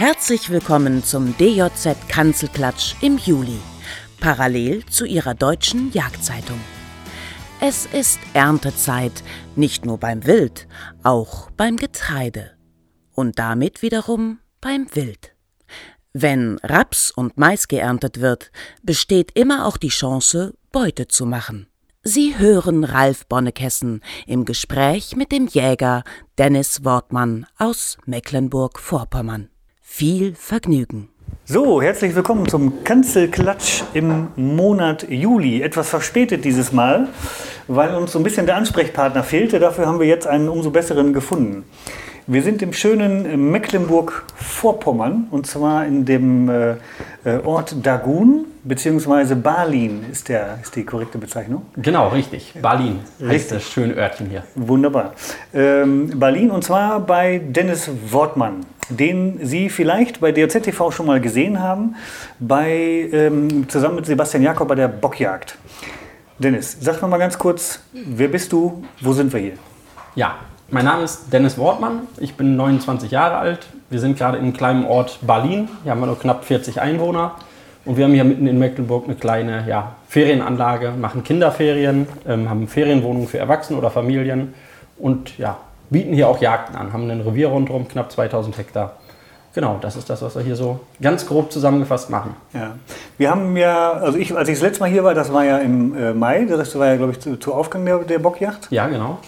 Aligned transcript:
Herzlich 0.00 0.48
willkommen 0.48 1.04
zum 1.04 1.36
DJZ 1.36 2.08
Kanzelklatsch 2.08 2.94
im 3.02 3.18
Juli, 3.18 3.58
parallel 4.18 4.82
zu 4.86 5.04
Ihrer 5.04 5.34
deutschen 5.34 5.92
Jagdzeitung. 5.92 6.58
Es 7.60 7.84
ist 7.84 8.18
Erntezeit, 8.32 9.22
nicht 9.56 9.84
nur 9.84 9.98
beim 9.98 10.24
Wild, 10.24 10.66
auch 11.02 11.50
beim 11.50 11.76
Getreide. 11.76 12.52
Und 13.14 13.38
damit 13.38 13.82
wiederum 13.82 14.38
beim 14.62 14.86
Wild. 14.94 15.34
Wenn 16.14 16.58
Raps 16.62 17.10
und 17.10 17.36
Mais 17.36 17.68
geerntet 17.68 18.22
wird, 18.22 18.52
besteht 18.82 19.32
immer 19.38 19.66
auch 19.66 19.76
die 19.76 19.88
Chance, 19.88 20.54
Beute 20.72 21.08
zu 21.08 21.26
machen. 21.26 21.66
Sie 22.02 22.38
hören 22.38 22.84
Ralf 22.84 23.26
Bonnekessen 23.26 24.00
im 24.26 24.46
Gespräch 24.46 25.14
mit 25.14 25.30
dem 25.30 25.46
Jäger 25.46 26.04
Dennis 26.38 26.86
Wortmann 26.86 27.44
aus 27.58 27.98
Mecklenburg-Vorpommern. 28.06 29.50
Viel 29.92 30.34
Vergnügen. 30.36 31.08
So, 31.44 31.82
herzlich 31.82 32.14
willkommen 32.14 32.48
zum 32.48 32.84
Kanzelklatsch 32.84 33.82
im 33.92 34.28
Monat 34.36 35.06
Juli. 35.10 35.62
Etwas 35.62 35.90
verspätet 35.90 36.44
dieses 36.44 36.72
Mal, 36.72 37.08
weil 37.66 37.94
uns 37.96 38.12
so 38.12 38.20
ein 38.20 38.22
bisschen 38.22 38.46
der 38.46 38.54
Ansprechpartner 38.56 39.24
fehlte. 39.24 39.58
Dafür 39.58 39.86
haben 39.86 39.98
wir 39.98 40.06
jetzt 40.06 40.28
einen 40.28 40.48
umso 40.48 40.70
besseren 40.70 41.12
gefunden. 41.12 41.64
Wir 42.28 42.42
sind 42.42 42.62
im 42.62 42.72
schönen 42.72 43.50
Mecklenburg-Vorpommern 43.50 45.26
und 45.32 45.48
zwar 45.48 45.84
in 45.84 46.04
dem 46.04 46.48
äh, 46.48 46.76
äh 47.24 47.40
Ort 47.44 47.74
Dagun 47.84 48.46
beziehungsweise 48.62 49.34
Berlin 49.34 50.04
ist, 50.10 50.28
der, 50.28 50.60
ist 50.62 50.76
die 50.76 50.84
korrekte 50.84 51.18
Bezeichnung. 51.18 51.66
Genau, 51.76 52.08
richtig. 52.08 52.54
Berlin 52.62 53.00
heißt 53.20 53.50
das 53.50 53.64
schöne 53.64 53.94
Örtchen 53.94 54.30
hier. 54.30 54.44
Wunderbar. 54.54 55.14
Ähm, 55.52 56.18
Berlin 56.18 56.52
und 56.52 56.62
zwar 56.62 57.00
bei 57.00 57.38
Dennis 57.38 57.90
Wortmann, 58.10 58.64
den 58.90 59.38
Sie 59.42 59.68
vielleicht 59.68 60.20
bei 60.20 60.32
DRZ-TV 60.32 60.90
schon 60.90 61.06
mal 61.06 61.20
gesehen 61.20 61.60
haben, 61.60 61.96
bei, 62.38 63.08
ähm, 63.12 63.68
zusammen 63.68 63.96
mit 63.96 64.06
Sebastian 64.06 64.42
Jakob 64.42 64.68
bei 64.68 64.74
der 64.74 64.88
Bockjagd. 64.88 65.56
Dennis, 66.38 66.76
sag 66.80 67.00
noch 67.02 67.08
mal 67.08 67.18
ganz 67.18 67.38
kurz, 67.38 67.80
wer 67.92 68.28
bist 68.28 68.52
du, 68.52 68.82
wo 69.00 69.12
sind 69.12 69.32
wir 69.32 69.40
hier? 69.40 69.52
Ja, 70.14 70.36
mein 70.70 70.84
Name 70.84 71.04
ist 71.04 71.32
Dennis 71.32 71.58
Wortmann, 71.58 72.02
ich 72.18 72.34
bin 72.34 72.56
29 72.56 73.10
Jahre 73.10 73.36
alt. 73.36 73.66
Wir 73.90 73.98
sind 73.98 74.16
gerade 74.16 74.38
im 74.38 74.52
kleinen 74.52 74.84
Ort 74.84 75.18
Berlin. 75.20 75.68
Hier 75.82 75.90
haben 75.90 76.00
wir 76.00 76.06
nur 76.06 76.18
knapp 76.18 76.44
40 76.44 76.80
Einwohner. 76.80 77.34
Und 77.84 77.96
wir 77.96 78.04
haben 78.04 78.12
hier 78.12 78.24
mitten 78.24 78.46
in 78.46 78.58
Mecklenburg 78.58 79.06
eine 79.06 79.16
kleine 79.16 79.64
ja, 79.66 79.96
Ferienanlage, 80.08 80.92
machen 80.92 81.24
Kinderferien, 81.24 82.06
ähm, 82.28 82.48
haben 82.48 82.68
Ferienwohnungen 82.68 83.26
für 83.26 83.38
Erwachsene 83.38 83.78
oder 83.78 83.90
Familien 83.90 84.54
und 84.98 85.38
ja, 85.38 85.58
bieten 85.90 86.14
hier 86.14 86.28
auch 86.28 86.40
Jagden 86.40 86.76
an, 86.76 86.92
haben 86.92 87.10
ein 87.10 87.20
Revier 87.20 87.48
rundherum, 87.48 87.88
knapp 87.88 88.10
2000 88.10 88.56
Hektar. 88.58 88.96
Genau, 89.52 89.78
das 89.80 89.96
ist 89.96 90.08
das, 90.08 90.22
was 90.22 90.36
wir 90.36 90.42
hier 90.42 90.54
so 90.54 90.78
ganz 91.02 91.26
grob 91.26 91.50
zusammengefasst 91.50 92.08
machen. 92.08 92.36
Ja. 92.54 92.76
Wir 93.18 93.30
haben 93.30 93.56
ja, 93.56 93.92
also 93.94 94.16
ich, 94.16 94.36
als 94.36 94.48
ich 94.48 94.54
das 94.54 94.62
letzte 94.62 94.80
Mal 94.80 94.90
hier 94.90 95.02
war, 95.02 95.12
das 95.12 95.32
war 95.32 95.44
ja 95.44 95.58
im 95.58 95.96
äh, 95.96 96.12
Mai, 96.14 96.44
das 96.44 96.78
war 96.78 96.86
ja, 96.86 96.96
glaube 96.96 97.12
ich, 97.12 97.20
zu, 97.20 97.36
zu 97.36 97.52
Aufgang 97.52 97.84
der, 97.84 97.98
der 97.98 98.20
Bockjacht. 98.20 98.68
Ja, 98.70 98.86
genau. 98.86 99.18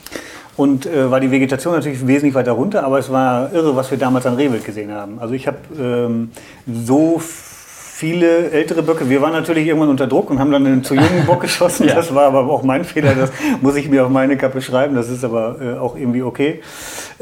Und 0.57 0.87
äh, 0.87 1.11
war 1.11 1.19
die 1.19 1.31
Vegetation 1.31 1.75
natürlich 1.75 2.07
wesentlich 2.07 2.35
weiter 2.35 2.53
runter, 2.53 2.85
aber 2.85 3.01
es 3.01 3.11
war 3.11 3.53
irre, 3.53 3.75
was 3.75 3.91
wir 3.91 3.99
damals 3.99 4.25
an 4.27 4.35
Rehwild 4.35 4.65
gesehen 4.65 4.93
haben. 4.93 5.19
Also 5.19 5.35
ich 5.35 5.49
habe 5.49 5.59
ähm, 5.77 6.31
so 6.67 7.21
viele 8.03 8.51
ältere 8.51 8.83
Böcke. 8.83 9.09
Wir 9.09 9.23
waren 9.23 9.31
natürlich 9.31 9.65
irgendwann 9.65 9.89
unter 9.89 10.09
Druck 10.09 10.29
und 10.29 10.41
haben 10.41 10.51
dann 10.51 10.67
einen 10.67 10.83
zu 10.83 10.97
jungen 10.97 11.25
Bock 11.25 11.41
geschossen. 11.43 11.87
ja. 11.87 11.95
Das 11.95 12.13
war 12.13 12.25
aber 12.25 12.51
auch 12.51 12.65
mein 12.65 12.85
Fehler. 12.85 13.15
Das 13.15 13.31
muss 13.61 13.77
ich 13.77 13.89
mir 13.89 14.05
auf 14.05 14.11
meine 14.11 14.37
Kappe 14.37 14.61
schreiben. 14.61 14.97
Das 14.97 15.09
ist 15.09 15.23
aber 15.23 15.61
äh, 15.61 15.79
auch 15.79 15.95
irgendwie 15.95 16.23
okay. 16.23 16.63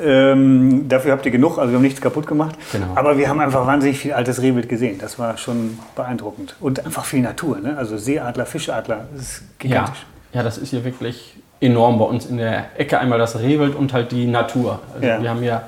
Ähm, 0.02 0.88
dafür 0.88 1.12
habt 1.12 1.26
ihr 1.26 1.32
genug. 1.32 1.58
Also 1.58 1.72
wir 1.72 1.76
haben 1.76 1.82
nichts 1.82 2.00
kaputt 2.00 2.26
gemacht. 2.26 2.54
Genau. 2.72 2.86
Aber 2.94 3.18
wir 3.18 3.28
haben 3.28 3.40
einfach 3.40 3.66
wahnsinnig 3.66 3.98
viel 3.98 4.14
altes 4.14 4.40
Rehwild 4.40 4.70
gesehen. 4.70 4.96
Das 4.98 5.18
war 5.18 5.36
schon 5.36 5.78
beeindruckend. 5.96 6.56
Und 6.60 6.82
einfach 6.86 7.04
viel 7.04 7.20
Natur. 7.20 7.58
Ne? 7.58 7.76
Also 7.76 7.98
Seeadler, 7.98 8.46
Fischadler. 8.46 9.06
Das 9.12 9.20
ist 9.20 9.58
gigantisch. 9.58 10.06
Ja. 10.32 10.38
ja, 10.38 10.42
das 10.42 10.56
ist 10.56 10.70
hier 10.70 10.82
wirklich 10.82 11.36
enorm 11.60 11.98
bei 11.98 12.06
uns 12.06 12.24
in 12.24 12.38
der 12.38 12.68
Ecke. 12.78 12.98
Einmal 12.98 13.18
das 13.18 13.38
Rehwild 13.38 13.74
und 13.74 13.92
halt 13.92 14.12
die 14.12 14.26
Natur. 14.26 14.80
Also 14.94 15.06
ja. 15.06 15.20
Wir 15.20 15.28
haben 15.28 15.42
ja 15.42 15.64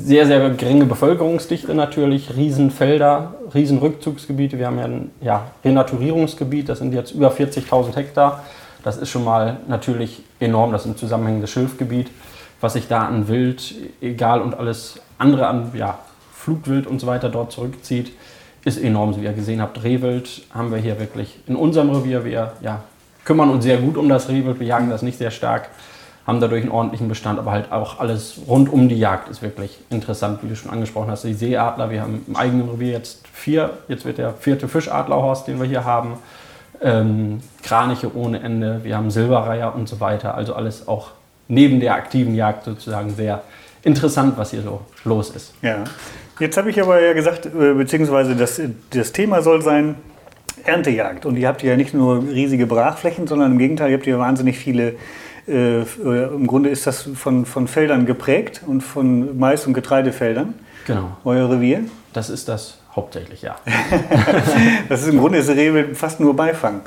sehr, 0.00 0.26
sehr 0.26 0.50
geringe 0.50 0.84
Bevölkerungsdichte 0.84 1.74
natürlich, 1.74 2.36
Riesenfelder, 2.36 3.34
Riesenrückzugsgebiete. 3.52 4.58
Wir 4.58 4.66
haben 4.66 4.78
ja 4.78 4.84
ein 4.84 5.10
ja, 5.20 5.50
Renaturierungsgebiet, 5.64 6.68
das 6.68 6.78
sind 6.78 6.94
jetzt 6.94 7.10
über 7.12 7.32
40.000 7.32 7.96
Hektar. 7.96 8.44
Das 8.84 8.96
ist 8.96 9.10
schon 9.10 9.24
mal 9.24 9.58
natürlich 9.66 10.22
enorm, 10.38 10.70
das 10.72 10.82
ist 10.82 10.92
ein 10.92 10.96
zusammenhängendes 10.96 11.50
Schilfgebiet. 11.50 12.10
Was 12.60 12.74
sich 12.74 12.86
da 12.88 13.00
an 13.00 13.28
Wild, 13.28 13.74
egal 14.00 14.40
und 14.40 14.54
alles 14.54 15.00
andere 15.18 15.46
an 15.48 15.72
ja, 15.74 15.98
Flugwild 16.32 16.86
und 16.86 17.00
so 17.00 17.06
weiter 17.06 17.28
dort 17.28 17.52
zurückzieht, 17.52 18.12
ist 18.64 18.80
enorm. 18.80 19.16
Wie 19.20 19.24
ihr 19.24 19.32
gesehen 19.32 19.60
habt, 19.60 19.82
Rehwild 19.82 20.42
haben 20.54 20.70
wir 20.70 20.78
hier 20.78 20.98
wirklich 21.00 21.40
in 21.46 21.56
unserem 21.56 21.90
Revier. 21.90 22.24
Wir 22.24 22.52
ja, 22.60 22.82
kümmern 23.24 23.50
uns 23.50 23.64
sehr 23.64 23.78
gut 23.78 23.96
um 23.96 24.08
das 24.08 24.28
Rehwild, 24.28 24.60
wir 24.60 24.66
jagen 24.66 24.90
das 24.90 25.02
nicht 25.02 25.18
sehr 25.18 25.30
stark, 25.30 25.70
haben 26.28 26.40
dadurch 26.40 26.62
einen 26.62 26.72
ordentlichen 26.72 27.08
Bestand, 27.08 27.38
aber 27.38 27.52
halt 27.52 27.72
auch 27.72 28.00
alles 28.00 28.38
rund 28.46 28.70
um 28.70 28.90
die 28.90 28.98
Jagd 28.98 29.30
ist 29.30 29.40
wirklich 29.40 29.78
interessant, 29.88 30.40
wie 30.42 30.48
du 30.48 30.56
schon 30.56 30.70
angesprochen 30.70 31.10
hast. 31.10 31.24
Die 31.24 31.32
Seeadler, 31.32 31.88
wir 31.88 32.02
haben 32.02 32.22
im 32.28 32.36
eigenen 32.36 32.68
Revier 32.68 32.92
jetzt 32.92 33.26
vier, 33.32 33.70
jetzt 33.88 34.04
wird 34.04 34.18
der 34.18 34.34
vierte 34.34 34.68
Fischadlerhorst, 34.68 35.48
den 35.48 35.58
wir 35.58 35.66
hier 35.66 35.86
haben. 35.86 36.18
Ähm, 36.82 37.40
Kraniche 37.62 38.14
ohne 38.14 38.40
Ende, 38.40 38.84
wir 38.84 38.94
haben 38.94 39.10
Silberreiher 39.10 39.74
und 39.74 39.88
so 39.88 40.00
weiter. 40.00 40.34
Also 40.34 40.54
alles 40.54 40.86
auch 40.86 41.12
neben 41.48 41.80
der 41.80 41.94
aktiven 41.94 42.34
Jagd 42.34 42.64
sozusagen 42.64 43.08
sehr 43.08 43.40
interessant, 43.82 44.36
was 44.36 44.50
hier 44.50 44.60
so 44.60 44.82
los 45.04 45.30
ist. 45.30 45.54
Ja, 45.62 45.84
jetzt 46.38 46.58
habe 46.58 46.68
ich 46.68 46.78
aber 46.78 47.00
ja 47.00 47.14
gesagt, 47.14 47.46
äh, 47.46 47.72
beziehungsweise 47.72 48.36
das, 48.36 48.60
das 48.90 49.12
Thema 49.12 49.40
soll 49.40 49.62
sein, 49.62 49.94
Erntejagd. 50.64 51.24
Und 51.24 51.36
ihr 51.36 51.48
habt 51.48 51.62
ja 51.62 51.74
nicht 51.74 51.94
nur 51.94 52.22
riesige 52.22 52.66
Brachflächen, 52.66 53.26
sondern 53.26 53.52
im 53.52 53.58
Gegenteil, 53.58 53.90
ihr 53.90 53.96
habt 53.96 54.06
ja 54.06 54.18
wahnsinnig 54.18 54.58
viele. 54.58 54.96
Äh, 55.48 55.82
Im 55.82 56.46
Grunde 56.46 56.68
ist 56.68 56.86
das 56.86 57.02
von, 57.02 57.46
von 57.46 57.68
Feldern 57.68 58.06
geprägt 58.06 58.62
und 58.66 58.82
von 58.82 59.38
Mais- 59.38 59.66
und 59.66 59.74
Getreidefeldern. 59.74 60.54
Genau. 60.86 61.16
Euer 61.24 61.50
Revier? 61.50 61.80
Das 62.12 62.30
ist 62.30 62.48
das 62.48 62.78
hauptsächlich, 62.94 63.42
ja. 63.42 63.56
das 64.88 65.02
ist 65.02 65.08
im 65.08 65.18
Grunde 65.18 65.38
ist 65.38 65.48
Rewe 65.48 65.94
fast 65.94 66.18
nur 66.18 66.34
Beifang. 66.34 66.80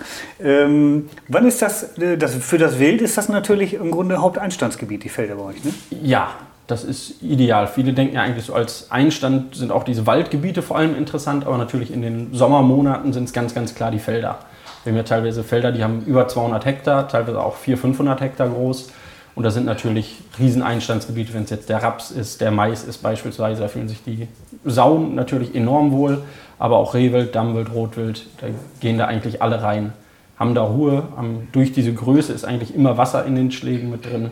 Ähm, 0.44 1.10
wann 1.28 1.46
ist 1.46 1.62
das, 1.62 1.98
äh, 1.98 2.18
das, 2.18 2.36
für 2.36 2.58
das 2.58 2.80
Wild 2.80 3.02
ist 3.02 3.18
das 3.18 3.30
natürlich 3.30 3.76
im 3.76 3.92
Grunde 3.92 4.18
Haupteinstandsgebiet, 4.18 5.04
die 5.04 5.10
Felder 5.10 5.36
bei 5.36 5.44
euch, 5.44 5.64
ne? 5.64 5.74
Ja, 6.02 6.32
das 6.68 6.84
ist 6.84 7.22
ideal. 7.22 7.68
Viele 7.68 7.94
denken 7.94 8.16
ja 8.16 8.24
eigentlich 8.24 8.46
so 8.46 8.54
als 8.54 8.92
Einstand 8.92 9.56
sind 9.56 9.72
auch 9.72 9.84
diese 9.84 10.06
Waldgebiete 10.06 10.62
vor 10.62 10.78
allem 10.78 10.96
interessant, 10.96 11.46
aber 11.46 11.58
natürlich 11.58 11.94
in 11.94 12.02
den 12.02 12.34
Sommermonaten 12.34 13.14
sind 13.14 13.26
es 13.26 13.34
ganz, 13.34 13.54
ganz 13.54 13.76
klar 13.76 13.92
die 13.92 14.00
Felder. 14.00 14.40
Wir 14.84 14.92
haben 14.92 14.98
ja 14.98 15.04
teilweise 15.04 15.44
Felder, 15.44 15.72
die 15.72 15.84
haben 15.84 16.04
über 16.06 16.28
200 16.28 16.66
Hektar, 16.66 17.08
teilweise 17.08 17.42
auch 17.42 17.56
400, 17.56 17.82
500 17.82 18.22
Hektar 18.22 18.50
groß. 18.50 18.92
Und 19.36 19.44
da 19.44 19.52
sind 19.52 19.66
natürlich 19.66 20.18
Rieseneinstandsgebiete, 20.40 21.34
wenn 21.34 21.44
es 21.44 21.50
jetzt 21.52 21.70
der 21.70 21.82
Raps 21.82 22.12
ist, 22.12 22.42
der 22.42 22.52
Mais 22.52 22.84
ist 22.84 22.98
beispielsweise, 22.98 23.62
da 23.62 23.68
fühlen 23.68 23.88
sich 23.88 24.04
die 24.04 24.28
Sauen 24.66 25.16
natürlich 25.16 25.56
enorm 25.56 25.92
wohl, 25.92 26.22
aber 26.60 26.78
auch 26.78 26.94
Rehwild, 26.94 27.34
Dammwild, 27.34 27.74
Rotwild, 27.74 28.26
da 28.42 28.48
gehen 28.82 28.98
da 28.98 29.06
eigentlich 29.06 29.42
alle 29.42 29.62
rein, 29.62 29.94
haben 30.38 30.54
da 30.54 30.64
Ruhe. 30.64 31.04
Haben, 31.16 31.48
durch 31.54 31.72
diese 31.72 31.94
Größe 31.94 32.34
ist 32.34 32.44
eigentlich 32.44 32.76
immer 32.76 32.98
Wasser 32.98 33.26
in 33.26 33.36
den 33.36 33.52
Schlägen 33.52 33.90
mit 33.90 34.06
drin 34.06 34.32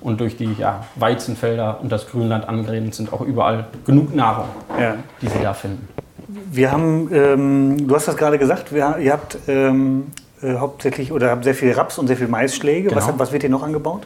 und 0.00 0.20
durch 0.20 0.36
die 0.36 0.52
ja, 0.58 0.84
Weizenfelder 0.94 1.80
und 1.80 1.90
das 1.90 2.08
Grünland 2.08 2.48
angrenzend 2.48 2.94
sind 2.94 3.12
auch 3.12 3.22
überall 3.22 3.66
genug 3.84 4.14
Nahrung, 4.14 4.48
ja. 4.78 4.94
die 5.20 5.28
sie 5.28 5.40
da 5.42 5.54
finden. 5.54 5.88
Wir 6.28 6.72
haben, 6.72 7.08
ähm, 7.12 7.88
du 7.88 7.94
hast 7.94 8.08
das 8.08 8.16
gerade 8.16 8.38
gesagt, 8.38 8.72
wir, 8.72 8.98
ihr 8.98 9.12
habt 9.12 9.38
ähm, 9.46 10.08
äh, 10.42 10.56
hauptsächlich 10.56 11.12
oder 11.12 11.30
habt 11.30 11.44
sehr 11.44 11.54
viel 11.54 11.72
Raps 11.72 11.98
und 11.98 12.08
sehr 12.08 12.16
viel 12.16 12.28
Maisschläge. 12.28 12.88
Genau. 12.88 12.96
Was, 12.96 13.18
was, 13.18 13.32
wird 13.32 13.42
hier 13.42 13.50
noch 13.50 13.62
angebaut? 13.62 14.02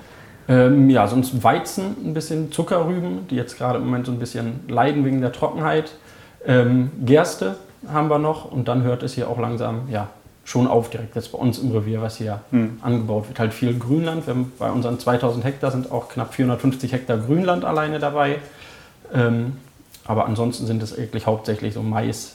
Ähm, 0.49 0.90
ja, 0.90 1.06
sonst 1.06 1.43
Weizen, 1.43 1.96
ein 2.05 2.14
bisschen 2.14 2.52
Zuckerrüben, 2.52 3.26
die 3.28 3.37
jetzt 3.37 3.56
gerade 3.56 3.78
im 3.78 3.87
Moment 3.87 4.06
so 4.06 4.12
ein 4.12 4.19
bisschen 4.19 4.61
leiden 4.69 5.05
wegen 5.05 5.20
der 5.20 5.32
Trockenheit. 5.32 5.93
Ähm, 6.46 6.90
Gerste 7.05 7.56
haben 7.90 8.08
wir 8.08 8.19
noch 8.19 8.50
und 8.50 8.69
dann 8.69 8.82
hört 8.82 9.02
es 9.02 9.14
hier 9.14 9.28
auch 9.28 9.38
langsam 9.38 9.88
ja, 9.90 10.08
schon 10.44 10.66
auf, 10.66 10.90
direkt 10.90 11.16
jetzt 11.16 11.32
bei 11.32 11.38
uns 11.38 11.58
im 11.58 11.73
Revier, 11.73 12.02
was 12.02 12.16
hier 12.16 12.40
hm. 12.50 12.78
angebaut 12.82 13.28
wird. 13.28 13.38
Halt 13.38 13.55
viel 13.55 13.78
Grünland. 13.78 14.26
Wir 14.26 14.34
haben 14.34 14.52
bei 14.58 14.70
unseren 14.70 14.99
2000 14.99 15.44
Hektar 15.44 15.70
sind 15.70 15.90
auch 15.90 16.08
knapp 16.08 16.34
450 16.34 16.93
Hektar 16.93 17.19
Grünland 17.19 17.64
alleine 17.64 17.99
dabei. 17.99 18.38
Ähm, 19.14 19.56
aber 20.11 20.27
ansonsten 20.27 20.67
sind 20.67 20.83
es 20.83 20.99
eigentlich 20.99 21.27
hauptsächlich 21.27 21.73
so 21.73 21.83
Mais 21.83 22.33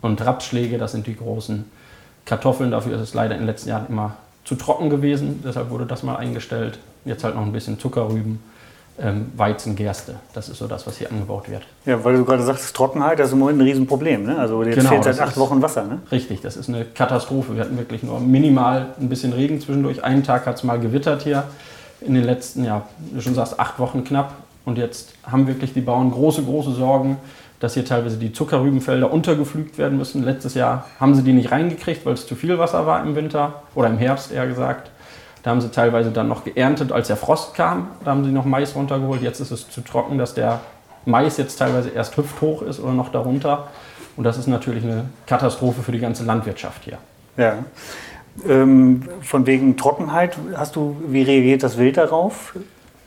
und 0.00 0.24
Rapsschläge, 0.24 0.78
das 0.78 0.92
sind 0.92 1.06
die 1.06 1.14
großen 1.14 1.66
Kartoffeln. 2.24 2.70
Dafür 2.70 2.94
ist 2.94 3.02
es 3.02 3.12
leider 3.12 3.34
in 3.34 3.42
den 3.42 3.46
letzten 3.46 3.68
Jahren 3.68 3.84
immer 3.90 4.16
zu 4.44 4.54
trocken 4.54 4.88
gewesen, 4.88 5.42
deshalb 5.44 5.68
wurde 5.68 5.84
das 5.84 6.02
mal 6.02 6.16
eingestellt. 6.16 6.78
Jetzt 7.04 7.22
halt 7.22 7.34
noch 7.34 7.42
ein 7.42 7.52
bisschen 7.52 7.78
Zuckerrüben 7.78 8.40
ähm, 8.98 9.30
Weizen, 9.36 9.76
Gerste. 9.76 10.14
Das 10.32 10.48
ist 10.48 10.56
so 10.56 10.66
das, 10.66 10.86
was 10.86 10.96
hier 10.96 11.10
angebaut 11.10 11.50
wird. 11.50 11.64
Ja, 11.84 12.02
weil 12.02 12.16
du 12.16 12.24
gerade 12.24 12.44
sagst, 12.44 12.74
Trockenheit, 12.74 13.18
das 13.18 13.26
ist 13.26 13.32
im 13.34 13.40
Moment 13.40 13.58
ein 13.58 13.66
Riesenproblem. 13.66 14.24
Ne? 14.24 14.38
Also 14.38 14.62
jetzt 14.62 14.76
genau, 14.76 14.88
fehlt 14.88 15.04
seit 15.04 15.20
acht 15.20 15.36
Wochen 15.36 15.60
Wasser. 15.60 15.84
Ne? 15.84 15.98
Richtig, 16.10 16.40
das 16.40 16.56
ist 16.56 16.70
eine 16.70 16.86
Katastrophe. 16.86 17.54
Wir 17.56 17.64
hatten 17.64 17.76
wirklich 17.76 18.02
nur 18.02 18.20
minimal 18.20 18.94
ein 18.98 19.10
bisschen 19.10 19.34
Regen 19.34 19.60
zwischendurch. 19.60 20.02
Einen 20.02 20.24
Tag 20.24 20.46
hat 20.46 20.56
es 20.56 20.64
mal 20.64 20.80
gewittert 20.80 21.24
hier 21.24 21.44
in 22.00 22.14
den 22.14 22.24
letzten, 22.24 22.64
ja, 22.64 22.86
du 23.12 23.20
schon 23.20 23.34
sagst, 23.34 23.60
acht 23.60 23.78
Wochen 23.78 24.02
knapp. 24.02 24.32
Und 24.64 24.78
jetzt 24.78 25.14
haben 25.30 25.46
wirklich 25.46 25.72
die 25.72 25.80
Bauern 25.80 26.10
große, 26.10 26.42
große 26.42 26.72
Sorgen, 26.72 27.18
dass 27.60 27.74
hier 27.74 27.84
teilweise 27.84 28.16
die 28.16 28.32
Zuckerrübenfelder 28.32 29.12
untergepflügt 29.12 29.78
werden 29.78 29.96
müssen. 29.96 30.24
Letztes 30.24 30.54
Jahr 30.54 30.86
haben 30.98 31.14
sie 31.14 31.22
die 31.22 31.32
nicht 31.32 31.52
reingekriegt, 31.52 32.04
weil 32.04 32.14
es 32.14 32.26
zu 32.26 32.34
viel 32.34 32.58
Wasser 32.58 32.86
war 32.86 33.02
im 33.02 33.14
Winter 33.14 33.62
oder 33.74 33.88
im 33.88 33.98
Herbst 33.98 34.32
eher 34.32 34.46
gesagt. 34.46 34.90
Da 35.42 35.50
haben 35.50 35.60
sie 35.60 35.70
teilweise 35.70 36.10
dann 36.10 36.28
noch 36.28 36.44
geerntet, 36.44 36.92
als 36.92 37.08
der 37.08 37.16
Frost 37.16 37.54
kam. 37.54 37.88
Da 38.04 38.12
haben 38.12 38.24
sie 38.24 38.30
noch 38.30 38.44
Mais 38.44 38.74
runtergeholt. 38.74 39.22
Jetzt 39.22 39.40
ist 39.40 39.50
es 39.50 39.68
zu 39.68 39.80
trocken, 39.80 40.18
dass 40.18 40.34
der 40.34 40.60
Mais 41.04 41.36
jetzt 41.36 41.56
teilweise 41.56 41.90
erst 41.90 42.16
hüfthoch 42.16 42.62
ist 42.62 42.80
oder 42.80 42.92
noch 42.92 43.10
darunter. 43.10 43.68
Und 44.16 44.24
das 44.24 44.38
ist 44.38 44.46
natürlich 44.46 44.84
eine 44.84 45.06
Katastrophe 45.26 45.82
für 45.82 45.92
die 45.92 45.98
ganze 45.98 46.24
Landwirtschaft 46.24 46.84
hier. 46.84 46.98
Ja. 47.36 47.58
Ähm, 48.48 49.02
von 49.22 49.46
wegen 49.46 49.76
Trockenheit, 49.76 50.36
hast 50.54 50.76
du, 50.76 50.96
wie 51.06 51.22
reagiert 51.22 51.62
das 51.62 51.76
Wild 51.76 51.96
darauf? 51.96 52.54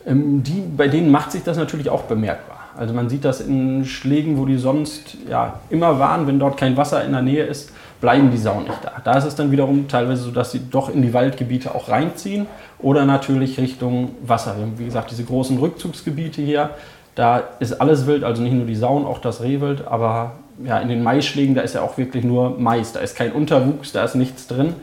Ähm, 0.05 0.43
die, 0.43 0.63
bei 0.75 0.87
denen 0.87 1.11
macht 1.11 1.31
sich 1.31 1.43
das 1.43 1.57
natürlich 1.57 1.89
auch 1.89 2.03
bemerkbar. 2.03 2.55
Also 2.77 2.93
man 2.93 3.09
sieht 3.09 3.23
das 3.23 3.41
in 3.41 3.85
Schlägen, 3.85 4.37
wo 4.37 4.45
die 4.45 4.57
sonst 4.57 5.17
ja, 5.29 5.59
immer 5.69 5.97
waren, 5.99 6.27
wenn 6.27 6.39
dort 6.39 6.57
kein 6.57 6.75
Wasser 6.75 7.03
in 7.05 7.13
der 7.13 7.21
Nähe 7.21 7.43
ist, 7.45 7.71
bleiben 8.01 8.31
die 8.31 8.37
Sau 8.37 8.59
nicht 8.59 8.83
da. 8.83 9.01
Da 9.03 9.17
ist 9.17 9.23
es 9.23 9.35
dann 9.35 9.51
wiederum 9.51 9.87
teilweise 9.87 10.23
so, 10.23 10.31
dass 10.31 10.51
sie 10.51 10.61
doch 10.69 10.89
in 10.89 11.01
die 11.01 11.13
Waldgebiete 11.13 11.73
auch 11.73 11.89
reinziehen 11.89 12.47
oder 12.79 13.05
natürlich 13.05 13.57
Richtung 13.57 14.11
Wasser. 14.21 14.55
Wir 14.57 14.63
haben, 14.63 14.77
wie 14.77 14.85
gesagt, 14.85 15.11
diese 15.11 15.23
großen 15.23 15.57
Rückzugsgebiete 15.57 16.41
hier, 16.41 16.71
da 17.15 17.43
ist 17.59 17.79
alles 17.79 18.07
wild, 18.07 18.25
also 18.25 18.41
nicht 18.41 18.53
nur 18.53 18.65
die 18.65 18.75
Sauen, 18.75 19.05
auch 19.05 19.19
das 19.19 19.41
Rehwild, 19.41 19.87
aber 19.87 20.33
ja, 20.63 20.79
in 20.79 20.89
den 20.89 21.01
Maisschlägen, 21.01 21.55
da 21.55 21.61
ist 21.61 21.75
ja 21.75 21.81
auch 21.81 21.97
wirklich 21.97 22.25
nur 22.25 22.57
Mais, 22.59 22.91
da 22.91 22.99
ist 22.99 23.15
kein 23.15 23.31
Unterwuchs, 23.31 23.93
da 23.93 24.03
ist 24.03 24.15
nichts 24.15 24.47
drin 24.47 24.73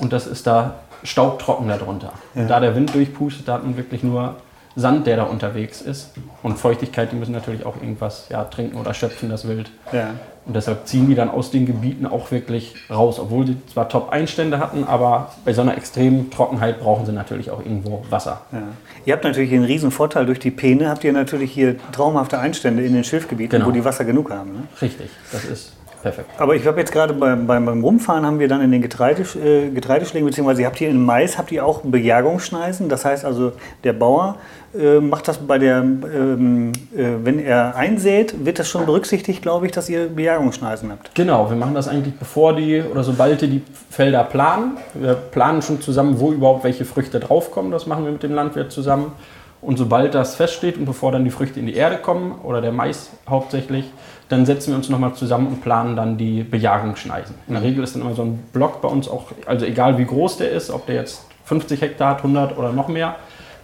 und 0.00 0.12
das 0.12 0.26
ist 0.26 0.46
da 0.46 0.74
staubtrocken 1.02 1.68
darunter. 1.68 2.12
Ja. 2.34 2.44
Da 2.44 2.60
der 2.60 2.76
Wind 2.76 2.94
durchpustet, 2.94 3.48
da 3.48 3.54
hat 3.54 3.64
man 3.64 3.78
wirklich 3.78 4.02
nur 4.02 4.36
Sand, 4.76 5.06
der 5.06 5.16
da 5.16 5.24
unterwegs 5.24 5.80
ist. 5.80 6.12
Und 6.42 6.58
Feuchtigkeit, 6.58 7.12
die 7.12 7.16
müssen 7.16 7.32
natürlich 7.32 7.66
auch 7.66 7.76
irgendwas 7.76 8.28
ja, 8.30 8.44
trinken 8.44 8.78
oder 8.78 8.94
schöpfen, 8.94 9.28
das 9.28 9.46
Wild. 9.48 9.70
Ja. 9.92 10.10
Und 10.46 10.56
deshalb 10.56 10.86
ziehen 10.86 11.06
die 11.06 11.14
dann 11.14 11.28
aus 11.28 11.50
den 11.50 11.66
Gebieten 11.66 12.06
auch 12.06 12.30
wirklich 12.30 12.74
raus, 12.88 13.18
obwohl 13.20 13.46
sie 13.46 13.56
zwar 13.72 13.88
Top-Einstände 13.88 14.58
hatten, 14.58 14.84
aber 14.84 15.32
bei 15.44 15.52
so 15.52 15.60
einer 15.60 15.76
extremen 15.76 16.30
Trockenheit 16.30 16.80
brauchen 16.80 17.04
sie 17.04 17.12
natürlich 17.12 17.50
auch 17.50 17.60
irgendwo 17.60 18.02
Wasser. 18.08 18.40
Ja. 18.50 18.62
Ihr 19.04 19.12
habt 19.12 19.24
natürlich 19.24 19.52
einen 19.52 19.64
riesen 19.64 19.90
Vorteil 19.90 20.26
durch 20.26 20.38
die 20.38 20.50
Peene, 20.50 20.88
habt 20.88 21.04
ihr 21.04 21.12
natürlich 21.12 21.52
hier 21.52 21.76
traumhafte 21.92 22.38
Einstände 22.38 22.84
in 22.84 22.94
den 22.94 23.04
Schilfgebieten, 23.04 23.58
genau. 23.58 23.66
wo 23.66 23.70
die 23.70 23.84
Wasser 23.84 24.04
genug 24.04 24.30
haben. 24.30 24.52
Ne? 24.52 24.62
Richtig, 24.80 25.10
das 25.30 25.44
ist 25.44 25.72
Perfekt. 26.02 26.30
Aber 26.38 26.54
ich 26.54 26.66
habe 26.66 26.80
jetzt 26.80 26.92
gerade 26.92 27.12
beim, 27.12 27.46
beim, 27.46 27.66
beim, 27.66 27.82
Rumfahren 27.82 28.24
haben 28.24 28.38
wir 28.38 28.48
dann 28.48 28.62
in 28.62 28.72
den 28.72 28.80
Getreide, 28.80 29.22
äh, 29.22 29.68
Getreideschlägen, 29.70 30.26
beziehungsweise 30.26 30.62
ihr 30.62 30.66
habt 30.66 30.78
hier 30.78 30.88
in 30.88 31.04
Mais, 31.04 31.36
habt 31.36 31.52
ihr 31.52 31.64
auch 31.64 31.82
Bejagungsschneisen. 31.82 32.88
Das 32.88 33.04
heißt 33.04 33.24
also, 33.24 33.52
der 33.84 33.92
Bauer 33.92 34.36
äh, 34.78 35.00
macht 35.00 35.28
das 35.28 35.38
bei 35.38 35.58
der, 35.58 35.78
ähm, 35.78 36.72
äh, 36.96 37.04
wenn 37.22 37.38
er 37.38 37.76
einsät, 37.76 38.46
wird 38.46 38.58
das 38.58 38.68
schon 38.68 38.86
berücksichtigt, 38.86 39.42
glaube 39.42 39.66
ich, 39.66 39.72
dass 39.72 39.88
ihr 39.88 40.08
Bejagungsschneisen 40.08 40.90
habt. 40.90 41.14
Genau, 41.14 41.50
wir 41.50 41.56
machen 41.56 41.74
das 41.74 41.86
eigentlich 41.86 42.14
bevor 42.14 42.54
die 42.54 42.80
oder 42.80 43.02
sobald 43.02 43.42
die 43.42 43.48
die 43.48 43.62
Felder 43.90 44.24
planen. 44.24 44.78
Wir 44.94 45.14
planen 45.14 45.60
schon 45.60 45.82
zusammen, 45.82 46.18
wo 46.18 46.32
überhaupt 46.32 46.64
welche 46.64 46.84
Früchte 46.84 47.20
draufkommen. 47.20 47.72
Das 47.72 47.86
machen 47.86 48.04
wir 48.04 48.12
mit 48.12 48.22
dem 48.22 48.32
Landwirt 48.32 48.72
zusammen. 48.72 49.12
Und 49.60 49.76
sobald 49.76 50.14
das 50.14 50.36
feststeht 50.36 50.78
und 50.78 50.86
bevor 50.86 51.12
dann 51.12 51.24
die 51.24 51.30
Früchte 51.30 51.60
in 51.60 51.66
die 51.66 51.74
Erde 51.74 51.98
kommen 51.98 52.32
oder 52.42 52.62
der 52.62 52.72
Mais 52.72 53.10
hauptsächlich, 53.28 53.92
dann 54.30 54.46
setzen 54.46 54.70
wir 54.70 54.76
uns 54.76 54.88
nochmal 54.88 55.12
zusammen 55.14 55.48
und 55.48 55.60
planen 55.60 55.96
dann 55.96 56.16
die 56.16 56.44
Bejagungsschneisen. 56.44 57.34
In 57.48 57.54
der 57.54 57.62
Regel 57.62 57.82
ist 57.82 57.96
dann 57.96 58.02
immer 58.02 58.14
so 58.14 58.22
ein 58.22 58.38
Block 58.52 58.80
bei 58.80 58.88
uns 58.88 59.08
auch, 59.08 59.32
also 59.44 59.66
egal 59.66 59.98
wie 59.98 60.04
groß 60.04 60.38
der 60.38 60.52
ist, 60.52 60.70
ob 60.70 60.86
der 60.86 60.94
jetzt 60.94 61.26
50 61.44 61.80
Hektar 61.80 62.10
hat, 62.10 62.18
100 62.18 62.56
oder 62.56 62.72
noch 62.72 62.86
mehr, 62.86 63.16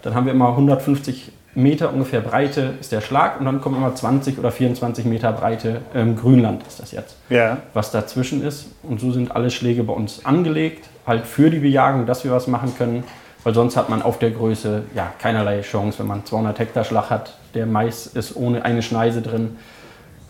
dann 0.03 0.15
haben 0.15 0.27
wir 0.27 0.33
immer 0.33 0.49
150 0.51 1.31
Meter 1.55 1.93
ungefähr 1.93 2.21
Breite 2.21 2.75
ist 2.81 2.93
der 2.93 3.01
Schlag 3.01 3.39
und 3.39 3.47
dann 3.47 3.61
kommen 3.63 3.77
immer 3.77 3.95
20 3.95 4.39
oder 4.39 4.51
24 4.51 5.07
Meter 5.07 5.33
Breite 5.33 5.81
ähm, 5.95 6.17
Grünland 6.17 6.67
ist 6.67 6.81
das 6.81 6.93
jetzt, 6.93 7.17
ja. 7.31 7.59
was 7.73 7.93
dazwischen 7.93 8.45
ist. 8.45 8.67
Und 8.83 9.01
so 9.01 9.11
sind 9.13 9.35
alle 9.35 9.51
Schläge 9.51 9.85
bei 9.85 9.95
uns 9.95 10.27
angelegt, 10.27 10.89
halt 11.07 11.25
für 11.25 11.49
die 11.49 11.61
Bejagung, 11.61 12.05
dass 12.07 12.25
wir 12.25 12.33
was 12.33 12.47
machen 12.47 12.75
können, 12.77 13.05
weil 13.45 13.55
sonst 13.55 13.77
hat 13.77 13.89
man 13.89 14.03
auf 14.03 14.19
der 14.19 14.33
Größe 14.33 14.83
ja 14.95 15.13
keinerlei 15.19 15.63
Chance, 15.63 16.01
wenn 16.01 16.09
man 16.09 16.27
200 16.27 16.59
Hektar 16.59 16.85
Schlag 16.85 17.09
hat. 17.09 17.39
Der 17.55 17.65
Mais 17.67 18.07
ist 18.09 18.37
ohne 18.37 18.65
eine 18.65 18.83
Schneise 18.83 19.23
drin 19.23 19.57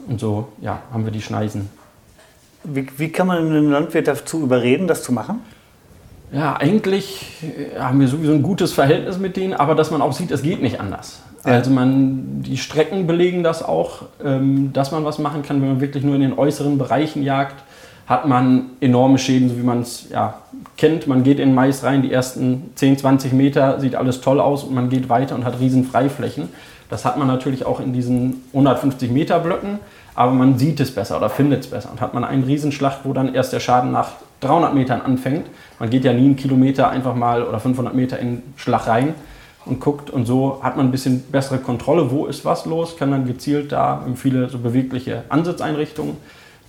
und 0.07 0.21
so 0.21 0.49
ja, 0.61 0.81
haben 0.93 1.05
wir 1.05 1.13
die 1.13 1.23
Schneisen. 1.23 1.69
Wie, 2.65 2.87
wie 2.97 3.09
kann 3.11 3.27
man 3.27 3.39
einen 3.39 3.71
Landwirt 3.71 4.09
dazu 4.09 4.43
überreden, 4.43 4.87
das 4.89 5.03
zu 5.03 5.13
machen? 5.13 5.41
Ja, 6.33 6.57
eigentlich 6.57 7.43
äh, 7.43 7.79
haben 7.79 8.01
wir 8.01 8.09
sowieso 8.09 8.33
ein 8.33 8.43
gutes 8.43 8.73
Verhältnis 8.73 9.19
mit 9.19 9.37
denen, 9.37 9.55
aber 9.55 9.75
dass 9.75 9.91
man 9.91 10.03
auch 10.03 10.13
sieht, 10.13 10.31
es 10.31 10.43
geht 10.43 10.61
nicht 10.61 10.81
anders. 10.81 11.21
Ja. 11.45 11.53
Also 11.53 11.71
man, 11.71 12.43
die 12.43 12.57
Strecken 12.57 13.07
belegen 13.07 13.45
das 13.45 13.63
auch, 13.63 14.03
ähm, 14.25 14.73
dass 14.73 14.91
man 14.91 15.05
was 15.05 15.19
machen 15.19 15.43
kann, 15.43 15.61
wenn 15.61 15.69
man 15.69 15.81
wirklich 15.81 16.03
nur 16.03 16.17
in 16.17 16.23
den 16.23 16.37
äußeren 16.37 16.79
Bereichen 16.79 17.23
jagt, 17.23 17.63
hat 18.07 18.27
man 18.27 18.71
enorme 18.81 19.19
Schäden, 19.19 19.49
so 19.49 19.57
wie 19.57 19.63
man 19.63 19.81
es 19.81 20.09
ja, 20.11 20.39
kennt. 20.77 21.07
Man 21.07 21.23
geht 21.23 21.41
in 21.41 21.55
Mais 21.55 21.83
rein, 21.83 22.03
die 22.03 22.13
ersten 22.13 22.71
10, 22.75 22.99
20 22.99 23.33
Meter 23.33 23.81
sieht 23.81 23.97
alles 23.97 24.21
toll 24.21 24.41
aus 24.41 24.65
und 24.65 24.75
man 24.75 24.89
geht 24.89 25.09
weiter 25.09 25.35
und 25.35 25.45
hat 25.45 25.59
riesen 25.61 25.85
Freiflächen. 25.85 26.49
Das 26.89 27.05
hat 27.05 27.19
man 27.19 27.27
natürlich 27.27 27.67
auch 27.67 27.81
in 27.81 27.93
diesen 27.93 28.45
150 28.53 29.11
Meter 29.11 29.41
Blöcken 29.41 29.81
aber 30.17 30.33
man 30.33 30.59
sieht 30.59 30.81
es 30.81 30.93
besser 30.95 31.19
oder 31.19 31.29
findet 31.29 31.61
es 31.61 31.71
besser. 31.71 31.91
Und 31.93 32.01
hat 32.01 32.15
man 32.15 32.25
einen 32.25 32.43
Riesenschlacht, 32.43 33.01
wo 33.05 33.13
dann 33.13 33.35
erst 33.35 33.53
der 33.53 33.61
Schaden 33.61 33.93
nach 33.93 34.13
300 34.41 34.75
Metern 34.75 35.03
anfängt. 35.03 35.47
Man 35.79 35.91
geht 35.91 36.05
ja 36.05 36.13
nie 36.15 36.25
einen 36.25 36.37
Kilometer 36.37 36.89
einfach 36.89 37.15
mal 37.15 37.43
oder 37.43 37.61
500 37.61 37.95
Meter 37.95 38.19
in 38.19 38.43
Schlag 38.57 38.87
rein 38.87 39.15
und 39.67 39.79
guckt 39.79 40.09
und 40.09 40.25
so 40.25 40.61
hat 40.63 40.77
man 40.77 40.87
ein 40.87 40.91
bisschen 40.91 41.23
bessere 41.31 41.59
Kontrolle, 41.59 42.11
wo 42.11 42.27
ist 42.27 42.45
was 42.45 42.65
los, 42.65 42.97
kann 42.97 43.11
dann 43.11 43.27
gezielt 43.27 43.73
da 43.73 44.05
viele 44.15 44.49
so 44.49 44.59
bewegliche 44.59 45.25
Ansitzeinrichtungen, 45.29 46.17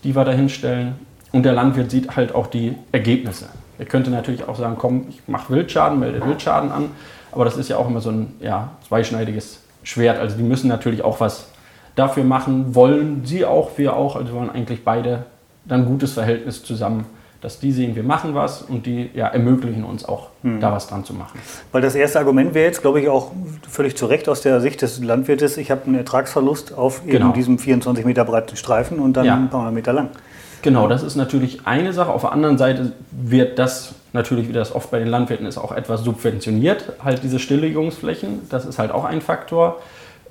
die 0.04 0.16
wir 0.16 0.26
da 0.26 0.32
hinstellen. 0.34 0.96
Und 1.32 1.44
der 1.44 1.54
Landwirt 1.54 1.90
sieht 1.90 2.16
halt 2.16 2.36
auch 2.36 2.48
die 2.48 2.76
Ergebnisse. 2.92 3.46
Er 3.80 3.86
könnte 3.86 4.10
natürlich 4.10 4.48
auch 4.48 4.58
sagen, 4.58 4.76
komm, 4.78 5.06
ich 5.10 5.22
mache 5.28 5.54
Wildschaden, 5.54 6.00
melde 6.00 6.26
Wildschaden 6.26 6.72
an, 6.72 6.90
aber 7.32 7.46
das 7.46 7.56
ist 7.56 7.70
ja 7.70 7.78
auch 7.78 7.88
immer 7.88 8.02
so 8.02 8.10
ein 8.10 8.34
ja, 8.42 8.72
zweischneidiges 8.88 9.60
Schwert. 9.84 10.20
Also 10.20 10.36
die 10.36 10.44
müssen 10.44 10.68
natürlich 10.68 11.04
auch 11.04 11.20
was 11.20 11.48
dafür 11.98 12.24
machen, 12.24 12.74
wollen 12.74 13.26
sie 13.26 13.44
auch, 13.44 13.78
wir 13.78 13.98
auch. 13.98 14.16
Also 14.16 14.34
wollen 14.34 14.50
eigentlich 14.50 14.86
beide 14.86 15.26
dann 15.66 15.82
ein 15.82 15.86
gutes 15.86 16.14
Verhältnis 16.14 16.64
zusammen 16.64 17.06
dass 17.42 17.60
die 17.60 17.72
sehen, 17.72 17.96
wir 17.96 18.04
machen 18.04 18.34
was 18.34 18.62
und 18.62 18.86
die 18.86 19.10
ja, 19.14 19.28
ermöglichen 19.28 19.84
uns 19.84 20.06
auch, 20.06 20.30
hm. 20.42 20.60
da 20.60 20.72
was 20.72 20.88
dran 20.88 21.04
zu 21.04 21.14
machen. 21.14 21.40
Weil 21.72 21.82
das 21.82 21.96
erste 21.96 22.20
Argument 22.20 22.54
wäre 22.54 22.66
jetzt, 22.66 22.82
glaube 22.82 23.00
ich, 23.00 23.10
auch 23.10 23.32
völlig 23.70 23.96
zu 23.96 24.08
Recht 24.08 24.28
aus 24.28 24.42
der 24.42 24.60
Sicht 24.60 24.82
des 24.82 25.04
Landwirtes, 25.04 25.58
ich 25.58 25.70
habe 25.70 25.86
einen 25.86 25.96
Ertragsverlust 25.96 26.74
auf 26.74 27.04
genau. 27.06 27.32
diesem 27.32 27.60
24 27.60 28.06
Meter 28.06 28.26
breiten 28.26 28.56
Streifen 28.56 29.00
und 29.00 29.14
dann 29.14 29.26
ja. 29.26 29.36
ein 29.36 29.50
paar 29.50 29.72
Meter 29.72 29.94
lang. 29.94 30.10
Genau, 30.64 30.88
das 30.88 31.04
ist 31.04 31.16
natürlich 31.16 31.68
eine 31.68 31.94
Sache. 31.94 32.12
Auf 32.12 32.22
der 32.22 32.32
anderen 32.32 32.58
Seite 32.58 32.94
wird 33.12 33.60
das 33.60 33.94
natürlich, 34.12 34.50
wie 34.50 34.54
das 34.54 34.74
oft 34.74 34.90
bei 34.90 34.98
den 34.98 35.08
Landwirten 35.08 35.46
ist, 35.46 35.60
auch 35.60 35.72
etwas 35.72 36.02
subventioniert, 36.02 36.94
halt 37.04 37.22
diese 37.22 37.38
Stilllegungsflächen. 37.38 38.50
Das 38.50 38.66
ist 38.66 38.80
halt 38.80 38.92
auch 38.92 39.06
ein 39.06 39.22
Faktor. 39.22 39.80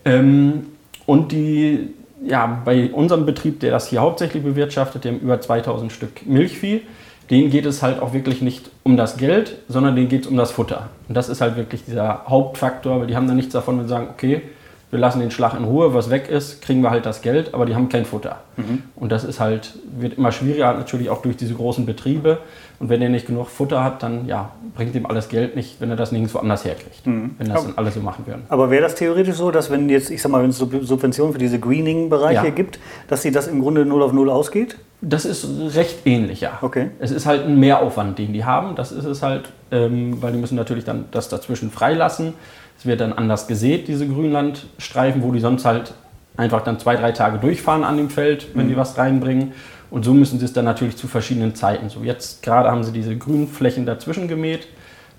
Ähm, 0.05 0.67
und 1.07 1.33
die, 1.33 1.95
ja, 2.25 2.61
bei 2.65 2.91
unserem 2.93 3.25
Betrieb, 3.25 3.61
der 3.61 3.71
das 3.71 3.89
hier 3.89 4.01
hauptsächlich 4.01 4.43
bewirtschaftet, 4.43 5.05
dem 5.05 5.19
über 5.19 5.41
2000 5.41 5.93
Stück 5.93 6.27
Milchvieh, 6.27 6.83
denen 7.31 7.51
geht 7.51 7.67
es 7.67 7.83
halt 7.83 8.01
auch 8.01 8.13
wirklich 8.13 8.43
nicht 8.43 8.71
um 8.85 8.97
das 8.97 9.17
Geld, 9.17 9.57
sondern 9.69 9.97
denen 9.97 10.09
geht 10.09 10.23
es 10.23 10.27
um 10.29 10.37
das 10.37 10.51
Futter. 10.53 10.91
Und 11.09 11.17
das 11.17 11.29
ist 11.29 11.41
halt 11.41 11.57
wirklich 11.57 11.85
dieser 11.85 12.25
Hauptfaktor, 12.29 13.01
weil 13.01 13.07
die 13.07 13.17
haben 13.17 13.27
dann 13.27 13.37
nichts 13.37 13.53
davon, 13.53 13.79
wenn 13.79 13.85
sie 13.85 13.91
sagen, 13.91 14.09
okay, 14.13 14.43
wir 14.91 15.01
lassen 15.01 15.19
den 15.19 15.33
Schlag 15.33 15.55
in 15.55 15.65
Ruhe, 15.65 15.95
was 15.95 16.11
weg 16.11 16.29
ist, 16.29 16.63
kriegen 16.63 16.81
wir 16.81 16.91
halt 16.91 17.07
das 17.07 17.21
Geld, 17.21 17.55
aber 17.55 17.67
die 17.67 17.75
haben 17.75 17.89
kein 17.89 18.05
Futter. 18.05 18.41
Mhm. 18.57 18.85
Und 18.95 19.11
das 19.11 19.25
ist 19.25 19.41
halt, 19.41 19.75
wird 19.99 20.17
immer 20.17 20.31
schwieriger, 20.31 20.73
natürlich 20.75 21.11
auch 21.11 21.23
durch 21.23 21.37
diese 21.37 21.55
großen 21.55 21.87
Betriebe. 21.87 22.39
Und 22.79 22.89
wenn 22.89 23.03
er 23.03 23.09
nicht 23.09 23.27
genug 23.27 23.49
Futter 23.49 23.83
hat, 23.83 24.03
dann 24.03 24.27
ja, 24.27 24.51
bringt 24.75 24.95
ihm 24.95 25.07
alles 25.07 25.29
Geld 25.29 25.57
nicht, 25.57 25.81
wenn 25.81 25.91
er 25.91 25.97
das 25.97 26.13
nirgendwo 26.13 26.39
anders 26.39 26.65
herkriegt. 26.65 27.05
Mhm. 27.05 27.35
Wenn 27.39 27.49
das 27.49 27.65
dann 27.65 27.73
alle 27.77 27.91
so 27.91 28.01
machen 28.01 28.27
würden. 28.27 28.43
Aber 28.49 28.71
wäre 28.71 28.83
das 28.83 28.95
theoretisch 28.95 29.35
so, 29.35 29.51
dass 29.51 29.71
wenn 29.71 29.89
jetzt, 29.89 30.11
ich 30.11 30.23
sag 30.23 30.31
mal, 30.31 30.43
wenn 30.43 30.51
es 30.51 30.59
Subventionen 30.59 31.33
für 31.33 31.39
diese 31.39 31.59
Greening-Bereiche 31.59 32.47
ja. 32.47 32.51
gibt, 32.51 32.79
dass 33.09 33.23
sie 33.23 33.33
das 33.33 33.49
im 33.49 33.61
Grunde 33.63 33.85
null 33.85 34.03
auf 34.03 34.13
null 34.13 34.31
ausgeht? 34.31 34.77
Das 35.01 35.25
ist 35.25 35.47
recht 35.75 36.07
ähnlich, 36.07 36.41
ja. 36.41 36.59
Okay. 36.63 36.91
Es 37.01 37.11
ist 37.11 37.27
halt 37.27 37.45
ein 37.45 37.59
Mehraufwand, 37.59 38.19
den 38.19 38.33
die 38.33 38.45
haben. 38.45 38.77
Das 38.77 38.93
ist 38.93 39.05
es 39.05 39.23
halt, 39.23 39.51
ähm, 39.71 40.23
weil 40.23 40.33
die 40.33 40.39
müssen 40.39 40.57
natürlich 40.57 40.85
dann 40.85 41.07
das 41.11 41.29
dazwischen 41.29 41.71
freilassen. 41.71 42.35
Es 42.79 42.87
wird 42.87 43.01
dann 43.01 43.13
anders 43.13 43.47
gesät, 43.47 43.89
diese 43.89 44.07
Grünlandstreifen, 44.07 45.23
wo 45.23 45.33
die 45.33 45.41
sonst 45.41 45.65
halt 45.65 45.95
einfach 46.37 46.63
dann 46.63 46.79
zwei, 46.79 46.97
drei 46.97 47.13
Tage 47.13 47.39
durchfahren 47.39 47.85
an 47.85 47.97
dem 47.97 48.11
Feld, 48.11 48.49
wenn 48.55 48.67
mhm. 48.67 48.71
die 48.71 48.77
was 48.77 48.99
reinbringen. 48.99 49.53
Und 49.91 50.05
so 50.05 50.13
müssen 50.13 50.39
sie 50.39 50.45
es 50.45 50.53
dann 50.53 50.65
natürlich 50.65 50.97
zu 50.97 51.09
verschiedenen 51.09 51.55
Zeiten. 51.55 51.89
So 51.89 52.03
jetzt 52.03 52.43
gerade 52.43 52.71
haben 52.71 52.85
sie 52.85 52.93
diese 52.93 53.17
grünen 53.17 53.49
Flächen 53.49 53.87
dazwischen 53.87 54.29
gemäht. 54.29 54.67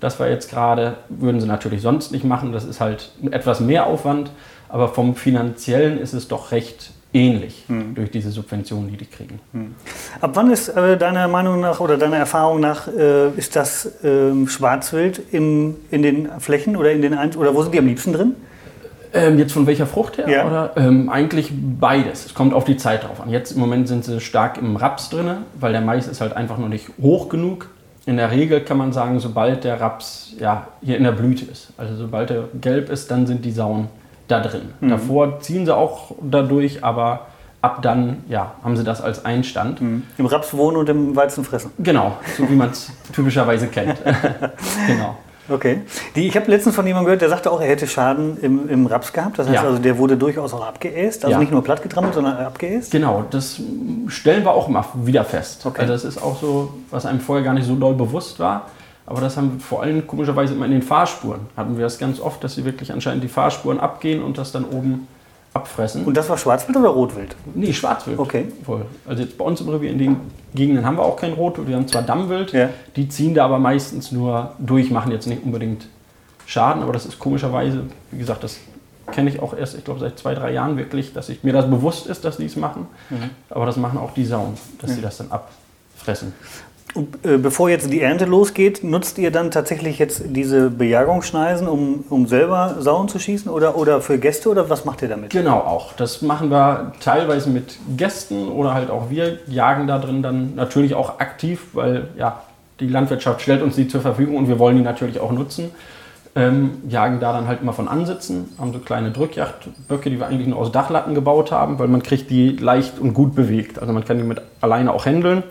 Das 0.00 0.20
war 0.20 0.28
jetzt 0.28 0.50
gerade, 0.50 0.96
würden 1.08 1.40
sie 1.40 1.46
natürlich 1.46 1.82
sonst 1.82 2.12
nicht 2.12 2.24
machen. 2.24 2.52
Das 2.52 2.64
ist 2.64 2.80
halt 2.80 3.10
etwas 3.30 3.60
mehr 3.60 3.86
Aufwand. 3.86 4.30
Aber 4.68 4.88
vom 4.88 5.16
finanziellen 5.16 5.98
ist 5.98 6.12
es 6.12 6.28
doch 6.28 6.52
recht 6.52 6.90
ähnlich 7.12 7.64
hm. 7.68 7.94
durch 7.94 8.10
diese 8.10 8.30
Subventionen, 8.30 8.90
die 8.90 8.96
die 8.96 9.06
kriegen. 9.06 9.40
Hm. 9.52 9.74
Ab 10.20 10.30
wann 10.34 10.50
ist 10.50 10.68
äh, 10.68 10.96
deiner 10.98 11.28
Meinung 11.28 11.60
nach 11.60 11.80
oder 11.80 11.96
deiner 11.96 12.16
Erfahrung 12.16 12.60
nach 12.60 12.88
äh, 12.88 13.30
ist 13.30 13.56
das 13.56 14.02
äh, 14.04 14.46
Schwarzwild 14.46 15.20
in, 15.32 15.76
in 15.90 16.02
den 16.02 16.28
Flächen 16.38 16.76
oder 16.76 16.92
in 16.92 17.02
den 17.02 17.14
Ein 17.14 17.34
oder 17.34 17.54
wo 17.54 17.62
sind 17.62 17.74
die 17.74 17.78
am 17.78 17.86
liebsten 17.86 18.12
drin? 18.12 18.34
Ähm, 19.14 19.38
jetzt 19.38 19.52
von 19.52 19.66
welcher 19.66 19.86
Frucht 19.86 20.18
her? 20.18 20.28
Ja. 20.28 20.46
Oder? 20.46 20.72
Ähm, 20.76 21.08
eigentlich 21.08 21.50
beides. 21.52 22.26
Es 22.26 22.34
kommt 22.34 22.52
auf 22.52 22.64
die 22.64 22.76
Zeit 22.76 23.04
drauf 23.04 23.20
an. 23.22 23.30
Jetzt 23.30 23.52
im 23.52 23.60
Moment 23.60 23.88
sind 23.88 24.04
sie 24.04 24.20
stark 24.20 24.58
im 24.58 24.76
Raps 24.76 25.08
drin, 25.08 25.30
weil 25.58 25.72
der 25.72 25.80
Mais 25.80 26.06
ist 26.08 26.20
halt 26.20 26.34
einfach 26.34 26.58
noch 26.58 26.68
nicht 26.68 26.90
hoch 27.00 27.30
genug. 27.30 27.70
In 28.04 28.16
der 28.16 28.30
Regel 28.30 28.60
kann 28.60 28.76
man 28.76 28.92
sagen, 28.92 29.18
sobald 29.18 29.64
der 29.64 29.80
Raps 29.80 30.34
ja, 30.38 30.68
hier 30.82 30.96
in 30.96 31.04
der 31.04 31.12
Blüte 31.12 31.44
ist, 31.44 31.68
also 31.76 31.94
sobald 31.96 32.30
er 32.30 32.44
gelb 32.60 32.90
ist, 32.90 33.10
dann 33.10 33.26
sind 33.26 33.44
die 33.44 33.50
Sauen 33.50 33.88
da 34.28 34.40
drin. 34.40 34.70
Mhm. 34.80 34.88
Davor 34.90 35.40
ziehen 35.40 35.66
sie 35.66 35.74
auch 35.74 36.12
dadurch, 36.22 36.84
aber 36.84 37.26
ab 37.60 37.82
dann 37.82 38.22
ja, 38.28 38.52
haben 38.62 38.76
sie 38.76 38.84
das 38.84 39.00
als 39.00 39.24
Einstand. 39.24 39.80
Im 39.80 40.26
Raps 40.26 40.54
wohnen 40.54 40.76
und 40.76 40.88
im 40.88 41.16
Weizen 41.16 41.44
fressen. 41.44 41.72
Genau, 41.78 42.16
so 42.36 42.48
wie 42.48 42.54
man 42.54 42.70
es 42.70 42.92
typischerweise 43.12 43.66
kennt. 43.66 43.98
genau. 44.86 45.16
Okay. 45.50 45.80
Die, 46.14 46.26
ich 46.28 46.36
habe 46.36 46.50
letztens 46.50 46.74
von 46.76 46.86
jemandem 46.86 47.06
gehört, 47.06 47.22
der 47.22 47.30
sagte 47.30 47.50
auch, 47.50 47.60
er 47.60 47.68
hätte 47.68 47.86
Schaden 47.86 48.36
im, 48.42 48.68
im 48.68 48.86
Raps 48.86 49.12
gehabt. 49.14 49.38
Das 49.38 49.46
heißt 49.48 49.62
Ja. 49.62 49.66
also, 49.66 49.78
der 49.78 49.96
wurde 49.96 50.16
durchaus 50.18 50.52
auch 50.52 50.66
abgeäst. 50.66 51.24
Also 51.24 51.32
Ja. 51.32 51.38
nicht 51.40 51.50
nur 51.50 51.64
platt 51.64 51.82
getrammelt, 51.82 52.12
sondern 52.14 52.36
abgeäst. 52.36 52.90
Genau, 52.90 53.24
das 53.30 53.58
stellen 54.08 54.44
wir 54.44 54.52
auch 54.52 54.68
immer 54.68 54.84
wieder 54.94 55.24
fest. 55.24 55.64
Okay. 55.64 55.80
Also 55.80 55.92
das 55.94 56.04
ist 56.04 56.22
auch 56.22 56.38
so, 56.38 56.74
was 56.90 57.06
einem 57.06 57.20
vorher 57.20 57.44
gar 57.44 57.54
nicht 57.54 57.66
so 57.66 57.76
doll 57.76 57.94
bewusst 57.94 58.38
war. 58.38 58.66
Aber 59.08 59.22
das 59.22 59.38
haben 59.38 59.54
wir 59.54 59.60
vor 59.60 59.82
allem 59.82 60.06
komischerweise 60.06 60.52
immer 60.52 60.66
in 60.66 60.72
den 60.72 60.82
Fahrspuren. 60.82 61.40
Hatten 61.56 61.78
wir 61.78 61.84
das 61.84 61.98
ganz 61.98 62.20
oft, 62.20 62.44
dass 62.44 62.56
sie 62.56 62.66
wirklich 62.66 62.92
anscheinend 62.92 63.24
die 63.24 63.28
Fahrspuren 63.28 63.80
abgehen 63.80 64.22
und 64.22 64.36
das 64.36 64.52
dann 64.52 64.66
oben 64.66 65.08
abfressen. 65.54 66.04
Und 66.04 66.14
das 66.14 66.28
war 66.28 66.36
Schwarzwild 66.36 66.76
oder 66.76 66.90
Rotwild? 66.90 67.34
nee, 67.54 67.72
Schwarzwild. 67.72 68.18
Okay. 68.18 68.48
Voll. 68.66 68.84
Also 69.06 69.22
jetzt 69.22 69.38
bei 69.38 69.46
uns 69.46 69.62
im 69.62 69.70
Revier 69.70 69.92
in 69.92 69.98
den 69.98 70.16
Gegenden 70.54 70.84
haben 70.84 70.98
wir 70.98 71.04
auch 71.04 71.16
kein 71.16 71.32
Rotwild, 71.32 71.68
wir 71.68 71.76
haben 71.76 71.88
zwar 71.88 72.02
Dammwild, 72.02 72.52
Ja. 72.52 72.68
die 72.96 73.08
ziehen 73.08 73.32
da 73.34 73.46
aber 73.46 73.58
meistens 73.58 74.12
nur 74.12 74.52
durch, 74.58 74.90
machen 74.90 75.10
jetzt 75.10 75.26
nicht 75.26 75.42
unbedingt 75.42 75.86
Schaden, 76.44 76.82
aber 76.82 76.92
das 76.92 77.06
ist 77.06 77.18
komischerweise, 77.18 77.84
wie 78.10 78.18
gesagt, 78.18 78.44
das 78.44 78.58
kenne 79.10 79.30
ich 79.30 79.40
auch 79.40 79.56
erst, 79.56 79.74
ich 79.74 79.84
glaube, 79.84 80.00
seit 80.00 80.18
zwei, 80.18 80.34
drei 80.34 80.52
Jahren 80.52 80.76
wirklich, 80.76 81.14
dass 81.14 81.30
ich 81.30 81.42
mir 81.44 81.54
das 81.54 81.68
bewusst 81.68 82.06
ist, 82.08 82.26
dass 82.26 82.36
die 82.36 82.44
es 82.44 82.56
machen. 82.56 82.86
Mhm. 83.08 83.30
Aber 83.48 83.64
das 83.64 83.78
machen 83.78 83.98
auch 83.98 84.12
die 84.12 84.26
Sauen, 84.26 84.52
dass 84.82 84.94
sie 84.94 85.00
das 85.00 85.16
dann 85.16 85.28
abfressen. 85.30 86.34
Äh, 87.22 87.36
bevor 87.36 87.68
jetzt 87.68 87.92
die 87.92 88.00
Ernte 88.00 88.24
losgeht, 88.24 88.82
nutzt 88.82 89.18
ihr 89.18 89.30
dann 89.30 89.50
tatsächlich 89.50 89.98
jetzt 89.98 90.22
diese 90.26 90.70
Bejagungsschneisen, 90.70 91.68
um, 91.68 92.04
um 92.08 92.26
selber 92.26 92.76
Sauen 92.80 93.08
zu 93.08 93.18
schießen 93.18 93.50
oder, 93.50 93.76
oder 93.76 94.00
für 94.00 94.18
Gäste 94.18 94.48
oder 94.48 94.70
was 94.70 94.84
macht 94.84 95.02
ihr 95.02 95.08
damit? 95.08 95.30
Genau, 95.30 95.58
auch. 95.58 95.92
Das 95.94 96.22
machen 96.22 96.50
wir 96.50 96.92
teilweise 97.00 97.50
mit 97.50 97.78
Gästen 97.96 98.48
oder 98.48 98.74
halt 98.74 98.90
auch 98.90 99.10
wir 99.10 99.38
jagen 99.46 99.86
da 99.86 99.98
drin 99.98 100.22
dann 100.22 100.54
natürlich 100.54 100.94
auch 100.94 101.20
aktiv, 101.20 101.66
weil 101.74 102.08
ja, 102.16 102.42
die 102.80 102.88
Landwirtschaft 102.88 103.42
stellt 103.42 103.62
uns 103.62 103.76
die 103.76 103.88
zur 103.88 104.00
Verfügung 104.00 104.36
und 104.36 104.48
wir 104.48 104.58
wollen 104.58 104.76
die 104.76 104.82
natürlich 104.82 105.20
auch 105.20 105.32
nutzen. 105.32 105.70
Ähm, 106.38 106.82
jagen 106.88 107.18
da 107.18 107.32
dann 107.32 107.48
halt 107.48 107.62
immer 107.62 107.72
von 107.72 107.88
Ansitzen, 107.88 108.50
haben 108.60 108.72
so 108.72 108.78
kleine 108.78 109.10
Drückjagdböcke, 109.10 110.08
die 110.08 110.20
wir 110.20 110.28
eigentlich 110.28 110.46
nur 110.46 110.58
aus 110.58 110.70
Dachlatten 110.70 111.16
gebaut 111.16 111.50
haben, 111.50 111.80
weil 111.80 111.88
man 111.88 112.00
kriegt 112.00 112.30
die 112.30 112.50
leicht 112.50 113.00
und 113.00 113.12
gut 113.12 113.34
bewegt. 113.34 113.80
Also 113.80 113.92
man 113.92 114.04
kann 114.04 114.18
die 114.18 114.22
mit 114.22 114.40
alleine 114.60 114.92
auch 114.92 115.04
händeln 115.04 115.42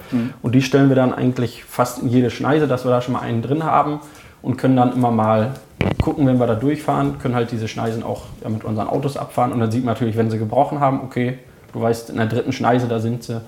und 0.41 0.56
die 0.56 0.62
stellen 0.62 0.88
wir 0.88 0.96
dann 0.96 1.13
eigentlich 1.13 1.65
fast 1.65 2.01
in 2.01 2.08
jede 2.08 2.29
Schneise, 2.29 2.70
dass 2.70 2.86
wir 2.86 2.91
da 2.91 3.01
schon 3.01 3.15
mal 3.15 3.20
einen 3.20 3.41
drin 3.41 3.65
haben 3.65 4.00
und 4.41 4.56
können 4.56 4.77
dann 4.77 4.94
immer 4.94 5.12
mal 5.12 5.56
gucken, 6.01 6.25
wenn 6.25 6.39
wir 6.39 6.48
da 6.48 6.56
durchfahren, 6.56 7.20
können 7.20 7.36
halt 7.36 7.51
diese 7.51 7.67
Schneisen 7.67 8.01
auch 8.03 8.24
ja, 8.41 8.50
mit 8.50 8.63
unseren 8.63 8.88
Autos 8.88 9.17
abfahren 9.17 9.51
und 9.51 9.60
dann 9.60 9.72
sieht 9.72 9.84
man 9.84 9.94
natürlich, 9.94 10.15
wenn 10.15 10.32
sie 10.32 10.38
gebrochen 10.38 10.79
haben, 10.79 11.01
okay, 11.01 11.39
du 11.74 11.82
weißt, 11.82 12.12
in 12.12 12.15
der 12.15 12.27
dritten 12.27 12.53
Schneise, 12.53 12.88
da 12.88 13.00
sind 13.00 13.24
sie 13.24 13.41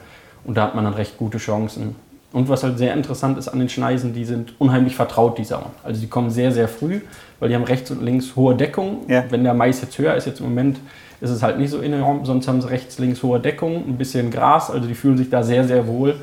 und 0.44 0.58
da 0.58 0.64
hat 0.64 0.76
man 0.76 0.84
dann 0.84 0.94
recht 0.94 1.18
gute 1.18 1.38
Chancen. 1.38 1.96
Und 2.32 2.48
was 2.48 2.64
halt 2.64 2.78
sehr 2.78 2.94
interessant 2.94 3.38
ist 3.38 3.48
an 3.48 3.60
den 3.60 3.70
Schneisen, 3.70 4.14
die 4.14 4.24
sind 4.24 4.54
unheimlich 4.60 4.96
vertraut, 4.96 5.38
die 5.38 5.44
Sauen. 5.44 5.72
Also 5.84 6.00
die 6.00 6.08
kommen 6.08 6.30
sehr, 6.30 6.52
sehr 6.52 6.68
früh, 6.68 7.02
weil 7.40 7.50
die 7.50 7.56
haben 7.56 7.64
rechts 7.64 7.92
und 7.92 8.04
links 8.04 8.36
hohe 8.36 8.56
Deckung. 8.56 9.06
Ja. 9.08 9.24
Wenn 9.30 9.44
der 9.44 9.54
Mais 9.54 9.82
jetzt 9.82 9.98
höher 9.98 10.16
ist, 10.16 10.26
jetzt 10.26 10.40
im 10.40 10.48
Moment 10.48 10.80
ist 11.22 11.30
es 11.30 11.44
halt 11.44 11.58
nicht 11.58 11.70
so 11.70 11.82
enorm, 11.82 12.26
sonst 12.26 12.48
haben 12.48 12.62
sie 12.62 12.70
rechts, 12.70 12.98
links 13.00 13.24
hohe 13.24 13.40
Deckung, 13.40 13.76
ein 13.76 13.98
bisschen 13.98 14.32
Gras, 14.32 14.70
also 14.70 14.88
die 14.88 14.96
fühlen 14.96 15.18
sich 15.18 15.30
da 15.30 15.44
sehr, 15.44 15.66
sehr 15.66 15.88
wohl. 15.88 16.16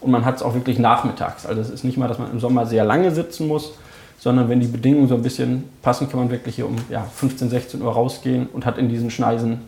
Und 0.00 0.10
man 0.10 0.24
hat 0.24 0.36
es 0.36 0.42
auch 0.42 0.54
wirklich 0.54 0.78
nachmittags. 0.78 1.44
Also 1.44 1.60
es 1.60 1.68
ist 1.68 1.84
nicht 1.84 1.98
mal, 1.98 2.08
dass 2.08 2.18
man 2.18 2.30
im 2.30 2.40
Sommer 2.40 2.64
sehr 2.64 2.84
lange 2.84 3.10
sitzen 3.10 3.46
muss, 3.46 3.74
sondern 4.18 4.48
wenn 4.48 4.60
die 4.60 4.66
Bedingungen 4.66 5.08
so 5.08 5.14
ein 5.14 5.22
bisschen 5.22 5.64
passen, 5.82 6.08
kann 6.08 6.20
man 6.20 6.30
wirklich 6.30 6.56
hier 6.56 6.66
um 6.66 6.76
ja, 6.88 7.02
15, 7.02 7.50
16 7.50 7.82
Uhr 7.82 7.92
rausgehen 7.92 8.48
und 8.52 8.64
hat 8.66 8.78
in 8.78 8.88
diesen 8.88 9.10
Schneisen 9.10 9.60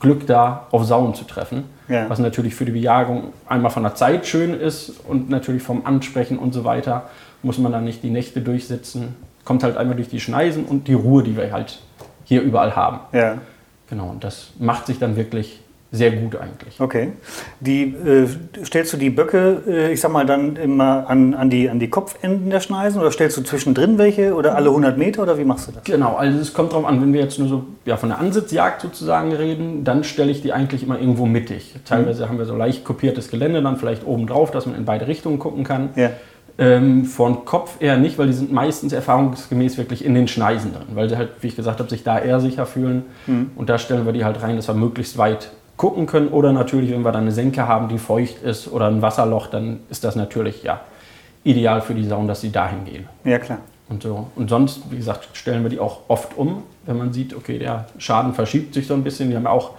Glück 0.00 0.26
da, 0.26 0.66
auf 0.70 0.84
Sauen 0.84 1.14
zu 1.14 1.24
treffen. 1.24 1.64
Ja. 1.88 2.08
Was 2.08 2.18
natürlich 2.18 2.54
für 2.54 2.64
die 2.64 2.72
Bejagung 2.72 3.32
einmal 3.46 3.70
von 3.70 3.82
der 3.82 3.94
Zeit 3.94 4.26
schön 4.26 4.54
ist 4.54 4.92
und 5.06 5.30
natürlich 5.30 5.62
vom 5.62 5.86
Ansprechen 5.86 6.38
und 6.38 6.52
so 6.52 6.64
weiter 6.64 7.04
muss 7.42 7.58
man 7.58 7.72
dann 7.72 7.84
nicht 7.84 8.02
die 8.02 8.10
Nächte 8.10 8.40
durchsitzen. 8.40 9.16
Kommt 9.44 9.62
halt 9.62 9.76
einmal 9.76 9.96
durch 9.96 10.08
die 10.08 10.20
Schneisen 10.20 10.64
und 10.64 10.88
die 10.88 10.94
Ruhe, 10.94 11.22
die 11.22 11.36
wir 11.36 11.52
halt 11.52 11.80
hier 12.24 12.42
überall 12.42 12.74
haben. 12.74 13.00
Ja, 13.12 13.38
Genau, 13.90 14.08
und 14.08 14.24
das 14.24 14.50
macht 14.58 14.86
sich 14.86 14.98
dann 14.98 15.16
wirklich 15.16 15.60
sehr 15.92 16.10
gut 16.10 16.34
eigentlich. 16.34 16.80
okay. 16.80 17.12
Die, 17.60 17.94
äh, 17.94 18.26
stellst 18.64 18.92
du 18.92 18.96
die 18.96 19.10
Böcke, 19.10 19.62
äh, 19.68 19.92
ich 19.92 20.00
sag 20.00 20.10
mal, 20.10 20.26
dann 20.26 20.56
immer 20.56 21.08
an, 21.08 21.34
an, 21.34 21.50
die, 21.50 21.70
an 21.70 21.78
die 21.78 21.88
Kopfenden 21.88 22.50
der 22.50 22.58
Schneisen 22.58 23.00
oder 23.00 23.12
stellst 23.12 23.36
du 23.36 23.42
zwischendrin 23.42 23.96
welche 23.96 24.34
oder 24.34 24.56
alle 24.56 24.70
100 24.70 24.98
Meter 24.98 25.22
oder 25.22 25.38
wie 25.38 25.44
machst 25.44 25.68
du 25.68 25.72
das? 25.72 25.84
Genau, 25.84 26.16
also 26.16 26.36
es 26.40 26.52
kommt 26.52 26.72
drauf 26.72 26.84
an, 26.84 27.00
wenn 27.00 27.12
wir 27.12 27.20
jetzt 27.20 27.38
nur 27.38 27.46
so 27.46 27.66
ja, 27.84 27.96
von 27.96 28.08
der 28.08 28.18
Ansitzjagd 28.18 28.80
sozusagen 28.82 29.32
reden, 29.32 29.84
dann 29.84 30.02
stelle 30.02 30.32
ich 30.32 30.42
die 30.42 30.52
eigentlich 30.52 30.82
immer 30.82 30.98
irgendwo 30.98 31.26
mittig. 31.26 31.76
Teilweise 31.84 32.28
haben 32.28 32.38
wir 32.38 32.46
so 32.46 32.56
leicht 32.56 32.82
kopiertes 32.84 33.28
Gelände, 33.30 33.62
dann 33.62 33.76
vielleicht 33.76 34.04
oben 34.04 34.26
drauf, 34.26 34.50
dass 34.50 34.66
man 34.66 34.74
in 34.74 34.84
beide 34.84 35.06
Richtungen 35.06 35.38
gucken 35.38 35.62
kann. 35.62 35.90
Ja, 35.94 36.10
Ähm, 36.56 37.04
von 37.04 37.44
Kopf 37.44 37.80
eher 37.80 37.96
nicht, 37.96 38.16
weil 38.16 38.28
die 38.28 38.32
sind 38.32 38.52
meistens 38.52 38.92
erfahrungsgemäß 38.92 39.76
wirklich 39.76 40.04
in 40.04 40.14
den 40.14 40.28
Schneisen 40.28 40.72
drin, 40.72 40.86
weil 40.94 41.08
sie 41.08 41.16
halt, 41.16 41.30
wie 41.40 41.48
ich 41.48 41.56
gesagt 41.56 41.80
habe, 41.80 41.90
sich 41.90 42.04
da 42.04 42.18
eher 42.18 42.38
sicher 42.38 42.64
fühlen. 42.64 43.02
Und 43.56 43.68
da 43.68 43.76
stellen 43.78 44.06
wir 44.06 44.12
die 44.12 44.24
halt 44.24 44.40
rein, 44.40 44.54
dass 44.54 44.68
wir 44.68 44.74
möglichst 44.74 45.18
weit 45.18 45.50
gucken 45.76 46.06
können. 46.06 46.28
Oder 46.28 46.52
natürlich, 46.52 46.90
wenn 46.90 47.02
wir 47.02 47.12
dann 47.12 47.22
eine 47.22 47.32
Senke 47.32 47.66
haben, 47.66 47.88
die 47.88 47.98
feucht 47.98 48.42
ist 48.42 48.70
oder 48.70 48.86
ein 48.86 49.02
Wasserloch, 49.02 49.48
dann 49.48 49.80
ist 49.90 50.04
das 50.04 50.14
natürlich 50.14 50.62
ja 50.62 50.80
ideal 51.42 51.80
für 51.80 51.94
die 51.94 52.04
Sauen, 52.04 52.28
dass 52.28 52.40
sie 52.40 52.50
dahin 52.50 52.84
gehen. 52.84 53.08
ja 53.24 53.38
klar. 53.38 53.58
Und, 53.88 54.02
so. 54.02 54.28
und 54.34 54.48
sonst, 54.48 54.90
wie 54.90 54.96
gesagt, 54.96 55.28
stellen 55.34 55.62
wir 55.62 55.68
die 55.68 55.78
auch 55.78 56.00
oft 56.08 56.38
um, 56.38 56.62
wenn 56.86 56.96
man 56.96 57.12
sieht, 57.12 57.34
okay, 57.36 57.58
der 57.58 57.86
Schaden 57.98 58.32
verschiebt 58.32 58.72
sich 58.72 58.86
so 58.86 58.94
ein 58.94 59.04
bisschen. 59.04 59.28
Wir 59.28 59.36
haben 59.36 59.46
auch 59.46 59.72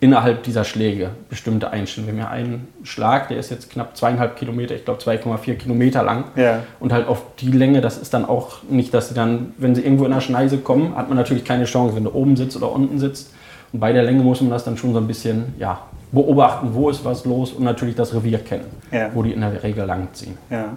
innerhalb 0.00 0.44
dieser 0.44 0.64
Schläge 0.64 1.10
bestimmte 1.28 1.70
Einstellungen. 1.70 2.16
Wir 2.16 2.24
haben 2.24 2.30
ja 2.30 2.36
einen 2.44 2.68
Schlag, 2.84 3.28
der 3.28 3.38
ist 3.38 3.50
jetzt 3.50 3.70
knapp 3.70 3.96
zweieinhalb 3.96 4.36
Kilometer, 4.36 4.74
ich 4.74 4.84
glaube 4.84 5.00
2,4 5.02 5.54
Kilometer 5.56 6.02
lang. 6.04 6.24
Ja. 6.36 6.62
Und 6.78 6.92
halt 6.92 7.08
auf 7.08 7.22
die 7.40 7.50
Länge, 7.50 7.80
das 7.80 7.98
ist 7.98 8.14
dann 8.14 8.24
auch 8.24 8.58
nicht, 8.68 8.94
dass 8.94 9.08
sie 9.08 9.14
dann, 9.14 9.52
wenn 9.58 9.74
sie 9.74 9.82
irgendwo 9.82 10.04
in 10.04 10.12
der 10.12 10.20
Schneise 10.20 10.58
kommen, 10.58 10.94
hat 10.96 11.08
man 11.08 11.16
natürlich 11.16 11.44
keine 11.44 11.64
Chance, 11.64 11.96
wenn 11.96 12.04
du 12.04 12.12
oben 12.12 12.36
sitzt 12.36 12.56
oder 12.56 12.70
unten 12.70 12.98
sitzt. 12.98 13.32
Und 13.72 13.80
bei 13.80 13.92
der 13.92 14.04
Länge 14.04 14.22
muss 14.22 14.40
man 14.40 14.50
das 14.50 14.64
dann 14.64 14.76
schon 14.76 14.92
so 14.92 14.98
ein 15.00 15.06
bisschen 15.06 15.54
ja, 15.58 15.80
beobachten, 16.12 16.68
wo 16.72 16.88
ist 16.90 17.04
was 17.04 17.24
los 17.24 17.52
und 17.52 17.64
natürlich 17.64 17.96
das 17.96 18.14
Revier 18.14 18.38
kennen, 18.38 18.66
Ja. 18.92 19.10
wo 19.12 19.22
die 19.22 19.32
in 19.32 19.40
der 19.40 19.62
Regel 19.62 19.84
langziehen. 19.84 20.38
Ja. 20.48 20.76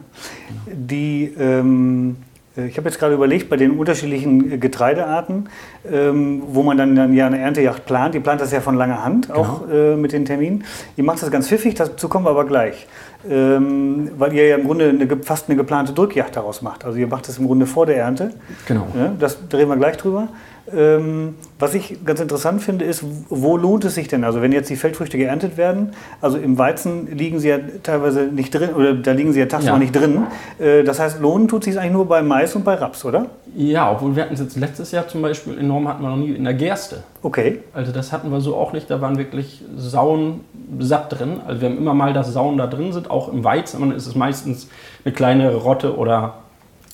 Die, 0.66 1.34
ähm, 1.38 2.18
äh, 2.20 2.31
ich 2.56 2.78
habe 2.78 2.90
jetzt 2.90 3.00
gerade 3.00 3.14
überlegt, 3.14 3.50
bei 3.50 3.56
den 3.56 3.72
unterschiedlichen 3.72 4.52
äh, 4.52 4.58
Getreidearten, 4.58 5.50
ähm, 5.90 6.44
wo 6.48 6.64
man 6.64 6.78
dann, 6.78 6.96
dann 6.96 7.14
ja 7.14 7.28
eine 7.28 7.40
Erntejacht 7.40 7.86
plant, 7.86 8.14
die 8.14 8.20
plant 8.20 8.42
das 8.42 8.52
ja 8.52 8.60
von 8.60 8.76
langer 8.76 9.04
Hand, 9.06 9.32
auch 9.32 9.70
äh, 9.70 9.96
mit 9.96 10.12
den 10.12 10.26
Terminen. 10.26 10.66
Ihr 10.98 11.04
macht 11.06 11.22
das 11.22 11.32
ganz 11.32 11.48
pfiffig, 11.48 11.76
dazu 11.76 12.10
kommen 12.10 12.26
wir 12.26 12.32
aber 12.32 12.46
gleich. 12.46 12.88
Ähm, 13.30 14.10
weil 14.18 14.34
ihr 14.34 14.48
ja 14.48 14.56
im 14.58 14.66
Grunde 14.66 14.90
eine, 14.90 15.08
fast 15.24 15.48
eine 15.48 15.56
geplante 15.56 15.94
Drückjacht 15.94 16.36
daraus 16.36 16.62
macht. 16.62 16.84
Also 16.84 16.98
ihr 16.98 17.08
macht 17.08 17.28
das 17.28 17.38
im 17.38 17.46
Grunde 17.46 17.68
vor 17.68 17.86
der 17.86 17.98
Ernte. 17.98 18.32
Genau. 18.68 18.88
Ja, 18.98 19.14
das 19.18 19.38
da 19.48 19.58
reden 19.58 19.70
wir 19.70 19.78
gleich 19.78 19.98
drüber. 19.98 20.28
Ähm, 20.76 21.36
was 21.60 21.74
ich 21.74 22.04
ganz 22.06 22.20
interessant 22.20 22.62
finde, 22.62 22.86
ist, 22.86 23.04
wo 23.30 23.58
lohnt 23.58 23.86
es 23.86 23.96
sich 23.96 24.08
denn? 24.08 24.24
Also 24.24 24.42
wenn 24.42 24.52
jetzt 24.52 24.70
die 24.70 24.76
Feldfrüchte 24.76 25.18
geerntet 25.18 25.58
werden, 25.58 25.92
also 26.22 26.38
im 26.38 26.58
Weizen 26.58 27.16
liegen 27.16 27.40
sie 27.40 27.50
ja 27.50 27.58
teilweise 27.84 28.22
nicht 28.24 28.54
drin, 28.54 28.72
oder 28.74 28.94
da 28.94 29.12
liegen 29.12 29.34
sie 29.34 29.40
ja 29.40 29.46
tagsüber 29.46 29.74
Ja. 29.74 29.80
nicht 29.80 29.96
drin. 29.96 30.24
Äh, 30.60 30.84
das 30.84 31.00
heißt, 31.00 31.20
lohnen 31.20 31.48
tut 31.48 31.64
sich 31.64 31.78
eigentlich 31.80 31.92
nur 31.94 32.08
bei 32.08 32.22
Mais 32.22 32.56
und 32.56 32.64
bei 32.64 32.76
Raps, 32.76 33.06
oder? 33.06 33.28
Ja, 33.56 33.92
obwohl 33.92 34.16
wir 34.16 34.24
hatten 34.24 34.34
es 34.34 34.40
jetzt 34.40 34.56
letztes 34.56 34.92
Jahr 34.92 35.08
zum 35.08 35.22
Beispiel 35.22 35.58
enorm 35.58 35.88
hatten 35.88 36.02
wir 36.02 36.10
noch 36.10 36.18
nie 36.18 36.32
in 36.34 36.44
der 36.44 36.54
Gerste. 36.54 37.04
Okay. 37.22 37.60
Also 37.74 37.92
das 37.92 38.12
hatten 38.12 38.32
wir 38.32 38.42
so 38.42 38.56
auch 38.56 38.74
nicht. 38.74 38.90
Da 38.90 39.02
waren 39.02 39.18
wirklich 39.18 39.62
Sauen 39.76 40.42
satt 40.80 41.18
drin. 41.20 41.42
Also 41.46 41.62
wir 41.62 41.70
haben 41.70 41.78
immer 41.78 41.94
mal, 41.94 42.14
dass 42.14 42.32
Sauen 42.32 42.58
da 42.58 42.68
drin 42.68 42.94
sind, 42.94 43.12
auch 43.12 43.32
im 43.32 43.44
Weizen. 43.44 43.78
Aber 43.78 43.88
dann 43.88 43.96
ist 43.96 44.08
es 44.08 44.16
meistens 44.16 44.70
eine 45.04 45.14
kleine 45.14 45.54
Rotte 45.56 45.98
oder 45.98 46.36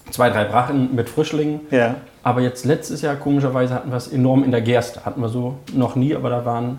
zwei, 0.10 0.30
drei 0.30 0.46
Brachen 0.46 0.96
mit 0.96 1.10
Frischlingen. 1.10 1.60
Ja. 1.70 1.96
Aber 2.28 2.42
jetzt 2.42 2.66
letztes 2.66 3.02
Jahr 3.04 3.16
komischerweise 3.16 3.74
hatten 3.74 3.90
wir 3.90 3.96
es 3.96 4.10
enorm 4.10 4.44
in 4.44 4.52
der 4.52 4.60
Gerste. 4.60 5.06
Hatten 5.06 5.22
wir 5.22 5.30
so 5.30 5.60
noch 5.74 5.96
nie, 5.96 6.14
aber 6.14 6.30
da 6.30 6.44
waren, 6.44 6.78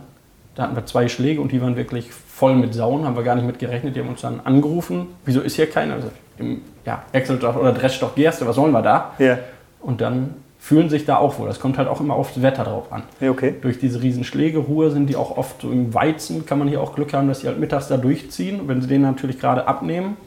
da 0.55 0.65
hatten 0.65 0.77
wir 0.77 0.85
zwei 0.85 1.09
Schläge 1.09 1.41
und 1.41 1.53
die 1.53 1.63
waren 1.63 1.75
wirklich 1.75 2.11
voll 2.13 2.55
mit 2.55 2.75
Sauen. 2.75 3.07
Haben 3.07 3.17
wir 3.17 3.23
gar 3.23 3.35
nicht 3.35 3.47
mit 3.47 3.59
gerechnet. 3.59 3.97
Die 3.97 4.01
haben 4.01 4.11
uns 4.11 4.21
dann 4.21 4.41
angerufen. 4.45 5.07
Wieso 5.25 5.41
ist 5.41 5.57
hier 5.57 5.71
keiner? 5.71 5.95
Also 5.95 6.11
im 6.37 6.61
ja, 6.85 7.03
Excel 7.13 7.39
oder 7.43 7.73
Dressstoff 7.73 8.15
Gerste, 8.15 8.47
was 8.47 8.57
sollen 8.57 8.73
wir 8.73 8.83
da? 8.83 9.13
Ja. 9.19 9.39
Und 9.81 10.03
dann 10.03 10.35
fühlen 10.59 10.91
sich 10.91 11.07
da 11.07 11.17
auch 11.17 11.39
wohl. 11.39 11.49
Das 11.49 11.61
kommt 11.61 11.79
halt 11.79 11.89
auch 11.89 12.03
immer 12.03 12.13
aufs 12.13 12.43
Wetter 12.43 12.65
drauf 12.65 12.93
an. 12.93 13.05
Okay. 13.27 13.55
Durch 13.63 13.79
diese 13.79 14.03
riesen 14.03 14.25
Schläge, 14.25 14.59
Ruhe 14.59 14.91
sind 14.91 15.07
die 15.07 15.17
auch 15.17 15.39
oft 15.39 15.63
so 15.63 15.71
im 15.71 15.95
Weizen, 15.95 16.45
kann 16.45 16.59
man 16.59 16.69
hier 16.69 16.83
auch 16.83 16.95
Glück 16.95 17.15
haben, 17.15 17.27
dass 17.27 17.41
sie 17.41 17.47
halt 17.47 17.59
mittags 17.59 17.89
da 17.89 17.97
durchziehen, 17.97 18.69
wenn 18.69 18.83
sie 18.83 18.89
den 18.89 19.01
natürlich 19.01 19.41
gerade 19.41 19.67
abnehmen. 19.67 20.19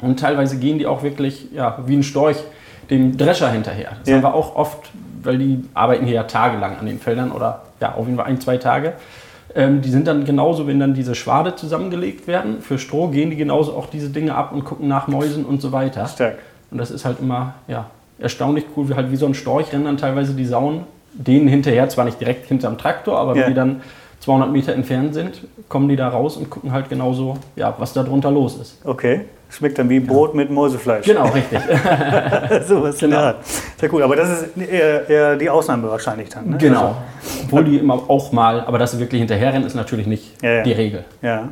Und 0.00 0.18
teilweise 0.18 0.56
gehen 0.56 0.78
die 0.78 0.86
auch 0.86 1.02
wirklich 1.02 1.52
ja, 1.52 1.78
wie 1.84 1.96
ein 1.96 2.02
Storch 2.02 2.38
dem 2.90 3.16
Drescher 3.16 3.50
hinterher. 3.50 3.92
Das 4.00 4.08
Ja. 4.08 4.16
haben 4.16 4.22
wir 4.22 4.34
auch 4.34 4.56
oft, 4.56 4.90
weil 5.22 5.38
die 5.38 5.64
arbeiten 5.74 6.04
hier 6.06 6.14
ja 6.14 6.22
tagelang 6.24 6.78
an 6.78 6.86
den 6.86 6.98
Feldern 6.98 7.32
oder 7.32 7.62
ja, 7.80 7.94
auf 7.94 8.06
jeden 8.06 8.16
Fall 8.16 8.26
ein, 8.26 8.40
zwei 8.40 8.56
Tage. 8.56 8.94
Ähm, 9.54 9.80
die 9.80 9.90
sind 9.90 10.06
dann 10.06 10.24
genauso, 10.24 10.66
wenn 10.66 10.78
dann 10.80 10.94
diese 10.94 11.14
Schwade 11.14 11.56
zusammengelegt 11.56 12.26
werden, 12.26 12.60
für 12.60 12.78
Stroh 12.78 13.08
gehen 13.08 13.30
die 13.30 13.36
genauso 13.36 13.74
auch 13.74 13.86
diese 13.86 14.10
Dinge 14.10 14.34
ab 14.34 14.52
und 14.52 14.64
gucken 14.64 14.88
nach 14.88 15.08
Mäusen 15.08 15.44
und 15.44 15.62
so 15.62 15.72
weiter. 15.72 16.06
Stark. 16.06 16.38
Und 16.70 16.78
das 16.78 16.90
ist 16.90 17.04
halt 17.04 17.20
immer 17.20 17.54
ja, 17.68 17.86
erstaunlich 18.18 18.64
cool, 18.76 18.88
wie 18.88 18.94
halt 18.94 19.10
wie 19.10 19.16
so 19.16 19.26
ein 19.26 19.34
Storch 19.34 19.72
rennen 19.72 19.84
dann 19.84 19.96
teilweise 19.96 20.34
die 20.34 20.44
Sauen 20.44 20.82
denen 21.12 21.48
hinterher, 21.48 21.88
zwar 21.88 22.04
nicht 22.04 22.20
direkt 22.20 22.46
hinterm 22.46 22.76
Traktor, 22.76 23.18
aber 23.18 23.34
ja. 23.34 23.42
wenn 23.42 23.48
die 23.48 23.54
dann 23.54 23.80
200 24.20 24.50
Meter 24.50 24.72
entfernt 24.72 25.14
sind, 25.14 25.40
kommen 25.68 25.88
die 25.88 25.96
da 25.96 26.08
raus 26.08 26.36
und 26.36 26.50
gucken 26.50 26.72
halt 26.72 26.88
genauso, 26.88 27.36
ja, 27.54 27.74
was 27.78 27.92
da 27.92 28.02
drunter 28.02 28.30
los 28.30 28.56
ist. 28.58 28.78
Okay. 28.84 29.26
Schmeckt 29.48 29.78
dann 29.78 29.88
wie 29.88 30.00
Brot 30.00 30.30
ja. 30.30 30.38
mit 30.38 30.50
Mäusefleisch. 30.50 31.06
Genau, 31.06 31.26
richtig. 31.26 31.60
so 32.66 32.82
was 32.82 32.98
genau. 32.98 33.34
Sehr 33.78 33.92
cool. 33.94 34.02
Aber 34.02 34.16
das 34.16 34.42
ist 34.42 34.56
eher, 34.56 35.08
eher 35.08 35.36
die 35.36 35.48
Ausnahme 35.48 35.88
wahrscheinlich 35.88 36.28
dann. 36.28 36.50
Ne? 36.50 36.56
Genau. 36.58 36.96
Also, 37.22 37.44
Obwohl 37.44 37.64
die 37.64 37.76
immer 37.78 37.94
auch 38.08 38.32
mal, 38.32 38.62
aber 38.62 38.78
dass 38.78 38.90
sie 38.90 38.98
wirklich 38.98 39.20
hinterherrennen, 39.20 39.64
ist 39.64 39.74
natürlich 39.74 40.08
nicht 40.08 40.42
ja, 40.42 40.62
die 40.62 40.72
Regel. 40.72 41.04
Ja. 41.22 41.50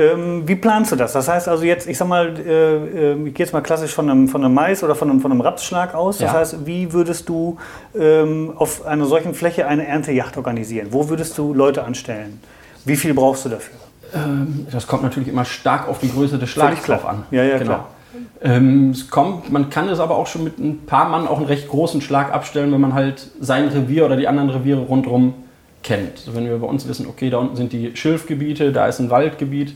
Ähm, 0.00 0.48
wie 0.48 0.54
planst 0.54 0.92
du 0.92 0.96
das? 0.96 1.12
Das 1.12 1.28
heißt 1.28 1.46
also 1.46 1.62
jetzt, 1.64 1.86
ich 1.86 1.98
sag 1.98 2.08
mal, 2.08 2.34
äh, 2.38 3.12
äh, 3.12 3.26
ich 3.26 3.34
gehe 3.34 3.44
jetzt 3.44 3.52
mal 3.52 3.60
klassisch 3.60 3.92
von 3.92 4.08
einem, 4.08 4.28
von 4.28 4.42
einem 4.42 4.54
Mais 4.54 4.82
oder 4.82 4.94
von 4.94 5.10
einem, 5.10 5.20
von 5.20 5.30
einem 5.30 5.42
Rapsschlag 5.42 5.94
aus. 5.94 6.18
Das 6.18 6.32
ja. 6.32 6.38
heißt, 6.38 6.66
wie 6.66 6.92
würdest 6.92 7.28
du 7.28 7.58
ähm, 7.94 8.54
auf 8.56 8.86
einer 8.86 9.04
solchen 9.04 9.34
Fläche 9.34 9.66
eine 9.66 9.86
Erntejacht 9.86 10.38
organisieren? 10.38 10.88
Wo 10.90 11.10
würdest 11.10 11.36
du 11.36 11.52
Leute 11.52 11.84
anstellen? 11.84 12.40
Wie 12.86 12.96
viel 12.96 13.12
brauchst 13.12 13.44
du 13.44 13.50
dafür? 13.50 13.78
Ähm, 14.14 14.66
das 14.72 14.86
kommt 14.86 15.02
natürlich 15.02 15.28
immer 15.28 15.44
stark 15.44 15.86
auf 15.86 15.98
die 15.98 16.10
Größe 16.10 16.38
des 16.38 16.48
Schlags 16.48 16.82
drauf 16.84 17.04
an. 17.04 17.24
Ja, 17.30 17.42
ja, 17.42 17.58
genau. 17.58 17.64
klar. 17.64 17.88
Ähm, 18.42 18.90
es 18.90 19.10
kommt, 19.10 19.52
man 19.52 19.68
kann 19.68 19.88
es 19.90 20.00
aber 20.00 20.16
auch 20.16 20.26
schon 20.26 20.44
mit 20.44 20.58
ein 20.58 20.86
paar 20.86 21.10
Mann 21.10 21.28
auch 21.28 21.36
einen 21.36 21.46
recht 21.46 21.68
großen 21.68 22.00
Schlag 22.00 22.32
abstellen, 22.32 22.72
wenn 22.72 22.80
man 22.80 22.94
halt 22.94 23.30
sein 23.38 23.68
Revier 23.68 24.06
oder 24.06 24.16
die 24.16 24.26
anderen 24.26 24.48
Reviere 24.48 24.80
rundherum 24.80 25.34
kennt. 25.82 26.18
Also 26.18 26.34
wenn 26.34 26.46
wir 26.46 26.58
bei 26.58 26.66
uns 26.66 26.86
wissen, 26.88 27.06
okay, 27.06 27.30
da 27.30 27.38
unten 27.38 27.56
sind 27.56 27.72
die 27.72 27.96
Schilfgebiete, 27.96 28.72
da 28.72 28.86
ist 28.86 28.98
ein 28.98 29.10
Waldgebiet, 29.10 29.74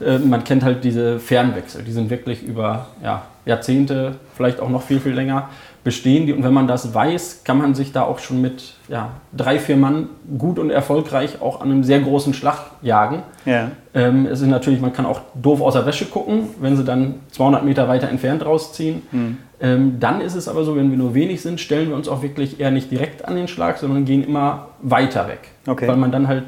äh, 0.00 0.18
man 0.18 0.44
kennt 0.44 0.64
halt 0.64 0.84
diese 0.84 1.20
Fernwechsel, 1.20 1.82
die 1.82 1.92
sind 1.92 2.10
wirklich 2.10 2.42
über 2.42 2.88
ja, 3.02 3.22
Jahrzehnte, 3.46 4.16
vielleicht 4.36 4.60
auch 4.60 4.70
noch 4.70 4.82
viel, 4.82 5.00
viel 5.00 5.12
länger 5.12 5.48
bestehen 5.84 6.26
die. 6.26 6.32
Und 6.32 6.42
wenn 6.42 6.54
man 6.54 6.66
das 6.66 6.94
weiß, 6.94 7.42
kann 7.44 7.58
man 7.58 7.74
sich 7.74 7.92
da 7.92 8.02
auch 8.02 8.18
schon 8.18 8.40
mit 8.40 8.74
ja, 8.88 9.10
drei, 9.36 9.58
vier 9.58 9.76
Mann 9.76 10.08
gut 10.38 10.58
und 10.58 10.70
erfolgreich 10.70 11.40
auch 11.42 11.60
an 11.60 11.70
einem 11.70 11.84
sehr 11.84 12.00
großen 12.00 12.32
Schlag 12.32 12.58
jagen. 12.80 13.22
Ja. 13.44 13.70
Ähm, 13.92 14.26
es 14.26 14.40
ist 14.40 14.48
natürlich, 14.48 14.80
man 14.80 14.94
kann 14.94 15.04
auch 15.04 15.20
doof 15.34 15.60
aus 15.60 15.74
der 15.74 15.84
Wäsche 15.84 16.06
gucken, 16.06 16.48
wenn 16.58 16.76
sie 16.76 16.84
dann 16.84 17.16
200 17.32 17.64
Meter 17.64 17.86
weiter 17.86 18.08
entfernt 18.08 18.44
rausziehen. 18.44 19.02
Mhm. 19.12 19.38
Ähm, 19.60 19.98
dann 20.00 20.20
ist 20.20 20.34
es 20.34 20.48
aber 20.48 20.64
so, 20.64 20.76
wenn 20.76 20.90
wir 20.90 20.98
nur 20.98 21.14
wenig 21.14 21.40
sind, 21.40 21.60
stellen 21.60 21.88
wir 21.88 21.96
uns 21.96 22.08
auch 22.08 22.22
wirklich 22.22 22.60
eher 22.60 22.70
nicht 22.70 22.90
direkt 22.90 23.24
an 23.24 23.36
den 23.36 23.48
Schlag, 23.48 23.78
sondern 23.78 24.04
gehen 24.04 24.24
immer 24.24 24.68
weiter 24.82 25.28
weg. 25.28 25.50
Okay. 25.66 25.88
Weil 25.88 25.96
man 25.96 26.12
dann 26.12 26.28
halt 26.28 26.44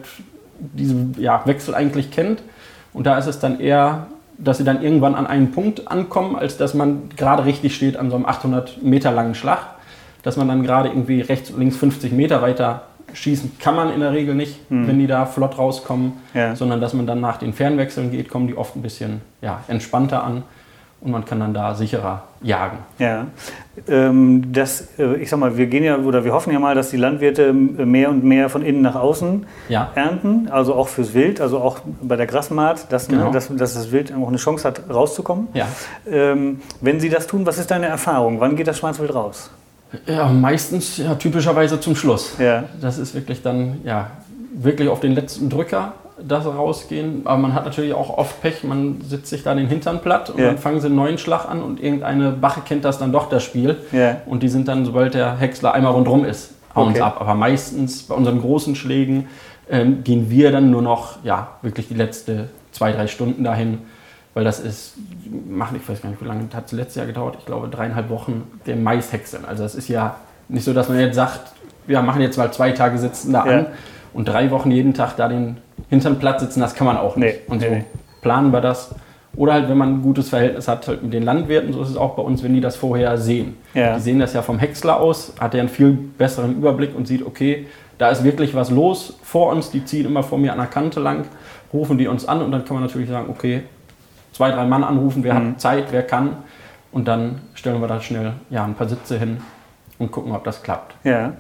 diesen 0.59 1.15
ja, 1.19 1.43
Wechsel 1.45 1.75
eigentlich 1.75 2.11
kennt. 2.11 2.43
Und 2.93 3.07
da 3.07 3.19
ist 3.19 3.27
es 3.27 3.39
dann 3.39 3.61
eher 3.61 4.09
dass 4.39 4.59
sie 4.59 4.65
dann 4.65 4.83
irgendwann 4.83 5.15
an 5.15 5.27
einen 5.27 5.51
Punkt 5.51 5.89
ankommen, 5.89 6.37
als 6.37 6.57
dass 6.57 6.75
man 6.75 7.09
gerade 7.17 7.45
richtig 7.45 7.75
steht 7.75 7.97
an 7.97 8.11
so 8.11 8.17
einem 8.17 8.27
800 8.27 8.83
Meter 8.83 9.11
langen 9.11 9.35
Schlag. 9.35 9.61
Dass 10.23 10.37
man 10.37 10.49
dann 10.49 10.63
gerade 10.63 10.89
irgendwie 10.89 11.21
rechts 11.21 11.51
und 11.51 11.61
links 11.61 11.77
50 11.77 12.13
Meter 12.13 12.43
weiter 12.43 12.83
schießen 13.13 13.59
kann 13.61 13.77
man 13.77 13.93
in 13.93 14.01
der 14.01 14.13
Regel 14.13 14.35
nicht, 14.35 14.59
hm. 14.69 14.89
wenn 14.89 14.99
die 14.99 15.07
da 15.07 15.25
flott 15.25 15.57
rauskommen, 15.57 16.15
ja. 16.35 16.57
sondern 16.57 16.81
dass 16.81 16.93
man 16.93 17.07
dann 17.07 17.21
nach 17.21 17.37
den 17.37 17.53
Fernwechseln 17.53 18.11
geht, 18.11 18.29
kommen 18.29 18.49
die 18.49 18.57
oft 18.57 18.77
ein 18.77 18.83
bisschen 18.83 19.21
ja, 19.41 19.63
entspannter 19.69 20.25
an 20.25 20.43
und 21.01 21.13
man 21.13 21.25
kann 21.25 21.41
dann 21.41 21.53
da 21.53 21.75
sicherer 21.75 22.23
jagen. 22.43 22.79
Ja, 22.99 23.27
ähm, 23.89 24.53
das, 24.53 24.89
äh, 24.99 25.17
ich 25.17 25.29
sag 25.29 25.39
mal, 25.39 25.57
wir 25.57 25.67
gehen 25.67 25.85
ja 25.85 25.99
oder 25.99 26.25
wir 26.25 26.33
hoffen 26.33 26.53
ja 26.53 26.59
mal, 26.59 26.75
dass 26.75 26.91
die 26.91 26.97
Landwirte 26.97 27.53
mehr 27.53 28.09
und 28.09 28.25
mehr 28.25 28.49
von 28.49 28.63
innen 28.63 28.83
nach 28.83 28.95
außen 28.95 29.47
ja. 29.69 29.91
ernten, 29.95 30.49
also 30.51 30.75
auch 30.75 30.89
fürs 30.89 31.13
Wild, 31.13 31.41
also 31.41 31.59
auch 31.59 31.81
bei 32.03 32.17
der 32.17 32.27
Grasmaat, 32.27 32.91
dass, 32.91 33.09
ne, 33.09 33.17
genau. 33.17 33.29
ne, 33.29 33.35
dass, 33.35 33.55
dass, 33.55 33.75
das 33.75 33.93
Wild 33.93 34.13
auch 34.15 34.29
eine 34.29 34.39
Chance 34.39 34.67
hat, 34.67 34.83
rauszukommen. 34.89 35.49
Ja. 35.55 35.67
Ähm, 36.11 36.61
wenn 36.81 37.01
Sie 37.01 37.11
das 37.11 37.27
tun, 37.27 37.45
was 37.45 37.59
ist 37.59 37.71
deine 37.71 37.87
Erfahrung? 37.87 38.41
Wann 38.41 38.57
geht 38.57 38.67
das 38.67 38.79
Schwarzwild 38.79 39.15
raus? 39.15 39.51
Ja, 40.07 40.29
meistens 40.29 40.97
ja, 40.97 41.15
typischerweise 41.15 41.79
zum 41.79 41.95
Schluss. 41.95 42.37
Ja. 42.39 42.65
Das 42.81 42.99
ist 42.99 43.15
wirklich 43.15 43.43
dann 43.43 43.81
ja, 43.85 44.11
wirklich 44.55 44.89
auf 44.89 45.01
den 45.01 45.13
letzten 45.13 45.49
Drücker 45.49 45.93
das 46.19 46.47
rausgehen. 46.47 47.23
Aber 47.25 47.39
man 47.39 47.55
hat 47.55 47.65
natürlich 47.65 47.95
auch 47.95 48.17
oft 48.17 48.41
Pech, 48.41 48.65
man 48.65 49.01
sitzt 49.03 49.29
sich 49.29 49.43
da 49.43 49.55
den 49.55 49.69
Hintern 49.69 50.01
platt 50.01 50.31
und 50.31 50.39
ja. 50.39 50.47
dann 50.47 50.59
fangen 50.59 50.81
sie 50.81 50.87
einen 50.87 50.97
neuen 50.97 51.19
Schlag 51.19 51.49
an 51.49 51.63
und 51.63 51.83
irgendeine 51.83 52.33
Bache 52.33 52.63
kennt 52.65 52.85
das 52.85 52.99
dann 52.99 53.13
doch, 53.13 53.29
das 53.29 53.43
Spiel. 53.43 53.77
Ja. 53.93 54.19
Und 54.27 54.43
die 54.43 54.49
sind 54.49 54.69
dann, 54.69 54.85
sobald 54.85 55.15
der 55.15 55.37
Häcksler 55.37 55.75
einmal 55.75 55.93
rundherum 55.93 56.25
ist, 56.25 56.55
hauen 56.75 56.91
okay. 56.91 57.01
ab. 57.01 57.19
Aber 57.21 57.35
meistens 57.35 58.05
bei 58.05 58.15
unseren 58.15 58.41
großen 58.41 58.77
Schlägen 58.77 59.29
ähm, 59.71 60.05
gehen 60.05 60.31
wir 60.31 60.53
dann 60.53 60.71
nur 60.71 60.83
noch, 60.83 61.23
ja, 61.23 61.49
wirklich 61.63 61.89
die 61.89 61.95
letzte 61.95 62.49
zwei, 62.73 62.93
drei 62.93 63.07
Stunden 63.07 63.45
dahin. 63.45 63.79
Weil 64.35 64.45
das 64.45 64.61
ist, 64.61 64.95
machen, 65.49 65.79
ich 65.83 65.89
weiß 65.89 66.03
gar 66.03 66.11
nicht, 66.11 66.21
wie 66.21 66.27
lange 66.27 66.47
hat 66.55 66.67
es 66.67 66.73
letztes 66.73 66.97
Jahr 66.97 67.07
gedauert, 67.07 67.37
ich 67.39 67.47
glaube 67.47 67.69
dreieinhalb 67.69 68.11
Wochen, 68.11 68.43
der 68.67 68.77
Mais 68.77 69.11
häckseln. 69.11 69.47
Also 69.47 69.65
es 69.65 69.75
ist 69.75 69.89
ja 69.89 70.17
nicht 70.49 70.65
so, 70.65 70.75
dass 70.75 70.91
man 70.91 70.99
jetzt 70.99 71.15
sagt, 71.15 71.53
wir 71.87 72.03
machen 72.03 72.21
jetzt 72.21 72.37
mal 72.37 72.53
zwei 72.53 72.73
Tage 72.73 72.99
sitzen 72.99 73.33
da 73.33 73.47
ja. 73.47 73.59
an 73.59 73.67
und 74.17 74.27
drei 74.27 74.51
Wochen 74.51 74.71
jeden 74.71 74.95
Tag 74.95 75.17
da 75.17 75.29
den 75.29 75.59
hinterm 75.91 76.19
Platz 76.19 76.41
sitzen, 76.41 76.61
das 76.61 76.75
kann 76.75 76.87
man 76.87 76.97
auch 76.97 77.17
nicht. 77.17 77.49
Nee, 77.49 77.53
und 77.53 77.61
so 77.61 77.69
nee. 77.69 77.85
planen 78.23 78.53
wir 78.53 78.61
das. 78.61 78.95
Oder 79.37 79.53
halt, 79.53 79.69
wenn 79.69 79.77
man 79.77 79.97
ein 79.97 80.03
gutes 80.03 80.31
Verhältnis 80.31 80.67
hat 80.67 80.89
halt 80.89 81.03
mit 81.03 81.13
den 81.13 81.23
Landwirten, 81.23 81.75
so 81.75 81.83
ist 81.83 81.91
es 81.91 81.97
auch 81.99 82.17
bei 82.17 82.23
uns, 82.23 82.43
wenn 82.43 82.55
die 82.55 82.63
das 82.63 82.77
vorher 82.77 83.19
sehen. 83.19 83.59
Ja. 83.75 83.97
Die 83.97 84.01
sehen 84.01 84.19
das 84.19 84.33
ja 84.33 84.41
vom 84.41 84.59
Häcksler 84.59 84.99
aus, 84.99 85.35
hat 85.39 85.55
er 85.55 85.61
einen 85.61 85.69
viel 85.69 85.93
besseren 85.93 86.57
Überblick 86.57 86.97
und 86.97 87.07
sieht, 87.07 87.25
okay, 87.25 87.67
da 87.99 88.09
ist 88.09 88.25
wirklich 88.25 88.55
was 88.55 88.71
los 88.71 89.19
vor 89.23 89.53
uns, 89.53 89.71
die 89.71 89.85
ziehen 89.85 90.07
immer 90.07 90.23
vor 90.23 90.39
mir 90.39 90.53
an 90.53 90.59
der 90.59 90.67
Kante 90.67 91.01
lang, 91.01 91.27
rufen 91.73 91.99
die 91.99 92.09
uns 92.09 92.27
an 92.27 92.41
und 92.41 92.51
dann 92.53 92.65
kann 92.65 92.77
man 92.77 92.85
natürlich 92.85 93.11
sagen, 93.11 93.29
okay, 93.29 93.63
zwei, 94.33 94.51
drei 94.51 94.65
Mann 94.65 94.83
anrufen, 94.83 95.23
wer 95.23 95.35
mhm. 95.35 95.51
hat 95.51 95.61
Zeit, 95.61 95.85
wer 95.91 96.03
kann 96.03 96.39
und 96.93 97.07
dann 97.07 97.41
stellen 97.55 97.81
wir 97.83 97.89
da 97.89 98.01
schnell 98.01 98.33
ja, 98.49 98.65
ein 98.65 98.75
paar 98.75 98.89
Sitze 98.89 99.19
hin 99.19 99.39
und 99.99 100.11
gucken, 100.11 100.33
ob 100.33 100.45
das 100.45 100.63
klappt. 100.63 100.95
Ja. 101.05 101.35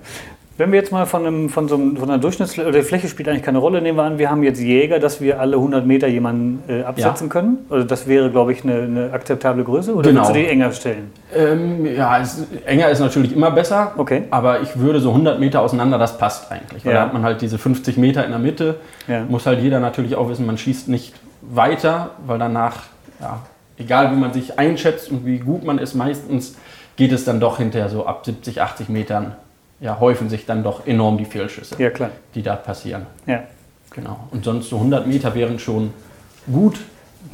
Wenn 0.58 0.72
wir 0.72 0.78
jetzt 0.78 0.90
mal 0.90 1.04
von, 1.04 1.26
einem, 1.26 1.48
von 1.50 1.68
so 1.68 1.74
einem, 1.74 1.98
von 1.98 2.08
einer 2.08 2.18
Durchschnittsfläche, 2.18 2.66
oder 2.66 2.78
die 2.78 2.84
Fläche 2.84 3.08
spielt 3.08 3.28
eigentlich 3.28 3.42
keine 3.42 3.58
Rolle, 3.58 3.82
nehmen 3.82 3.98
wir 3.98 4.04
an, 4.04 4.18
wir 4.18 4.30
haben 4.30 4.42
jetzt 4.42 4.58
Jäger, 4.58 4.98
dass 4.98 5.20
wir 5.20 5.38
alle 5.38 5.56
100 5.56 5.84
Meter 5.86 6.06
jemanden 6.06 6.62
äh, 6.66 6.82
absetzen 6.82 7.26
ja. 7.26 7.32
können. 7.32 7.58
Also 7.68 7.86
das 7.86 8.06
wäre, 8.06 8.30
glaube 8.30 8.52
ich, 8.52 8.64
eine, 8.64 8.82
eine, 8.82 9.12
akzeptable 9.12 9.64
Größe. 9.64 9.94
Oder 9.94 10.08
genau. 10.08 10.22
würdest 10.22 10.34
du 10.34 10.40
die 10.40 10.46
enger 10.46 10.72
stellen? 10.72 11.10
Ähm, 11.34 11.84
ja, 11.84 12.20
es, 12.20 12.46
enger 12.64 12.88
ist 12.88 13.00
natürlich 13.00 13.34
immer 13.34 13.50
besser. 13.50 13.92
Okay. 13.98 14.22
Aber 14.30 14.62
ich 14.62 14.78
würde 14.78 15.00
so 15.00 15.10
100 15.10 15.38
Meter 15.38 15.60
auseinander, 15.60 15.98
das 15.98 16.16
passt 16.16 16.50
eigentlich. 16.50 16.86
Weil 16.86 16.94
ja. 16.94 17.00
da 17.00 17.06
hat 17.06 17.12
man 17.12 17.22
halt 17.22 17.42
diese 17.42 17.58
50 17.58 17.98
Meter 17.98 18.24
in 18.24 18.30
der 18.30 18.40
Mitte. 18.40 18.76
Ja. 19.08 19.24
Muss 19.28 19.44
halt 19.44 19.60
jeder 19.60 19.78
natürlich 19.80 20.16
auch 20.16 20.30
wissen, 20.30 20.46
man 20.46 20.56
schießt 20.56 20.88
nicht 20.88 21.14
weiter, 21.42 22.12
weil 22.26 22.38
danach, 22.38 22.84
ja, 23.20 23.40
egal 23.76 24.10
wie 24.10 24.16
man 24.16 24.32
sich 24.32 24.58
einschätzt 24.58 25.10
und 25.10 25.26
wie 25.26 25.38
gut 25.38 25.64
man 25.64 25.76
ist, 25.76 25.94
meistens 25.94 26.56
geht 26.96 27.12
es 27.12 27.26
dann 27.26 27.40
doch 27.40 27.58
hinterher 27.58 27.90
so 27.90 28.06
ab 28.06 28.24
70, 28.24 28.62
80 28.62 28.88
Metern 28.88 29.36
ja, 29.80 30.00
häufen 30.00 30.28
sich 30.28 30.46
dann 30.46 30.62
doch 30.62 30.86
enorm 30.86 31.18
die 31.18 31.24
Fehlschüsse, 31.24 31.76
ja, 31.82 31.90
die 32.34 32.42
da 32.42 32.56
passieren. 32.56 33.06
Ja. 33.26 33.42
Genau. 33.90 34.18
Und 34.30 34.44
sonst 34.44 34.68
so 34.68 34.76
100 34.76 35.06
Meter 35.06 35.34
wären 35.34 35.58
schon 35.58 35.92
gut, 36.52 36.80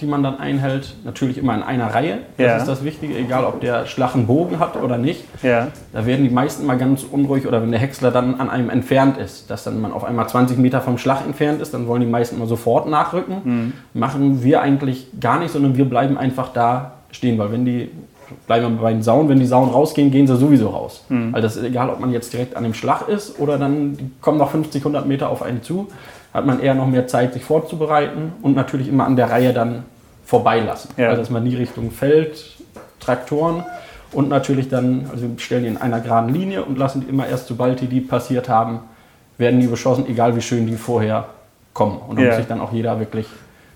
die 0.01 0.07
man 0.07 0.23
dann 0.23 0.39
einhält. 0.39 0.95
Natürlich 1.05 1.39
immer 1.39 1.55
in 1.55 1.63
einer 1.63 1.93
Reihe. 1.93 2.19
Das 2.37 2.47
ja. 2.47 2.57
ist 2.57 2.69
das 2.69 2.85
Wichtige, 2.85 3.17
egal 3.17 3.45
ob 3.45 3.61
der 3.61 3.87
Schlag 3.87 4.15
einen 4.15 4.27
Bogen 4.27 4.59
hat 4.59 4.77
oder 4.77 4.97
nicht. 4.99 5.25
Ja. 5.43 5.69
Da 5.93 6.07
werden 6.07 6.25
die 6.25 6.31
meisten 6.31 6.65
mal 6.65 6.79
ganz 6.79 7.03
unruhig 7.03 7.47
oder 7.47 7.63
wenn 7.63 7.71
der 7.71 7.81
Häcksler 7.81 8.11
dann 8.11 8.41
an 8.41 8.49
einem 8.49 8.71
entfernt 8.71 9.19
ist, 9.19 9.51
dass 9.51 9.65
dann 9.65 9.81
man 9.81 9.93
auf 9.93 10.05
einmal 10.05 10.29
20 10.29 10.57
Meter 10.59 10.81
vom 10.81 10.99
Schlag 10.99 11.25
entfernt 11.25 11.61
ist, 11.61 11.75
dann 11.75 11.87
wollen 11.87 12.01
die 12.01 12.09
meisten 12.09 12.37
immer 12.37 12.47
sofort 12.47 12.89
nachrücken. 12.89 13.37
Mhm. 13.45 13.73
Machen 13.93 14.43
wir 14.43 14.63
eigentlich 14.63 15.09
gar 15.21 15.39
nicht, 15.39 15.53
sondern 15.53 15.77
wir 15.77 15.85
bleiben 15.85 16.17
einfach 16.17 16.53
da 16.53 16.93
stehen, 17.11 17.39
weil 17.39 17.53
wenn 17.53 17.65
die 17.65 17.91
bleiben 18.47 18.77
wir 18.77 18.83
bei 18.83 18.93
den 18.93 19.03
Sauen, 19.03 19.29
wenn 19.29 19.39
die 19.39 19.47
Sauen 19.47 19.71
rausgehen, 19.71 20.11
gehen 20.11 20.27
sie 20.27 20.37
sowieso 20.37 20.69
raus. 20.69 21.05
Mhm. 21.09 21.35
Also 21.35 21.47
das 21.47 21.57
ist 21.57 21.65
egal, 21.65 21.91
ob 21.91 22.01
man 22.01 22.13
jetzt 22.13 22.33
direkt 22.33 22.57
an 22.57 22.63
dem 22.63 22.75
Schlag 22.75 23.09
ist 23.09 23.39
oder 23.39 23.59
dann 23.59 24.13
kommen 24.21 24.39
noch 24.39 24.51
50, 24.51 24.83
100 24.83 25.07
Meter 25.07 25.29
auf 25.31 25.43
einen 25.43 25.63
zu, 25.63 25.89
hat 26.33 26.47
man 26.47 26.61
eher 26.61 26.75
noch 26.75 26.87
mehr 26.87 27.07
Zeit, 27.07 27.35
sich 27.35 27.45
vorzubereiten 27.45 28.33
und 28.43 28.57
natürlich 28.57 28.89
immer 28.89 29.07
an 29.07 29.17
der 29.17 29.31
Reihe 29.31 29.53
dann 29.53 29.85
vorbeilassen. 30.25 30.91
Ja. 30.97 31.09
Also 31.09 31.23
dass 31.23 31.31
man 31.31 31.45
die 31.45 31.57
Richtung 31.57 31.91
Feld, 31.91 32.45
Traktoren 33.01 33.65
und 34.13 34.29
natürlich 34.29 34.69
dann, 34.69 35.07
also 35.11 35.29
wir 35.29 35.39
stellen 35.39 35.65
die 35.65 35.69
in 35.69 35.77
einer 35.77 36.01
geraden 36.01 36.33
Linie 36.33 36.65
und 36.65 36.79
lassen 36.79 37.03
die 37.03 37.09
immer 37.09 37.27
erst, 37.27 37.49
sobald 37.49 37.81
die 37.81 37.87
die 37.87 38.01
passiert 38.01 38.49
haben, 38.49 38.81
werden 39.39 39.61
die 39.61 39.67
beschossen, 39.67 40.07
egal 40.09 40.37
wie 40.37 40.41
schön 40.41 40.67
die 40.67 40.77
vorher 40.77 41.27
kommen. 41.75 41.99
Und 42.07 42.17
da 42.17 42.23
ja. 42.23 42.29
muss 42.29 42.37
sich 42.37 42.47
dann 42.47 42.61
auch 42.61 42.73
jeder 42.73 42.99
wirklich 42.99 43.27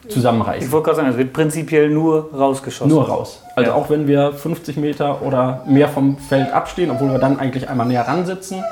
zusammenreißen. 0.09 0.67
Ich 0.67 0.73
wollte 0.73 0.87
gerade 0.87 0.97
sagen, 0.97 1.09
es 1.09 1.17
wird 1.17 1.33
prinzipiell 1.33 1.91
nur 1.91 2.31
rausgeschossen. 2.33 2.91
Nur 2.91 3.09
raus. 3.09 3.43
Also 3.55 3.71
ja. 3.71 3.77
auch 3.77 3.91
wenn 3.91 4.07
wir 4.07 4.33
50 4.33 4.77
Meter 4.77 5.23
oder 5.23 5.63
mehr 5.67 5.89
vom 5.89 6.19
Feld 6.19 6.53
abstehen, 6.53 6.91
obwohl 6.91 7.11
wir 7.11 7.19
dann 7.19 7.39
eigentlich 7.39 7.69
einmal 7.69 7.87
näher 7.87 8.07
ran 8.07 8.27
sitzen 8.27 8.63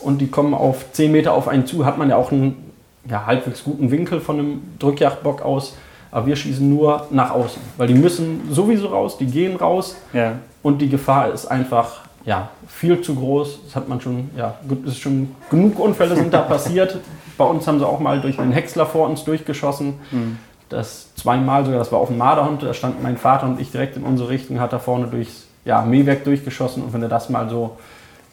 und 0.00 0.18
die 0.18 0.28
kommen 0.28 0.54
auf 0.54 0.92
10 0.92 1.12
Meter 1.12 1.32
auf 1.32 1.48
einen 1.48 1.66
zu, 1.66 1.84
hat 1.84 1.98
man 1.98 2.10
ja 2.10 2.16
auch 2.16 2.32
einen 2.32 2.72
ja, 3.08 3.26
halbwegs 3.26 3.64
guten 3.64 3.90
Winkel 3.90 4.20
von 4.20 4.38
einem 4.38 4.62
Drückjagdbock 4.78 5.42
aus. 5.42 5.76
Aber 6.10 6.26
wir 6.26 6.36
schießen 6.36 6.68
nur 6.68 7.08
nach 7.10 7.32
außen, 7.32 7.60
weil 7.76 7.88
die 7.88 7.94
müssen 7.94 8.42
sowieso 8.50 8.86
raus, 8.86 9.18
die 9.18 9.26
gehen 9.26 9.56
raus 9.56 9.96
ja. 10.12 10.34
und 10.62 10.78
die 10.78 10.88
Gefahr 10.88 11.32
ist 11.32 11.46
einfach 11.46 12.02
ja, 12.24 12.50
viel 12.68 13.00
zu 13.00 13.16
groß. 13.16 13.64
Das 13.64 13.76
hat 13.76 13.88
man 13.88 14.00
schon, 14.00 14.30
ja, 14.36 14.54
ist 14.86 15.00
schon 15.00 15.34
genug 15.50 15.78
Unfälle 15.78 16.14
sind 16.14 16.32
da 16.32 16.40
passiert. 16.42 16.98
Bei 17.36 17.44
uns 17.44 17.66
haben 17.66 17.80
sie 17.80 17.86
auch 17.86 17.98
mal 17.98 18.20
durch 18.20 18.38
einen 18.38 18.52
Häcksler 18.52 18.86
vor 18.86 19.08
uns 19.08 19.24
durchgeschossen. 19.24 19.94
Mhm. 20.12 20.38
Das 20.68 21.14
zweimal 21.14 21.64
sogar, 21.64 21.78
das 21.78 21.92
war 21.92 21.98
auf 21.98 22.08
dem 22.08 22.18
Marderhund, 22.18 22.62
da 22.62 22.72
stand 22.74 23.02
mein 23.02 23.16
Vater 23.16 23.46
und 23.46 23.60
ich 23.60 23.70
direkt 23.70 23.96
in 23.96 24.04
unsere 24.04 24.30
Richtung, 24.30 24.60
hat 24.60 24.72
da 24.72 24.78
vorne 24.78 25.06
durchs 25.06 25.44
ja, 25.64 25.82
Mähwerk 25.82 26.24
durchgeschossen. 26.24 26.82
Und 26.82 26.92
wenn 26.92 27.00
du 27.00 27.08
das 27.08 27.28
mal 27.28 27.48
so 27.48 27.76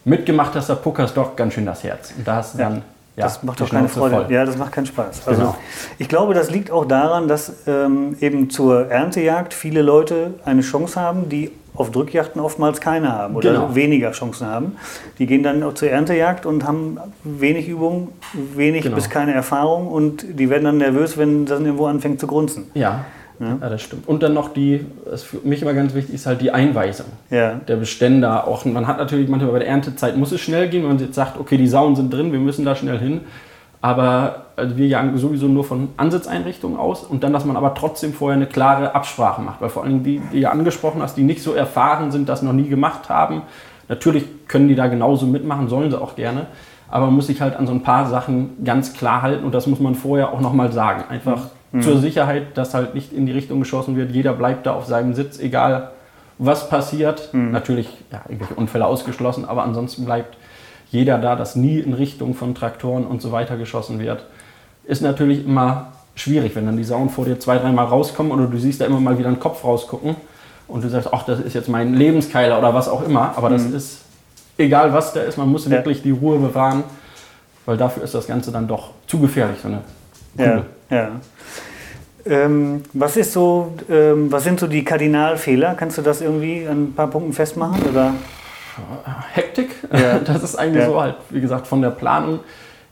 mitgemacht 0.06 0.56
hast, 0.56 0.70
da 0.70 0.76
puckerst 0.76 1.16
doch 1.18 1.36
ganz 1.36 1.54
schön 1.54 1.66
das 1.66 1.84
Herz. 1.84 2.14
Und 2.18 2.28
da 2.28 2.38
hast 2.38 2.56
du 2.56 2.60
ja. 2.60 2.70
dann 2.70 2.84
ja, 3.18 3.26
das 3.26 3.44
macht 3.44 3.60
doch 3.60 3.70
keine 3.70 3.90
Freude. 3.90 4.16
Voll. 4.16 4.32
Ja, 4.32 4.46
das 4.46 4.58
macht 4.58 4.72
keinen 4.72 4.86
Spaß. 4.86 5.28
Also 5.28 5.42
genau. 5.42 5.56
ich 5.98 6.08
glaube, 6.08 6.34
das 6.34 6.50
liegt 6.50 6.72
auch 6.72 6.86
daran, 6.86 7.28
dass 7.28 7.68
ähm, 7.68 8.16
eben 8.22 8.50
zur 8.50 8.90
Erntejagd 8.90 9.54
viele 9.54 9.82
Leute 9.82 10.36
eine 10.46 10.62
Chance 10.62 11.00
haben, 11.00 11.28
die 11.28 11.52
auf 11.74 11.92
Drückjachten 11.92 12.42
oftmals 12.42 12.82
keine 12.82 13.12
haben 13.12 13.36
oder 13.36 13.54
genau. 13.54 13.76
weniger 13.76 14.12
Chancen 14.12 14.48
haben. 14.48 14.76
Die 15.20 15.26
gehen 15.26 15.44
dann 15.44 15.64
auch 15.64 15.74
zur 15.74 15.90
Erntejagd 15.90 16.46
und 16.46 16.66
haben 16.66 16.98
wenig 17.24 17.68
Übung, 17.68 18.10
wenig 18.34 18.84
genau. 18.84 18.96
bis 18.96 19.10
keine 19.10 19.34
Erfahrung 19.34 19.88
und 19.88 20.26
die 20.40 20.50
werden 20.50 20.66
dann 20.66 20.78
nervös, 20.78 21.18
wenn 21.18 21.46
das 21.46 21.60
irgendwo 21.60 21.86
anfängt 21.86 22.20
zu 22.20 22.28
grunzen. 22.28 22.66
Ja. 22.74 23.06
Ja. 23.40 23.58
ja. 23.60 23.70
das 23.70 23.82
stimmt. 23.82 24.08
Und 24.08 24.22
dann 24.22 24.34
noch 24.34 24.54
die, 24.54 24.86
was 25.10 25.24
für 25.24 25.38
mich 25.44 25.62
immer 25.62 25.74
ganz 25.74 25.94
wichtig 25.94 26.16
ist, 26.16 26.26
halt 26.26 26.42
die 26.42 26.52
Einweisung 26.52 27.08
ja. 27.30 27.56
der 27.68 27.78
Bestände. 27.78 28.46
Auch, 28.46 28.66
man 28.66 28.88
hat 28.88 28.98
natürlich 28.98 29.30
manchmal 29.30 29.52
bei 29.52 29.60
der 29.60 29.68
Erntezeit 29.68 30.18
muss 30.18 30.32
es 30.32 30.42
schnell 30.42 30.70
gehen, 30.70 30.84
wenn 30.84 30.90
man 30.90 31.00
jetzt 31.00 31.16
sagt, 31.16 31.40
okay, 31.40 31.58
die 31.58 31.68
Sauen 31.68 31.96
sind 31.96 32.14
drin, 32.14 32.32
wir 32.32 32.40
müssen 32.40 32.66
da 32.66 32.76
schnell 32.76 33.00
hin. 33.00 33.22
Aber 33.82 34.46
also 34.56 34.78
wir 34.78 34.88
jagen 34.88 35.18
sowieso 35.18 35.48
nur 35.48 35.64
von 35.64 35.90
Ansitzeinrichtungen 35.98 36.78
aus 36.78 37.04
und 37.04 37.24
dann, 37.24 37.34
dass 37.34 37.46
man 37.46 37.58
aber 37.58 37.74
trotzdem 37.74 38.14
vorher 38.14 38.36
eine 38.36 38.46
klare 38.46 38.94
Absprache 38.94 39.42
macht. 39.42 39.60
Weil 39.60 39.70
vor 39.70 39.84
allem 39.84 40.04
die, 40.04 40.22
die 40.32 40.42
ihr 40.42 40.52
angesprochen 40.52 41.02
hast, 41.02 41.18
die 41.18 41.24
nicht 41.24 41.42
so 41.42 41.54
erfahren 41.54 42.12
sind, 42.12 42.30
das 42.30 42.44
noch 42.44 42.54
nie 42.54 42.70
gemacht 42.70 43.10
haben, 43.10 43.42
natürlich 43.88 44.26
können 44.48 44.68
die 44.68 44.76
da 44.76 44.88
genauso 44.88 45.26
mitmachen, 45.26 45.68
sollen 45.68 45.90
sie 45.90 46.00
auch 46.00 46.16
gerne. 46.16 46.48
Aber 46.90 47.06
man 47.08 47.16
muss 47.16 47.28
sich 47.28 47.42
halt 47.42 47.56
an 47.56 47.66
so 47.66 47.74
ein 47.74 47.84
paar 47.84 48.08
Sachen 48.08 48.64
ganz 48.64 48.94
klar 48.94 49.22
halten 49.22 49.46
und 49.46 49.56
das 49.56 49.66
muss 49.66 49.80
man 49.80 49.96
vorher 49.96 50.32
auch 50.32 50.42
nochmal 50.42 50.72
sagen. 50.72 51.06
Einfach 51.10 51.48
mhm. 51.72 51.82
zur 51.82 51.98
Sicherheit, 51.98 52.58
dass 52.58 52.74
halt 52.74 52.94
nicht 52.94 53.14
in 53.14 53.26
die 53.26 53.32
Richtung 53.32 53.60
geschossen 53.60 53.96
wird. 53.96 54.12
Jeder 54.12 54.34
bleibt 54.34 54.66
da 54.66 54.74
auf 54.74 54.86
seinem 54.86 55.14
Sitz, 55.14 55.40
egal 55.40 55.92
was 56.38 56.70
passiert. 56.70 57.34
Mhm. 57.34 57.52
Natürlich, 57.52 57.88
ja, 58.12 58.22
irgendwelche 58.28 58.56
Unfälle 58.56 58.86
ausgeschlossen, 58.86 59.46
aber 59.46 59.64
ansonsten 59.64 60.06
bleibt 60.06 60.38
jeder 60.92 61.18
da, 61.18 61.36
dass 61.36 61.56
nie 61.56 61.80
in 61.80 61.94
Richtung 61.94 62.36
von 62.36 62.54
Traktoren 62.54 63.06
und 63.06 63.22
so 63.22 63.32
weiter 63.32 63.58
geschossen 63.58 64.00
wird. 64.00 64.26
Ist 64.84 65.02
natürlich 65.02 65.46
immer 65.46 65.94
schwierig, 66.16 66.56
wenn 66.56 66.66
dann 66.66 66.78
die 66.78 66.84
Sauen 66.84 67.10
vor 67.10 67.26
dir 67.26 67.40
zwei, 67.40 67.58
dreimal 67.58 67.86
rauskommen 67.86 68.32
oder 68.32 68.46
du 68.46 68.58
siehst 68.58 68.82
da 68.82 68.86
immer 68.86 69.00
mal 69.00 69.18
wieder 69.18 69.30
einen 69.30 69.40
Kopf 69.40 69.64
rausgucken 69.64 70.16
und 70.68 70.84
du 70.84 70.90
sagst, 70.90 71.10
ach, 71.12 71.24
das 71.24 71.40
ist 71.40 71.54
jetzt 71.54 71.70
mein 71.70 71.94
Lebenskeiler 71.94 72.60
oder 72.60 72.74
was 72.74 72.90
auch 72.90 73.06
immer. 73.06 73.34
Aber 73.38 73.50
das 73.50 73.64
mhm. 73.64 73.76
ist 73.76 74.02
egal, 74.58 74.94
was 74.94 75.14
da 75.14 75.22
ist, 75.22 75.38
man 75.38 75.50
muss 75.50 75.66
ja. 75.66 75.72
wirklich 75.72 76.02
die 76.02 76.12
Ruhe 76.12 76.38
bewahren, 76.38 76.84
weil 77.66 77.78
dafür 77.78 78.04
ist 78.04 78.14
das 78.14 78.28
Ganze 78.28 78.52
dann 78.52 78.68
doch 78.68 78.92
zu 79.08 79.20
gefährlich, 79.20 79.60
so 79.62 79.70
eine 79.70 79.82
Kugel. 80.36 80.64
Ja, 80.90 80.98
ja. 80.98 81.12
Ähm, 82.24 82.84
was 82.94 83.18
ist 83.18 83.32
so, 83.34 83.74
ähm, 83.90 84.32
was 84.32 84.44
sind 84.44 84.60
so 84.60 84.68
die 84.68 84.84
Kardinalfehler? 84.84 85.74
Kannst 85.76 85.98
du 85.98 86.02
das 86.02 86.22
irgendwie 86.22 86.68
an 86.68 86.84
ein 86.84 86.94
paar 86.94 87.08
Punkten 87.08 87.34
festmachen? 87.34 87.82
Oder? 87.90 88.14
Hektik, 89.34 89.76
ja. 89.92 90.20
das 90.20 90.44
ist 90.44 90.56
eigentlich 90.56 90.84
ja. 90.84 90.90
so 90.90 91.02
halt, 91.02 91.16
wie 91.30 91.42
gesagt, 91.42 91.68
von 91.68 91.82
der 91.82 91.90
Planung 91.90 92.40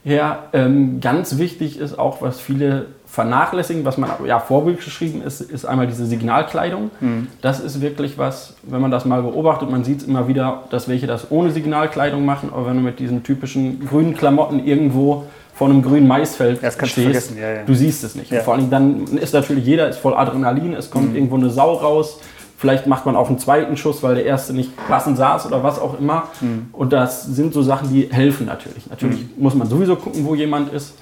her. 0.04 0.44
Ähm, 0.54 1.00
ganz 1.02 1.38
wichtig 1.38 1.80
ist 1.80 1.98
auch, 1.98 2.22
was 2.22 2.40
viele 2.40 2.88
vernachlässigen, 3.06 3.86
was 3.86 3.98
man 3.98 4.12
ja 4.26 4.40
vorbildlich 4.40 4.86
geschrieben 4.86 5.24
ist, 5.24 5.42
ist 5.42 5.66
einmal 5.66 5.88
diese 5.88 6.06
Signalkleidung. 6.06 6.92
Mhm. 7.00 7.28
Das 7.42 7.60
ist 7.60 7.82
wirklich 7.82 8.18
was, 8.18 8.56
wenn 8.64 8.82
man 8.82 8.92
das 8.92 9.06
mal 9.06 9.24
beobachtet, 9.24 9.70
man 9.70 9.84
sieht 9.84 10.02
es 10.02 10.08
immer 10.08 10.28
wieder, 10.28 10.64
dass 10.70 10.88
welche 10.88 11.08
das 11.08 11.32
ohne 11.32 11.52
Signalkleidung 11.52 12.24
machen, 12.24 12.52
aber 12.54 12.68
wenn 12.68 12.78
du 12.78 12.84
mit 12.84 13.00
diesen 13.00 13.24
typischen 13.24 13.86
grünen 13.88 14.16
Klamotten 14.16 14.64
irgendwo 14.64 15.26
vor 15.56 15.68
einem 15.68 15.82
grünen 15.82 16.08
Maisfeld 16.08 16.60
stehst, 16.84 17.32
du, 17.32 17.40
ja, 17.40 17.50
ja. 17.52 17.64
du 17.66 17.74
siehst 17.74 18.04
es 18.04 18.16
nicht. 18.16 18.32
Ja. 18.32 18.42
Vor 18.42 18.54
allem 18.54 18.70
dann 18.70 19.06
ist 19.18 19.34
natürlich 19.34 19.66
jeder 19.66 19.90
ist 19.90 19.98
voll 19.98 20.14
Adrenalin, 20.14 20.74
es 20.74 20.90
kommt 20.90 21.10
mhm. 21.10 21.16
irgendwo 21.16 21.36
eine 21.36 21.50
Sau 21.50 21.74
raus. 21.74 22.20
Vielleicht 22.60 22.88
macht 22.88 23.06
man 23.06 23.16
auch 23.16 23.30
einen 23.30 23.40
zweiten 23.40 23.78
Schuss, 23.78 24.04
weil 24.04 24.16
der 24.16 24.26
erste 24.26 24.52
nicht 24.52 24.72
passend 24.90 25.16
saß 25.18 25.46
oder 25.46 25.64
was 25.64 25.80
auch 25.80 25.98
immer. 25.98 26.28
Mhm. 26.42 26.68
Und 26.74 26.92
das 26.92 27.24
sind 27.24 27.54
so 27.54 27.62
Sachen, 27.62 27.94
die 27.94 28.10
helfen 28.12 28.46
natürlich. 28.46 28.88
Natürlich 28.90 29.22
mhm. 29.22 29.42
muss 29.44 29.56
man 29.56 29.70
sowieso 29.70 29.96
gucken, 29.96 30.26
wo 30.26 30.36
jemand 30.36 30.74
ist. 30.74 30.94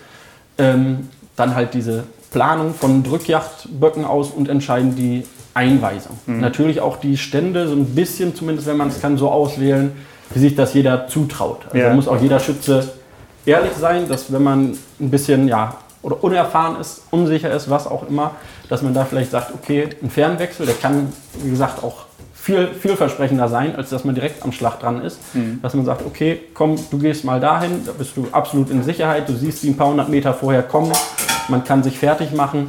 Ähm, 0.60 1.10
dann 1.36 1.56
halt 1.56 1.74
diese 1.74 2.04
Planung 2.32 2.76
von 2.76 3.04
Drückjachtböcken 3.04 4.06
aus 4.06 4.30
und 4.30 4.50
entscheiden 4.50 4.96
die 4.96 5.24
Einweisung. 5.56 6.20
Mhm. 6.28 6.42
Natürlich 6.42 6.80
auch 6.80 6.98
die 6.98 7.18
Stände, 7.18 7.68
so 7.68 7.74
ein 7.74 7.86
bisschen 7.86 8.36
zumindest, 8.36 8.68
wenn 8.68 8.78
man 8.78 8.90
es 8.90 9.02
kann, 9.02 9.18
so 9.18 9.32
auswählen, 9.32 9.94
wie 10.32 10.40
sich 10.40 10.56
das 10.56 10.76
jeder 10.76 11.08
zutraut. 11.08 11.62
Also 11.72 11.78
ja. 11.78 11.94
muss 11.94 12.08
auch 12.08 12.22
jeder 12.22 12.40
Schütze 12.40 12.88
ehrlich 13.46 13.74
sein, 13.80 14.08
dass 14.08 14.32
wenn 14.32 14.44
man 14.44 14.78
ein 15.00 15.10
bisschen 15.10 15.48
ja, 15.48 15.76
oder 16.08 16.24
unerfahren 16.24 16.80
ist, 16.80 17.02
unsicher 17.12 17.52
ist, 17.52 17.70
was 17.70 17.86
auch 17.86 18.08
immer, 18.08 18.32
dass 18.70 18.82
man 18.82 18.94
da 18.94 19.04
vielleicht 19.04 19.32
sagt, 19.32 19.54
okay, 19.54 19.90
ein 20.02 20.10
Fernwechsel, 20.10 20.66
der 20.66 20.76
kann, 20.76 21.12
wie 21.44 21.50
gesagt, 21.50 21.84
auch 21.84 22.06
viel 22.34 22.70
vielversprechender 22.70 23.50
sein, 23.50 23.76
als 23.76 23.90
dass 23.90 24.06
man 24.06 24.16
direkt 24.16 24.42
am 24.42 24.54
Schlag 24.54 24.80
dran 24.80 25.02
ist. 25.02 25.20
Mhm. 25.34 25.60
Dass 25.62 25.74
man 25.74 25.84
sagt, 25.84 26.06
okay, 26.06 26.40
komm, 26.54 26.78
du 26.90 26.98
gehst 26.98 27.26
mal 27.26 27.42
dahin, 27.42 27.86
da 27.86 27.92
bist 27.92 28.16
du 28.16 28.26
absolut 28.32 28.70
in 28.70 28.84
Sicherheit, 28.84 29.28
du 29.28 29.34
siehst 29.34 29.64
die 29.64 29.70
ein 29.72 29.76
paar 29.76 29.90
hundert 29.90 30.08
Meter 30.08 30.34
vorher 30.34 30.64
kommen, 30.64 30.94
man 31.50 31.66
kann 31.66 31.84
sich 31.84 32.00
fertig 32.00 32.32
machen. 32.32 32.68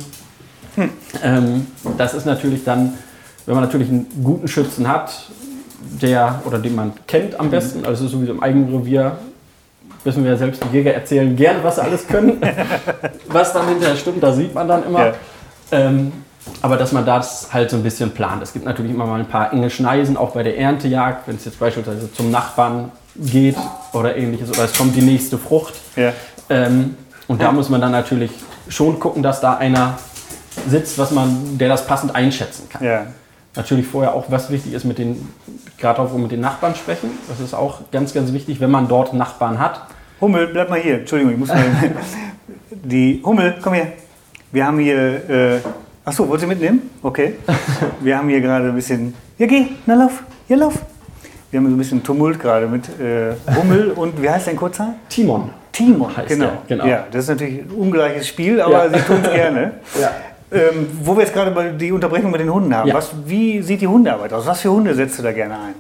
Hm. 0.75 0.91
Ähm, 1.23 1.67
das 1.97 2.15
ist 2.15 2.27
natürlich 2.27 2.65
dann, 2.65 2.95
wenn 3.47 3.55
man 3.55 3.63
natürlich 3.63 3.89
einen 3.89 4.07
guten 4.25 4.49
Schützen 4.49 4.89
hat, 4.89 5.13
der 6.03 6.43
oder 6.45 6.59
den 6.59 6.75
man 6.75 6.93
kennt 7.07 7.39
am 7.39 7.51
besten, 7.51 7.85
also 7.85 8.09
sowieso 8.09 8.33
im 8.33 8.43
eigenen 8.43 8.75
Revier 8.75 9.17
wissen 10.05 10.25
wir 10.25 10.33
ja 10.33 10.37
selbst, 10.37 10.63
die 10.65 10.77
Jäger 10.77 10.95
erzählen 10.95 11.35
gern, 11.37 11.57
was 11.63 11.77
sie 11.77 11.83
alles 11.83 12.07
können. 12.07 12.41
was 13.27 13.53
dann 13.53 13.69
hinterher 13.69 13.97
stimmt, 13.97 14.23
da 14.23 14.33
sieht 14.33 14.55
man 14.55 14.69
dann 14.69 14.85
immer. 14.85 15.07
Ja. 15.07 15.13
Ähm, 15.73 16.13
aber 16.63 16.77
dass 16.77 16.93
man 16.93 17.05
das 17.05 17.53
halt 17.53 17.71
so 17.71 17.77
ein 17.77 17.83
bisschen 17.83 18.11
plant. 18.13 18.43
Es 18.43 18.53
gibt 18.53 18.65
natürlich 18.65 18.93
immer 18.93 19.07
mal 19.07 19.21
ein 19.21 19.29
paar 19.29 19.53
enge 19.53 19.71
Schneisen, 19.71 20.17
auch 20.17 20.31
bei 20.31 20.43
der 20.43 20.59
Erntejagd, 20.59 21.29
wenn 21.29 21.37
es 21.37 21.45
jetzt 21.45 21.61
beispielsweise 21.61 22.13
zum 22.13 22.31
Nachbarn 22.31 22.91
geht 23.17 23.57
oder 23.93 24.17
ähnliches, 24.17 24.51
oder 24.51 24.65
es 24.65 24.73
kommt 24.73 24.97
die 24.97 25.03
nächste 25.03 25.39
Frucht. 25.39 25.75
Ja. 25.97 26.13
Ähm, 26.49 26.97
und 27.27 27.43
da 27.43 27.53
muss 27.53 27.69
man 27.69 27.81
dann 27.81 27.93
natürlich 27.93 28.31
schon 28.69 28.99
gucken, 28.99 29.23
dass 29.23 29.41
da 29.41 29.57
einer 29.57 29.99
sitzt, 30.69 30.99
was 30.99 31.11
man, 31.11 31.59
der 31.59 31.69
das 31.69 31.87
passend 31.87 32.15
einschätzen 32.15 32.69
kann. 32.69 32.85
Ja. 32.85 33.07
Natürlich 33.59 33.89
vorher 33.89 34.15
auch, 34.15 34.27
was 34.29 34.51
wichtig 34.51 34.73
ist, 34.73 34.85
mit 34.85 34.99
den, 34.99 35.29
gerade 35.79 36.01
auch 36.01 36.17
mit 36.17 36.31
den 36.31 36.39
Nachbarn 36.39 36.77
sprechen. 36.77 37.11
Das 37.29 37.41
ist 37.41 37.55
auch 37.55 37.81
ganz, 37.91 38.15
ganz 38.15 38.33
wichtig, 38.33 38.61
wenn 38.61 38.71
man 38.71 38.87
dort 38.87 39.15
Nachbarn 39.15 39.59
hat. 39.59 39.83
Hummel, 40.21 40.47
bleib 40.47 40.71
mal 40.71 40.79
hier. 40.79 41.01
Entschuldigung, 41.01 41.33
ich 41.33 41.39
muss 41.41 41.49
mal. 41.49 41.65
die 42.71 43.21
Hummel, 43.25 43.57
komm 43.61 43.75
her. 43.75 43.89
Wir 44.53 44.65
haben 44.65 44.79
hier. 44.79 45.29
Äh, 45.29 45.59
achso, 46.05 46.29
wollt 46.29 46.41
ihr 46.41 46.47
mitnehmen? 46.47 46.89
Okay. 47.03 47.35
Wir 48.01 48.17
haben 48.17 48.29
hier 48.29 48.41
gerade 48.41 48.69
ein 48.69 48.77
bisschen. 48.77 49.13
Ja, 49.39 49.47
geh, 49.47 49.67
na 49.87 49.95
lauf, 49.95 50.23
hier 50.47 50.59
lauf. 50.59 50.75
Wir 51.51 51.59
haben 51.59 51.67
so 51.67 51.75
ein 51.75 51.79
bisschen 51.79 52.01
Tumult 52.01 52.39
gerade 52.39 52.69
mit 52.69 52.89
äh, 53.01 53.35
Hummel 53.57 53.91
und 53.97 54.23
wie 54.23 54.31
heißt 54.31 54.47
dein 54.47 54.57
Kurzer? 54.57 54.95
Timon. 55.09 55.51
Timon, 55.73 56.17
heißt 56.17 56.29
genau. 56.29 56.45
Der, 56.45 56.77
genau. 56.77 56.87
Ja, 56.87 57.07
das 57.11 57.25
ist 57.25 57.31
natürlich 57.31 57.61
ein 57.63 57.71
ungleiches 57.71 58.29
Spiel, 58.29 58.61
aber 58.61 58.85
ja. 58.85 58.99
sie 58.99 59.05
tun 59.05 59.19
es 59.21 59.33
gerne. 59.33 59.73
ja. 60.01 60.11
Ähm, 60.51 60.89
wo 61.03 61.15
wir 61.15 61.23
jetzt 61.23 61.35
gerade 61.35 61.75
die 61.75 61.93
Unterbrechung 61.93 62.31
mit 62.31 62.41
den 62.41 62.51
Hunden 62.51 62.75
haben. 62.75 62.89
Ja. 62.89 62.95
Was, 62.95 63.11
wie 63.27 63.61
sieht 63.61 63.83
die 63.83 63.87
Hundearbeit 63.87 64.33
aus? 64.33 64.47
Was 64.47 64.61
für 64.63 64.71
Hunde 64.71 64.95
setzt 64.95 65.19
du 65.19 65.23
da 65.23 65.33
gerne 65.33 65.55
ein? 65.55 65.75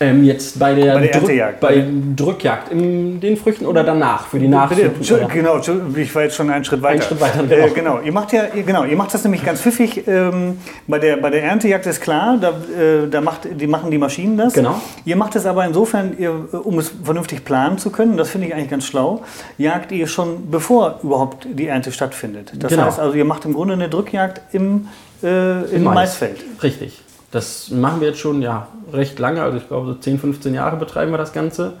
Ähm, 0.00 0.24
jetzt 0.24 0.58
bei 0.58 0.74
der, 0.74 0.94
bei 0.94 1.06
der 1.08 1.20
Drück, 1.20 1.60
bei 1.60 1.84
Drückjagd 2.14 2.70
in 2.70 3.20
den 3.20 3.36
Früchten 3.36 3.66
oder 3.66 3.82
danach 3.82 4.28
für 4.28 4.38
die 4.38 4.46
Nachzucht? 4.46 5.00
Genau, 5.32 5.60
ich 5.96 6.14
war 6.14 6.22
jetzt 6.22 6.36
schon 6.36 6.50
einen 6.50 6.64
Schritt 6.64 6.82
weiter. 6.82 6.92
Einen 6.92 7.02
Schritt 7.02 7.20
weiter 7.20 7.42
genau. 7.42 7.66
Äh, 7.66 7.70
genau. 7.70 8.00
Ihr 8.00 8.12
macht 8.12 8.32
ja, 8.32 8.44
genau, 8.54 8.84
ihr 8.84 8.96
macht 8.96 9.12
das 9.12 9.24
nämlich 9.24 9.44
ganz 9.44 9.60
pfiffig. 9.60 10.06
Ähm, 10.06 10.58
bei, 10.86 10.98
der, 10.98 11.16
bei 11.16 11.30
der 11.30 11.42
Erntejagd 11.42 11.86
ist 11.86 12.00
klar, 12.00 12.38
da, 12.40 12.50
äh, 12.50 13.08
da 13.10 13.20
macht, 13.20 13.48
die 13.60 13.66
machen 13.66 13.90
die 13.90 13.98
Maschinen 13.98 14.36
das. 14.36 14.52
Genau. 14.52 14.80
Ihr 15.04 15.16
macht 15.16 15.34
es 15.34 15.46
aber 15.46 15.64
insofern, 15.64 16.16
ihr, 16.16 16.32
um 16.52 16.78
es 16.78 16.92
vernünftig 17.02 17.44
planen 17.44 17.78
zu 17.78 17.90
können, 17.90 18.16
das 18.16 18.30
finde 18.30 18.46
ich 18.46 18.54
eigentlich 18.54 18.70
ganz 18.70 18.86
schlau, 18.86 19.22
jagt 19.56 19.90
ihr 19.90 20.06
schon 20.06 20.50
bevor 20.50 21.00
überhaupt 21.02 21.46
die 21.50 21.66
Ernte 21.66 21.90
stattfindet. 21.90 22.52
Das 22.54 22.70
genau. 22.70 22.84
heißt 22.84 23.00
also, 23.00 23.14
ihr 23.14 23.24
macht 23.24 23.44
im 23.44 23.54
Grunde 23.54 23.74
eine 23.74 23.88
Drückjagd 23.88 24.54
im, 24.54 24.88
äh, 25.22 25.64
im 25.74 25.82
Mais. 25.82 25.94
Maisfeld. 25.94 26.44
Richtig. 26.62 27.02
Das 27.30 27.70
machen 27.70 28.00
wir 28.00 28.08
jetzt 28.08 28.20
schon 28.20 28.40
ja, 28.40 28.68
recht 28.92 29.18
lange, 29.18 29.42
also 29.42 29.58
ich 29.58 29.68
glaube 29.68 29.86
so 29.88 29.94
10, 29.94 30.18
15 30.18 30.54
Jahre 30.54 30.76
betreiben 30.76 31.10
wir 31.10 31.18
das 31.18 31.32
Ganze. 31.32 31.74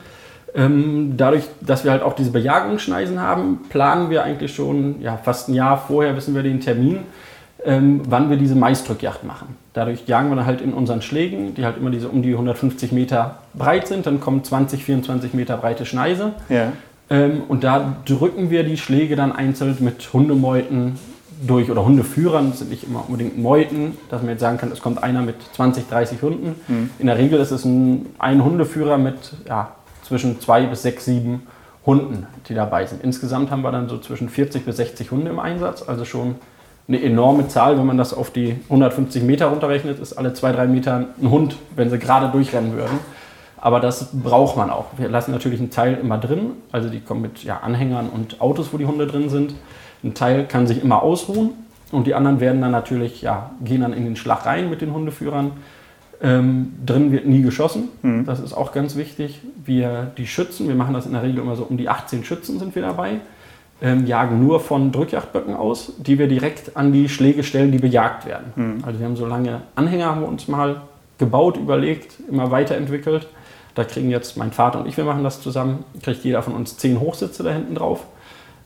Ähm, 0.54 1.14
dadurch, 1.16 1.44
dass 1.60 1.84
wir 1.84 1.90
halt 1.90 2.02
auch 2.02 2.14
diese 2.14 2.30
Bejagungsschneisen 2.30 3.20
haben, 3.20 3.60
planen 3.68 4.10
wir 4.10 4.24
eigentlich 4.24 4.54
schon 4.54 5.00
ja, 5.00 5.16
fast 5.16 5.48
ein 5.48 5.54
Jahr 5.54 5.78
vorher, 5.78 6.16
wissen 6.16 6.34
wir 6.34 6.42
den 6.42 6.60
Termin, 6.60 7.00
ähm, 7.64 8.02
wann 8.08 8.30
wir 8.30 8.36
diese 8.36 8.54
Maisdrückjagd 8.54 9.24
machen. 9.24 9.56
Dadurch 9.72 10.06
jagen 10.06 10.30
wir 10.30 10.36
dann 10.36 10.46
halt 10.46 10.60
in 10.60 10.72
unseren 10.72 11.02
Schlägen, 11.02 11.54
die 11.54 11.64
halt 11.64 11.76
immer 11.76 11.90
diese 11.90 12.08
um 12.08 12.22
die 12.22 12.32
150 12.32 12.92
Meter 12.92 13.38
breit 13.54 13.88
sind, 13.88 14.06
dann 14.06 14.20
kommen 14.20 14.42
20, 14.42 14.84
24 14.84 15.34
Meter 15.34 15.56
breite 15.56 15.84
Schneise. 15.86 16.32
Ja. 16.48 16.72
Ähm, 17.10 17.42
und 17.48 17.64
da 17.64 17.96
drücken 18.04 18.50
wir 18.50 18.64
die 18.64 18.76
Schläge 18.76 19.16
dann 19.16 19.32
einzeln 19.32 19.76
mit 19.80 20.12
Hundemeuten 20.12 20.98
durch, 21.46 21.70
oder 21.70 21.84
Hundeführern, 21.84 22.50
das 22.50 22.60
sind 22.60 22.70
nicht 22.70 22.84
immer 22.84 23.04
unbedingt 23.06 23.38
Meuten, 23.38 23.96
dass 24.10 24.22
man 24.22 24.30
jetzt 24.30 24.40
sagen 24.40 24.58
kann, 24.58 24.72
es 24.72 24.80
kommt 24.80 25.02
einer 25.02 25.22
mit 25.22 25.36
20, 25.54 25.88
30 25.88 26.22
Hunden. 26.22 26.54
Mhm. 26.66 26.90
In 26.98 27.06
der 27.06 27.18
Regel 27.18 27.40
ist 27.40 27.50
es 27.50 27.64
ein, 27.64 28.06
ein 28.18 28.44
Hundeführer 28.44 28.98
mit 28.98 29.16
ja, 29.46 29.72
zwischen 30.02 30.40
zwei 30.40 30.66
bis 30.66 30.82
sechs, 30.82 31.04
sieben 31.04 31.46
Hunden, 31.86 32.26
die 32.48 32.54
dabei 32.54 32.86
sind. 32.86 33.02
Insgesamt 33.02 33.50
haben 33.50 33.62
wir 33.62 33.72
dann 33.72 33.88
so 33.88 33.98
zwischen 33.98 34.28
40 34.28 34.64
bis 34.64 34.76
60 34.76 35.10
Hunde 35.10 35.30
im 35.30 35.38
Einsatz, 35.38 35.82
also 35.86 36.04
schon 36.04 36.36
eine 36.88 37.02
enorme 37.02 37.48
Zahl, 37.48 37.78
wenn 37.78 37.86
man 37.86 37.98
das 37.98 38.14
auf 38.14 38.30
die 38.30 38.56
150 38.64 39.22
Meter 39.22 39.46
runterrechnet, 39.46 39.98
ist 39.98 40.14
alle 40.14 40.32
zwei, 40.32 40.52
drei 40.52 40.66
Meter 40.66 41.08
ein 41.20 41.30
Hund, 41.30 41.56
wenn 41.76 41.90
sie 41.90 41.98
gerade 41.98 42.28
durchrennen 42.28 42.76
würden. 42.76 42.98
Aber 43.60 43.80
das 43.80 44.08
braucht 44.12 44.56
man 44.56 44.70
auch. 44.70 44.86
Wir 44.96 45.08
lassen 45.08 45.32
natürlich 45.32 45.60
einen 45.60 45.70
Teil 45.70 45.98
immer 46.00 46.16
drin, 46.16 46.52
also 46.72 46.88
die 46.88 47.00
kommen 47.00 47.22
mit 47.22 47.44
ja, 47.44 47.58
Anhängern 47.58 48.08
und 48.08 48.40
Autos, 48.40 48.72
wo 48.72 48.78
die 48.78 48.86
Hunde 48.86 49.06
drin 49.06 49.28
sind. 49.28 49.54
Ein 50.02 50.14
Teil 50.14 50.46
kann 50.46 50.66
sich 50.66 50.82
immer 50.82 51.02
ausruhen 51.02 51.50
und 51.90 52.06
die 52.06 52.14
anderen 52.14 52.40
werden 52.40 52.60
dann 52.60 52.70
natürlich, 52.70 53.22
ja, 53.22 53.50
gehen 53.64 53.80
dann 53.80 53.92
in 53.92 54.04
den 54.04 54.16
Schlag 54.16 54.46
rein 54.46 54.70
mit 54.70 54.80
den 54.80 54.92
Hundeführern. 54.92 55.52
Ähm, 56.20 56.74
drin 56.84 57.12
wird 57.12 57.26
nie 57.26 57.42
geschossen, 57.42 57.90
mhm. 58.02 58.26
das 58.26 58.40
ist 58.40 58.52
auch 58.52 58.72
ganz 58.72 58.96
wichtig. 58.96 59.40
Wir, 59.64 60.10
die 60.18 60.26
Schützen, 60.26 60.66
wir 60.66 60.74
machen 60.74 60.92
das 60.92 61.06
in 61.06 61.12
der 61.12 61.22
Regel 61.22 61.38
immer 61.38 61.54
so, 61.54 61.62
um 61.62 61.76
die 61.76 61.88
18 61.88 62.24
Schützen 62.24 62.58
sind 62.58 62.74
wir 62.74 62.82
dabei, 62.82 63.20
ähm, 63.80 64.04
jagen 64.04 64.44
nur 64.44 64.58
von 64.58 64.90
Drückjagdböcken 64.90 65.54
aus, 65.54 65.92
die 65.98 66.18
wir 66.18 66.26
direkt 66.26 66.76
an 66.76 66.92
die 66.92 67.08
Schläge 67.08 67.44
stellen, 67.44 67.70
die 67.70 67.78
bejagt 67.78 68.26
werden. 68.26 68.52
Mhm. 68.56 68.84
Also 68.84 68.98
wir 68.98 69.06
haben 69.06 69.14
so 69.14 69.26
lange 69.26 69.60
Anhänger, 69.76 70.06
haben 70.06 70.22
wir 70.22 70.28
uns 70.28 70.48
mal 70.48 70.80
gebaut, 71.18 71.56
überlegt, 71.56 72.14
immer 72.28 72.50
weiterentwickelt. 72.50 73.28
Da 73.76 73.84
kriegen 73.84 74.10
jetzt 74.10 74.36
mein 74.36 74.50
Vater 74.50 74.80
und 74.80 74.88
ich, 74.88 74.96
wir 74.96 75.04
machen 75.04 75.22
das 75.22 75.40
zusammen, 75.40 75.84
kriegt 76.02 76.24
jeder 76.24 76.42
von 76.42 76.54
uns 76.54 76.78
zehn 76.78 76.98
Hochsitze 76.98 77.44
da 77.44 77.52
hinten 77.52 77.76
drauf 77.76 78.04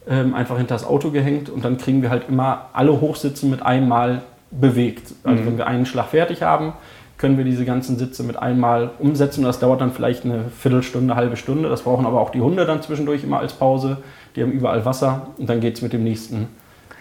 ähm, 0.09 0.35
einfach 0.35 0.57
hinter 0.57 0.75
das 0.75 0.85
Auto 0.85 1.11
gehängt 1.11 1.49
und 1.49 1.65
dann 1.65 1.79
kriegen 1.79 2.03
wir 2.03 2.11
halt 2.11 2.29
immer 2.29 2.67
alle 2.73 3.01
Hochsitze 3.01 3.47
mit 3.47 3.62
einmal 3.62 4.23
bewegt. 4.51 5.15
Also 5.25 5.43
mhm. 5.43 5.47
wenn 5.47 5.59
wir 5.59 5.67
einen 5.67 5.87
Schlag 5.87 6.09
fertig 6.09 6.43
haben, 6.43 6.75
können 7.19 7.38
wir 7.38 7.45
diese 7.45 7.65
ganzen 7.65 7.99
Sitze 7.99 8.25
mit 8.25 8.37
einmal 8.37 8.91
umsetzen. 8.99 9.45
Das 9.45 9.61
dauert 9.61 9.81
dann 9.81 9.93
vielleicht 9.93 10.25
eine 10.25 10.47
Viertelstunde, 10.59 11.15
halbe 11.15 11.37
Stunde. 11.37 11.69
Das 11.69 11.83
brauchen 11.83 12.05
aber 12.05 12.21
auch 12.21 12.31
die 12.31 12.41
Hunde 12.41 12.67
dann 12.67 12.83
zwischendurch 12.83 13.23
immer 13.23 13.38
als 13.38 13.53
Pause. 13.53 13.99
Die 14.35 14.43
haben 14.43 14.51
überall 14.51 14.85
Wasser 14.85 15.29
und 15.38 15.49
dann 15.49 15.61
geht 15.61 15.77
es 15.77 15.83
mit 15.83 15.93
dem 15.93 16.03
nächsten 16.03 16.49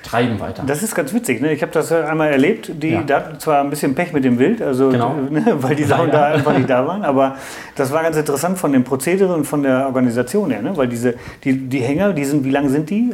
treiben 0.03 0.39
weiter. 0.39 0.63
Das 0.65 0.83
ist 0.83 0.95
ganz 0.95 1.13
witzig. 1.13 1.41
Ne? 1.41 1.53
Ich 1.53 1.61
habe 1.61 1.71
das 1.71 1.91
einmal 1.91 2.31
erlebt. 2.31 2.71
Die 2.81 2.89
ja. 2.89 3.03
da 3.03 3.37
zwar 3.37 3.61
ein 3.61 3.69
bisschen 3.69 3.95
Pech 3.95 4.13
mit 4.13 4.23
dem 4.23 4.39
Wild, 4.39 4.61
also 4.61 4.89
genau. 4.89 5.15
ne, 5.29 5.43
weil 5.57 5.75
die 5.75 5.83
Sachen 5.83 6.11
da 6.11 6.25
einfach 6.25 6.57
nicht 6.57 6.69
da 6.69 6.85
waren, 6.85 7.03
aber 7.03 7.35
das 7.75 7.91
war 7.91 8.03
ganz 8.03 8.17
interessant 8.17 8.57
von 8.57 8.71
dem 8.71 8.83
Prozedere 8.83 9.33
und 9.33 9.45
von 9.45 9.63
der 9.63 9.85
Organisation 9.85 10.51
her, 10.51 10.61
ne? 10.61 10.75
weil 10.75 10.87
diese 10.87 11.15
die, 11.43 11.69
die 11.69 11.79
Hänger, 11.79 12.13
die 12.13 12.25
sind, 12.25 12.43
wie 12.43 12.51
lang 12.51 12.69
sind 12.69 12.89
die? 12.89 13.13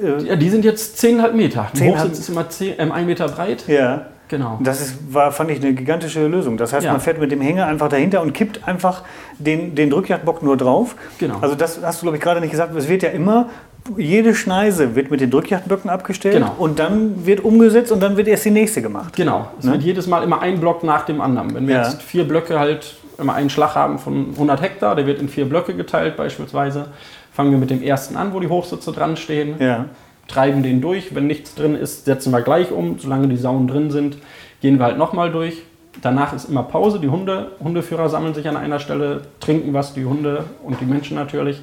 Ja, 0.00 0.36
die 0.36 0.48
sind 0.48 0.64
jetzt 0.64 1.02
10,5 1.02 1.32
Meter. 1.32 1.66
Der 1.78 1.88
Hochsitz 1.88 2.20
ist 2.20 2.28
immer 2.28 2.48
10, 2.48 2.74
ähm, 2.78 2.92
1 2.92 3.06
Meter 3.06 3.28
breit. 3.28 3.64
Ja. 3.66 4.06
Genau. 4.28 4.58
Das 4.62 4.80
ist, 4.80 5.12
war, 5.12 5.32
fand 5.32 5.50
ich, 5.50 5.58
eine 5.60 5.72
gigantische 5.72 6.26
Lösung. 6.26 6.58
Das 6.58 6.72
heißt, 6.72 6.84
ja. 6.84 6.92
man 6.92 7.00
fährt 7.00 7.18
mit 7.18 7.32
dem 7.32 7.40
Hänger 7.40 7.66
einfach 7.66 7.88
dahinter 7.88 8.20
und 8.20 8.34
kippt 8.34 8.68
einfach 8.68 9.02
den, 9.38 9.74
den 9.74 9.90
Drückjagdbock 9.90 10.42
nur 10.42 10.56
drauf. 10.56 10.96
Genau. 11.18 11.38
Also 11.40 11.54
das 11.54 11.80
hast 11.82 12.02
du, 12.02 12.04
glaube 12.04 12.18
ich, 12.18 12.22
gerade 12.22 12.40
nicht 12.40 12.50
gesagt. 12.50 12.74
Es 12.76 12.88
wird 12.88 13.02
ja 13.02 13.08
immer 13.08 13.48
jede 13.96 14.34
Schneise 14.34 14.94
wird 14.94 15.10
mit 15.10 15.20
den 15.20 15.30
Drückjagdböcken 15.30 15.90
abgestellt 15.90 16.34
genau. 16.34 16.54
und 16.58 16.78
dann 16.78 17.26
wird 17.26 17.40
umgesetzt 17.40 17.92
und 17.92 18.00
dann 18.00 18.16
wird 18.16 18.28
erst 18.28 18.44
die 18.44 18.50
nächste 18.50 18.82
gemacht. 18.82 19.14
Genau. 19.16 19.50
Es 19.58 19.64
ne? 19.64 19.72
wird 19.72 19.82
jedes 19.82 20.06
Mal 20.06 20.22
immer 20.22 20.40
ein 20.40 20.60
Block 20.60 20.82
nach 20.84 21.04
dem 21.04 21.20
anderen. 21.20 21.54
Wenn 21.54 21.66
wir 21.66 21.76
ja. 21.76 21.82
jetzt 21.84 22.02
vier 22.02 22.26
Blöcke 22.26 22.58
halt 22.58 22.96
immer 23.18 23.34
einen 23.34 23.50
Schlag 23.50 23.74
haben 23.74 23.98
von 23.98 24.30
100 24.32 24.60
Hektar, 24.62 24.94
der 24.96 25.06
wird 25.06 25.20
in 25.20 25.28
vier 25.28 25.48
Blöcke 25.48 25.74
geteilt 25.74 26.16
beispielsweise, 26.16 26.86
fangen 27.32 27.50
wir 27.50 27.58
mit 27.58 27.70
dem 27.70 27.82
ersten 27.82 28.16
an, 28.16 28.32
wo 28.32 28.40
die 28.40 28.48
Hochsitze 28.48 28.92
dran 28.92 29.16
stehen, 29.16 29.56
ja. 29.58 29.86
treiben 30.28 30.62
den 30.62 30.80
durch. 30.80 31.14
Wenn 31.14 31.26
nichts 31.26 31.54
drin 31.54 31.74
ist, 31.74 32.04
setzen 32.04 32.32
wir 32.32 32.42
gleich 32.42 32.70
um. 32.70 32.98
Solange 32.98 33.28
die 33.28 33.36
Sauen 33.36 33.68
drin 33.68 33.90
sind, 33.90 34.18
gehen 34.60 34.78
wir 34.78 34.86
halt 34.86 34.98
nochmal 34.98 35.30
durch. 35.30 35.62
Danach 36.00 36.32
ist 36.32 36.48
immer 36.48 36.62
Pause. 36.62 37.00
Die 37.00 37.08
Hunde, 37.08 37.52
Hundeführer 37.60 38.08
sammeln 38.08 38.34
sich 38.34 38.48
an 38.48 38.56
einer 38.56 38.78
Stelle, 38.78 39.22
trinken 39.40 39.74
was, 39.74 39.94
die 39.94 40.04
Hunde 40.04 40.44
und 40.62 40.80
die 40.80 40.84
Menschen 40.84 41.16
natürlich. 41.16 41.60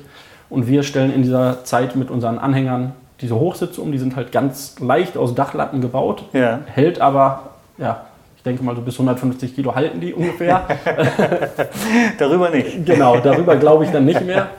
Und 0.50 0.68
wir 0.68 0.84
stellen 0.84 1.14
in 1.14 1.24
dieser 1.24 1.64
Zeit 1.64 1.96
mit 1.96 2.12
unseren 2.12 2.38
Anhängern 2.38 2.94
diese 3.22 3.36
Hochsitze 3.36 3.82
um. 3.82 3.92
Die 3.92 3.98
sind 3.98 4.16
halt 4.16 4.32
ganz 4.32 4.80
leicht 4.80 5.18
aus 5.18 5.36
Dachlatten 5.36 5.82
gebaut, 5.82 6.24
ja. 6.34 6.60
hält 6.66 7.02
aber, 7.02 7.50
ja, 7.78 8.06
ich 8.38 8.44
denke 8.44 8.64
mal 8.64 8.76
so 8.76 8.82
bis 8.82 8.96
150 8.96 9.56
Kilo 9.56 9.74
halten 9.74 10.00
die 10.00 10.14
ungefähr. 10.14 10.68
darüber 12.20 12.50
nicht. 12.50 12.86
Genau, 12.86 13.18
darüber 13.18 13.56
glaube 13.56 13.86
ich 13.86 13.92
dann 13.92 14.06
nicht 14.06 14.26
mehr. 14.26 14.50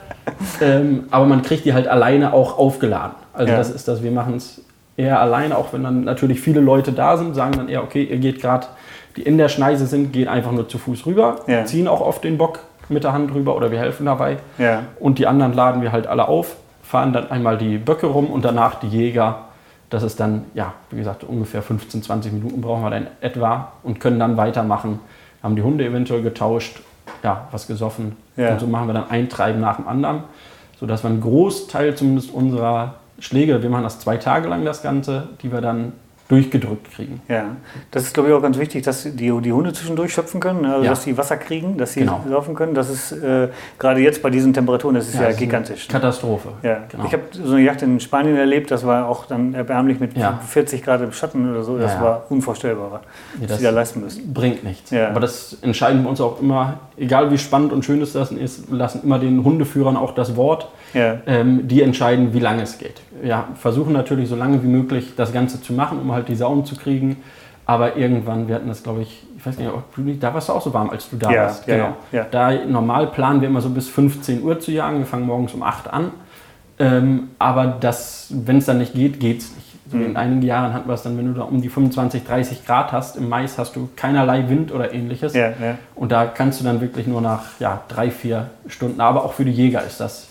Ähm, 0.59 1.05
aber 1.09 1.25
man 1.25 1.41
kriegt 1.41 1.63
die 1.63 1.73
halt 1.73 1.87
alleine 1.87 2.33
auch 2.33 2.57
aufgeladen. 2.57 3.15
Also 3.31 3.53
ja. 3.53 3.57
das 3.57 3.69
ist 3.69 3.87
das, 3.87 4.03
wir 4.03 4.11
machen 4.11 4.35
es 4.35 4.61
eher 4.97 5.21
alleine, 5.21 5.57
auch 5.57 5.71
wenn 5.71 5.83
dann 5.83 6.03
natürlich 6.03 6.41
viele 6.41 6.59
Leute 6.59 6.91
da 6.91 7.15
sind, 7.15 7.35
sagen 7.35 7.53
dann 7.55 7.69
eher, 7.69 7.83
okay, 7.83 8.03
ihr 8.03 8.17
geht 8.17 8.41
gerade, 8.41 8.67
die 9.15 9.21
in 9.21 9.37
der 9.37 9.47
Schneise 9.47 9.87
sind, 9.87 10.11
geht 10.11 10.27
einfach 10.27 10.51
nur 10.51 10.67
zu 10.67 10.79
Fuß 10.79 11.05
rüber, 11.05 11.37
ja. 11.47 11.63
ziehen 11.65 11.87
auch 11.87 12.01
auf 12.01 12.19
den 12.19 12.37
Bock 12.37 12.59
mit 12.89 13.03
der 13.03 13.13
Hand 13.13 13.33
drüber 13.33 13.55
oder 13.55 13.71
wir 13.71 13.79
helfen 13.79 14.05
dabei. 14.05 14.37
Ja. 14.57 14.83
Und 14.99 15.19
die 15.19 15.27
anderen 15.27 15.53
laden 15.53 15.81
wir 15.81 15.91
halt 15.91 16.07
alle 16.07 16.27
auf, 16.27 16.55
fahren 16.83 17.13
dann 17.13 17.29
einmal 17.31 17.57
die 17.57 17.77
Böcke 17.77 18.07
rum 18.07 18.27
und 18.27 18.45
danach 18.45 18.75
die 18.75 18.87
Jäger. 18.87 19.45
Das 19.89 20.03
ist 20.03 20.19
dann, 20.19 20.45
ja, 20.53 20.73
wie 20.89 20.97
gesagt, 20.97 21.23
ungefähr 21.23 21.61
15, 21.61 22.03
20 22.03 22.33
Minuten 22.33 22.61
brauchen 22.61 22.83
wir 22.83 22.89
dann 22.89 23.07
etwa 23.21 23.71
und 23.83 23.99
können 23.99 24.19
dann 24.19 24.37
weitermachen. 24.37 24.99
Haben 25.41 25.55
die 25.55 25.61
Hunde 25.61 25.85
eventuell 25.85 26.21
getauscht, 26.21 26.81
ja, 27.23 27.47
was 27.51 27.67
gesoffen. 27.67 28.17
Ja. 28.35 28.51
Und 28.51 28.59
so 28.59 28.67
machen 28.67 28.87
wir 28.87 28.93
dann 28.93 29.09
ein 29.09 29.29
Treiben 29.29 29.61
nach 29.61 29.77
dem 29.77 29.87
anderen, 29.87 30.23
sodass 30.79 31.03
wir 31.03 31.09
einen 31.09 31.21
Großteil 31.21 31.95
zumindest 31.95 32.33
unserer 32.33 32.95
Schläge, 33.19 33.61
wir 33.63 33.69
machen 33.69 33.83
das 33.83 33.99
zwei 33.99 34.17
Tage 34.17 34.47
lang 34.47 34.63
das 34.63 34.83
Ganze, 34.83 35.29
die 35.41 35.51
wir 35.51 35.61
dann 35.61 35.93
durchgedrückt 36.27 36.91
kriegen. 36.91 37.21
Ja, 37.27 37.55
das 37.91 38.03
ist 38.03 38.13
glaube 38.13 38.29
ich 38.29 38.35
auch 38.35 38.41
ganz 38.41 38.57
wichtig, 38.57 38.83
dass 38.83 39.03
die, 39.03 39.11
die 39.13 39.53
Hunde 39.53 39.71
zwischendurch 39.73 40.13
schöpfen 40.13 40.39
können, 40.39 40.65
also 40.65 40.83
ja. 40.83 40.89
dass 40.89 41.03
sie 41.03 41.17
Wasser 41.17 41.37
kriegen, 41.37 41.77
dass 41.77 41.93
sie 41.93 42.01
genau. 42.01 42.23
laufen 42.27 42.53
können. 42.53 42.73
Das 42.73 42.89
ist 42.89 43.11
äh, 43.13 43.49
gerade 43.79 44.01
jetzt 44.01 44.21
bei 44.21 44.29
diesen 44.29 44.53
Temperaturen, 44.53 44.95
das 44.95 45.07
ist 45.07 45.15
ja, 45.15 45.21
ja 45.21 45.27
das 45.29 45.37
gigantisch. 45.37 45.81
Ist 45.83 45.89
ne? 45.89 45.99
Katastrophe. 45.99 46.49
Ja. 46.63 46.83
Genau. 46.89 47.05
Ich 47.05 47.13
habe 47.13 47.23
so 47.31 47.53
eine 47.53 47.63
Jagd 47.63 47.81
in 47.81 47.99
Spanien 47.99 48.35
erlebt, 48.35 48.71
das 48.71 48.85
war 48.85 49.07
auch 49.07 49.25
dann 49.25 49.53
erbärmlich 49.53 49.99
mit 49.99 50.17
ja. 50.17 50.39
40 50.45 50.83
Grad 50.83 51.01
im 51.01 51.13
Schatten 51.13 51.49
oder 51.49 51.63
so. 51.63 51.77
Das 51.77 51.99
war 52.01 52.25
unvorstellbar, 52.29 53.01
was 53.39 53.47
das 53.47 53.57
sie 53.59 53.63
da 53.63 53.69
leisten 53.69 54.01
müssen. 54.01 54.33
Bringt 54.33 54.63
nichts. 54.63 54.91
Aber 54.91 55.19
das 55.19 55.57
entscheiden 55.61 56.03
wir 56.03 56.09
uns 56.09 56.19
auch 56.19 56.41
immer, 56.41 56.79
egal 56.97 57.31
wie 57.31 57.37
spannend 57.37 57.71
und 57.71 57.85
schön 57.85 58.01
es 58.01 58.13
das 58.13 58.31
ist, 58.31 58.69
lassen 58.71 59.01
immer 59.03 59.19
den 59.19 59.43
Hundeführern 59.43 59.95
auch 59.95 60.13
das 60.13 60.35
Wort. 60.35 60.69
Ähm, 61.27 61.67
die 61.67 61.81
entscheiden, 61.81 62.33
wie 62.33 62.39
lange 62.39 62.63
es 62.63 62.77
geht. 62.77 63.01
Wir 63.21 63.45
versuchen 63.55 63.93
natürlich 63.93 64.29
so 64.29 64.35
lange 64.35 64.63
wie 64.63 64.67
möglich 64.67 65.13
das 65.15 65.33
Ganze 65.33 65.61
zu 65.61 65.73
machen, 65.73 65.99
um 65.99 66.11
halt 66.11 66.27
die 66.27 66.35
Sauen 66.35 66.65
zu 66.65 66.75
kriegen. 66.75 67.17
Aber 67.65 67.97
irgendwann, 67.97 68.47
wir 68.47 68.55
hatten 68.55 68.69
das, 68.69 68.81
glaube 68.81 69.01
ich, 69.01 69.25
ich 69.37 69.45
weiß 69.45 69.57
nicht, 69.57 70.23
da 70.23 70.33
warst 70.33 70.47
du 70.47 70.53
auch 70.53 70.61
so 70.61 70.73
warm, 70.73 70.89
als 70.89 71.09
du 71.09 71.17
da 71.17 71.29
ja, 71.29 71.41
warst. 71.43 71.67
Ja, 71.67 71.75
genau. 71.75 71.97
Ja, 72.13 72.25
da 72.31 72.65
normal 72.65 73.07
planen 73.07 73.41
wir 73.41 73.49
immer 73.49 73.59
so 73.59 73.69
bis 73.69 73.89
15 73.89 74.41
Uhr 74.41 74.59
zu 74.59 74.71
jagen. 74.71 74.99
Wir 74.99 75.05
fangen 75.05 75.25
morgens 75.25 75.53
um 75.53 75.63
8 75.63 75.91
an. 75.91 76.11
Ähm, 76.79 77.29
aber 77.39 77.79
wenn 77.81 78.57
es 78.57 78.65
dann 78.65 78.77
nicht 78.77 78.93
geht, 78.93 79.19
geht 79.19 79.39
es 79.39 79.55
nicht. 79.55 79.66
So 79.89 79.97
mhm. 79.97 80.05
In 80.05 80.17
einigen 80.17 80.41
Jahren 80.41 80.73
hatten 80.73 80.89
wir 80.89 80.93
es 80.93 81.03
dann, 81.03 81.17
wenn 81.17 81.33
du 81.33 81.39
da 81.39 81.43
um 81.43 81.61
die 81.61 81.69
25, 81.69 82.23
30 82.25 82.65
Grad 82.65 82.91
hast, 82.91 83.15
im 83.15 83.29
Mais 83.29 83.57
hast 83.57 83.75
du 83.75 83.89
keinerlei 83.95 84.49
Wind 84.49 84.71
oder 84.71 84.93
ähnliches. 84.93 85.33
Ja, 85.33 85.49
ja. 85.49 85.77
Und 85.95 86.11
da 86.11 86.25
kannst 86.25 86.59
du 86.59 86.63
dann 86.63 86.81
wirklich 86.81 87.07
nur 87.07 87.21
nach 87.21 87.59
ja, 87.59 87.81
drei, 87.87 88.11
vier 88.11 88.49
Stunden, 88.67 88.99
aber 88.99 89.23
auch 89.23 89.33
für 89.33 89.45
die 89.45 89.51
Jäger 89.51 89.83
ist 89.83 89.99
das. 89.99 90.27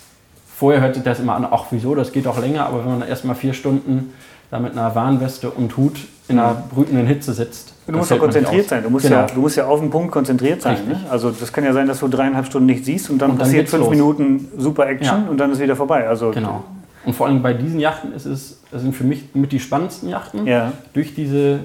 Vorher 0.54 0.80
hört 0.80 0.94
sich 0.94 1.04
das 1.04 1.20
immer 1.20 1.34
an, 1.34 1.46
ach 1.50 1.66
wieso, 1.70 1.94
das 1.94 2.12
geht 2.12 2.26
auch 2.26 2.40
länger, 2.40 2.66
aber 2.66 2.84
wenn 2.84 2.98
man 2.98 3.08
erst 3.08 3.24
mal 3.24 3.34
vier 3.34 3.52
Stunden 3.52 4.14
da 4.50 4.58
mit 4.58 4.72
einer 4.72 4.94
Warnweste 4.94 5.50
und 5.50 5.76
Hut 5.76 6.06
in 6.28 6.38
einer 6.38 6.54
brütenden 6.54 7.06
Hitze 7.06 7.32
sitzt. 7.32 7.74
Du 7.86 7.92
musst 7.92 8.10
ja 8.10 8.16
konzentriert 8.16 8.68
sein. 8.68 8.82
Du 8.82 8.90
musst, 8.90 9.06
genau. 9.06 9.20
ja, 9.20 9.26
du 9.26 9.40
musst 9.40 9.56
ja 9.56 9.66
auf 9.66 9.80
den 9.80 9.90
Punkt 9.90 10.10
konzentriert 10.10 10.60
sein. 10.60 10.78
Ne? 10.88 11.00
Also 11.08 11.30
das 11.30 11.52
kann 11.52 11.64
ja 11.64 11.72
sein, 11.72 11.86
dass 11.86 12.00
du 12.00 12.08
dreieinhalb 12.08 12.46
Stunden 12.46 12.66
nicht 12.66 12.84
siehst 12.84 13.10
und 13.10 13.18
dann, 13.18 13.32
und 13.32 13.38
dann 13.38 13.46
passiert 13.46 13.68
fünf 13.68 13.84
los. 13.84 13.90
Minuten 13.90 14.48
super 14.56 14.88
Action 14.88 15.24
ja. 15.24 15.30
und 15.30 15.38
dann 15.38 15.52
ist 15.52 15.60
wieder 15.60 15.76
vorbei. 15.76 16.08
Also 16.08 16.30
genau. 16.32 16.64
Und 17.06 17.14
vor 17.14 17.26
allem 17.26 17.40
bei 17.40 17.54
diesen 17.54 17.80
Yachten 17.80 18.12
ist 18.12 18.26
es, 18.26 18.60
das 18.70 18.82
sind 18.82 18.94
für 18.94 19.04
mich 19.04 19.24
mit 19.32 19.52
die 19.52 19.60
spannendsten 19.60 20.08
Yachten. 20.08 20.46
Ja. 20.46 20.72
Durch 20.92 21.14
diese 21.14 21.60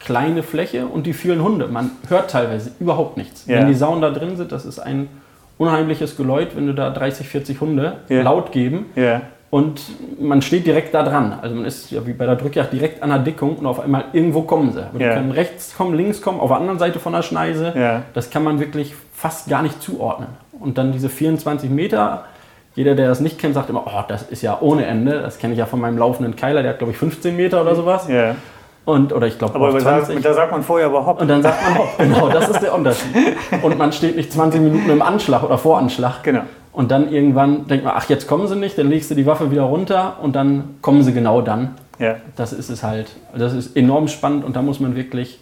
kleine 0.00 0.42
Fläche 0.42 0.86
und 0.86 1.06
die 1.06 1.12
vielen 1.12 1.42
Hunde. 1.42 1.66
Man 1.66 1.90
hört 2.08 2.30
teilweise 2.30 2.70
überhaupt 2.80 3.16
nichts. 3.16 3.46
Ja. 3.46 3.58
Wenn 3.58 3.68
die 3.68 3.74
Sauen 3.74 4.00
da 4.00 4.10
drin 4.10 4.36
sind, 4.36 4.52
das 4.52 4.64
ist 4.64 4.78
ein 4.78 5.08
unheimliches 5.58 6.16
Geläut, 6.16 6.56
wenn 6.56 6.66
du 6.66 6.74
da 6.74 6.90
30, 6.90 7.28
40 7.28 7.60
Hunde 7.60 7.96
ja. 8.08 8.22
laut 8.22 8.52
geben. 8.52 8.86
Und 9.50 9.80
man 10.20 10.42
steht 10.42 10.66
direkt 10.66 10.92
da 10.94 11.02
dran. 11.02 11.38
Also 11.40 11.54
man 11.54 11.64
ist 11.64 11.90
ja 11.90 12.06
wie 12.06 12.12
bei 12.12 12.26
der 12.26 12.36
Drückjagd 12.36 12.72
direkt 12.72 13.02
an 13.02 13.10
der 13.10 13.20
Dickung 13.20 13.56
und 13.56 13.66
auf 13.66 13.80
einmal 13.80 14.04
irgendwo 14.12 14.42
kommen 14.42 14.72
sie. 14.72 14.80
Ja. 14.80 14.88
Die 14.92 15.04
können 15.04 15.30
rechts 15.30 15.76
kommen, 15.76 15.96
links 15.96 16.20
kommen, 16.20 16.40
auf 16.40 16.50
der 16.50 16.58
anderen 16.58 16.78
Seite 16.78 16.98
von 16.98 17.12
der 17.12 17.22
Schneise. 17.22 18.04
Das 18.14 18.30
kann 18.30 18.44
man 18.44 18.60
wirklich 18.60 18.94
fast 19.12 19.48
gar 19.48 19.62
nicht 19.62 19.82
zuordnen. 19.82 20.28
Und 20.58 20.78
dann 20.78 20.92
diese 20.92 21.08
24 21.08 21.70
Meter, 21.70 22.24
jeder, 22.76 22.94
der 22.94 23.08
das 23.08 23.20
nicht 23.20 23.38
kennt, 23.38 23.54
sagt 23.54 23.70
immer, 23.70 23.84
oh, 23.86 24.02
das 24.06 24.22
ist 24.22 24.42
ja 24.42 24.58
ohne 24.60 24.86
Ende. 24.86 25.20
Das 25.20 25.38
kenne 25.38 25.54
ich 25.54 25.58
ja 25.58 25.66
von 25.66 25.80
meinem 25.80 25.98
laufenden 25.98 26.36
Keiler, 26.36 26.62
der 26.62 26.72
hat 26.72 26.78
glaube 26.78 26.92
ich 26.92 26.98
15 26.98 27.34
Meter 27.34 27.62
oder 27.62 27.74
sowas. 27.74 28.06
Ja. 28.08 28.36
Und, 28.84 29.12
oder 29.12 29.26
ich 29.26 29.36
glaube 29.36 29.56
Aber 29.56 29.80
da, 29.80 30.00
da 30.00 30.34
sagt 30.34 30.52
man 30.52 30.62
vorher 30.62 30.86
aber 30.86 31.04
hopp. 31.04 31.20
Und 31.20 31.26
dann 31.26 31.42
sagt 31.42 31.60
man 31.64 31.78
hopp, 31.78 31.98
genau, 31.98 32.28
das 32.28 32.48
ist 32.50 32.60
der 32.60 32.72
Unterschied. 32.72 33.10
Und 33.62 33.76
man 33.78 33.90
steht 33.92 34.14
nicht 34.14 34.32
20 34.32 34.60
Minuten 34.60 34.88
im 34.90 35.02
Anschlag 35.02 35.42
oder 35.42 35.58
Voranschlag. 35.58 36.22
Genau. 36.22 36.42
Und 36.72 36.90
dann 36.90 37.10
irgendwann 37.10 37.66
denkt 37.66 37.84
man, 37.84 37.94
ach, 37.96 38.08
jetzt 38.10 38.28
kommen 38.28 38.46
sie 38.46 38.54
nicht, 38.54 38.76
dann 38.78 38.88
legst 38.90 39.10
du 39.10 39.14
die 39.14 39.26
Waffe 39.26 39.50
wieder 39.50 39.62
runter 39.62 40.18
und 40.22 40.36
dann 40.36 40.76
kommen 40.82 41.02
sie 41.02 41.14
genau 41.14 41.40
dann. 41.40 41.74
Ja. 41.98 42.16
Das 42.36 42.52
ist 42.52 42.68
es 42.68 42.82
halt. 42.82 43.08
Das 43.34 43.54
ist 43.54 43.74
enorm 43.74 44.06
spannend 44.06 44.44
und 44.44 44.54
da 44.54 44.62
muss 44.62 44.78
man 44.78 44.94
wirklich 44.94 45.40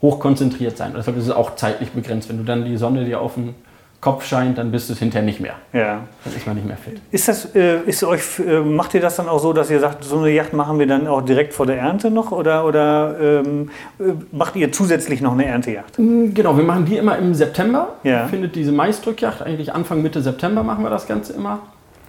hochkonzentriert 0.00 0.78
sein. 0.78 0.94
Deshalb 0.96 1.18
ist 1.18 1.24
es 1.26 1.30
auch 1.30 1.54
zeitlich 1.56 1.90
begrenzt. 1.90 2.30
Wenn 2.30 2.38
du 2.38 2.44
dann 2.44 2.64
die 2.64 2.78
Sonne 2.78 3.04
dir 3.04 3.20
auf 3.20 3.34
den 3.34 3.54
Kopf 4.00 4.24
scheint, 4.24 4.56
dann 4.56 4.72
bist 4.72 4.88
du 4.88 4.94
es 4.94 4.98
hinterher 4.98 5.26
nicht 5.26 5.40
mehr. 5.40 5.56
Ja. 5.74 6.00
Dann 6.24 6.34
ist 6.34 6.46
man 6.46 6.56
nicht 6.56 6.66
mehr 6.66 6.78
fit. 6.78 6.98
Ist 7.10 7.28
das, 7.28 7.54
äh, 7.54 7.80
ist 7.82 8.02
euch, 8.02 8.38
äh, 8.38 8.60
macht 8.60 8.94
ihr 8.94 9.00
das 9.00 9.16
dann 9.16 9.28
auch 9.28 9.40
so, 9.40 9.52
dass 9.52 9.70
ihr 9.70 9.78
sagt, 9.78 10.04
so 10.04 10.18
eine 10.18 10.30
Yacht 10.30 10.54
machen 10.54 10.78
wir 10.78 10.86
dann 10.86 11.06
auch 11.06 11.20
direkt 11.20 11.52
vor 11.52 11.66
der 11.66 11.76
Ernte 11.76 12.10
noch 12.10 12.32
oder, 12.32 12.64
oder 12.64 13.16
ähm, 13.20 13.70
äh, 13.98 14.04
macht 14.32 14.56
ihr 14.56 14.72
zusätzlich 14.72 15.20
noch 15.20 15.32
eine 15.32 15.44
Erntejacht? 15.44 15.98
Mm, 15.98 16.32
genau, 16.32 16.56
wir 16.56 16.64
machen 16.64 16.86
die 16.86 16.96
immer 16.96 17.18
im 17.18 17.34
September. 17.34 17.96
Ja. 18.02 18.26
Findet 18.28 18.56
diese 18.56 18.72
Maisdrückjacht 18.72 19.42
eigentlich 19.42 19.74
Anfang 19.74 20.00
Mitte 20.00 20.22
September 20.22 20.62
machen 20.62 20.82
wir 20.82 20.90
das 20.90 21.06
Ganze 21.06 21.34
immer. 21.34 21.60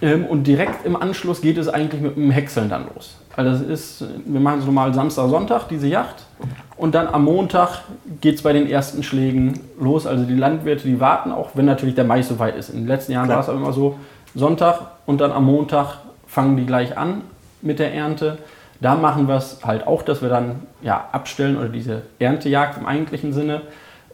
Ähm, 0.02 0.26
und 0.26 0.46
direkt 0.46 0.84
im 0.84 1.00
Anschluss 1.00 1.40
geht 1.40 1.56
es 1.56 1.68
eigentlich 1.68 2.02
mit 2.02 2.16
dem 2.16 2.30
Häckseln 2.32 2.68
dann 2.68 2.86
los. 2.94 3.16
Also 3.36 3.52
das 3.52 3.60
ist, 3.62 4.04
wir 4.26 4.40
machen 4.40 4.58
es 4.58 4.66
normal 4.66 4.92
Samstag, 4.92 5.30
Sonntag, 5.30 5.68
diese 5.68 5.86
Yacht. 5.86 6.26
Und 6.76 6.94
dann 6.94 7.06
am 7.06 7.24
Montag 7.24 7.82
geht 8.20 8.34
es 8.34 8.42
bei 8.42 8.52
den 8.52 8.68
ersten 8.68 9.04
Schlägen 9.04 9.60
los. 9.80 10.06
Also 10.06 10.24
die 10.24 10.34
Landwirte, 10.34 10.88
die 10.88 11.00
warten 11.00 11.30
auch, 11.30 11.50
wenn 11.54 11.64
natürlich 11.64 11.94
der 11.94 12.04
Mais 12.04 12.28
soweit 12.28 12.56
ist. 12.56 12.70
In 12.70 12.80
den 12.80 12.88
letzten 12.88 13.12
Jahren 13.12 13.28
war 13.28 13.40
es 13.40 13.48
aber 13.48 13.58
immer 13.58 13.72
so, 13.72 13.96
Sonntag 14.34 14.80
und 15.06 15.20
dann 15.20 15.30
am 15.30 15.44
Montag 15.44 15.98
fangen 16.26 16.56
die 16.56 16.66
gleich 16.66 16.98
an 16.98 17.22
mit 17.60 17.78
der 17.78 17.94
Ernte. 17.94 18.38
Da 18.80 18.96
machen 18.96 19.28
wir 19.28 19.36
es 19.36 19.60
halt 19.62 19.86
auch, 19.86 20.02
dass 20.02 20.20
wir 20.20 20.28
dann 20.28 20.62
ja, 20.82 21.08
abstellen 21.12 21.56
oder 21.56 21.68
diese 21.68 22.02
Erntejagd 22.18 22.78
im 22.78 22.86
eigentlichen 22.86 23.32
Sinne. 23.32 23.62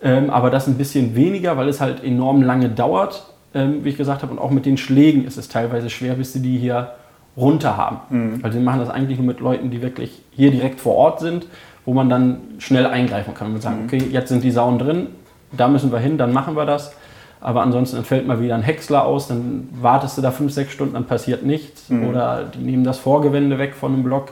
Ähm, 0.02 0.28
aber 0.30 0.50
das 0.50 0.66
ein 0.66 0.76
bisschen 0.76 1.16
weniger, 1.16 1.56
weil 1.56 1.68
es 1.68 1.80
halt 1.80 2.04
enorm 2.04 2.42
lange 2.42 2.68
dauert, 2.68 3.27
ähm, 3.54 3.84
wie 3.84 3.90
ich 3.90 3.96
gesagt 3.96 4.22
habe. 4.22 4.32
Und 4.32 4.38
auch 4.38 4.50
mit 4.50 4.66
den 4.66 4.76
Schlägen 4.76 5.24
ist 5.24 5.36
es 5.36 5.48
teilweise 5.48 5.90
schwer, 5.90 6.14
bis 6.14 6.32
sie 6.32 6.40
die 6.40 6.58
hier 6.58 6.92
runter 7.36 7.76
haben. 7.76 7.98
Mhm. 8.10 8.40
Also 8.42 8.58
wir 8.58 8.64
machen 8.64 8.80
das 8.80 8.90
eigentlich 8.90 9.18
nur 9.18 9.26
mit 9.26 9.40
Leuten, 9.40 9.70
die 9.70 9.80
wirklich 9.82 10.22
hier 10.32 10.50
direkt 10.50 10.80
vor 10.80 10.96
Ort 10.96 11.20
sind, 11.20 11.46
wo 11.84 11.94
man 11.94 12.08
dann 12.08 12.40
schnell 12.58 12.86
eingreifen 12.86 13.34
kann 13.34 13.54
und 13.54 13.62
sagen, 13.62 13.80
mhm. 13.80 13.84
okay, 13.86 14.02
jetzt 14.10 14.28
sind 14.28 14.42
die 14.42 14.50
Sauen 14.50 14.78
drin, 14.78 15.06
da 15.52 15.68
müssen 15.68 15.92
wir 15.92 15.98
hin, 15.98 16.18
dann 16.18 16.32
machen 16.32 16.56
wir 16.56 16.66
das. 16.66 16.92
Aber 17.40 17.62
ansonsten 17.62 18.02
fällt 18.02 18.26
mal 18.26 18.40
wieder 18.40 18.56
ein 18.56 18.62
Häcksler 18.62 19.04
aus, 19.04 19.28
dann 19.28 19.68
wartest 19.72 20.18
du 20.18 20.22
da 20.22 20.32
fünf, 20.32 20.52
sechs 20.52 20.72
Stunden, 20.72 20.94
dann 20.94 21.04
passiert 21.04 21.44
nichts. 21.44 21.88
Mhm. 21.88 22.08
Oder 22.08 22.44
die 22.52 22.58
nehmen 22.58 22.82
das 22.82 22.98
Vorgewende 22.98 23.58
weg 23.58 23.74
von 23.74 23.92
einem 23.92 24.02
Block. 24.02 24.30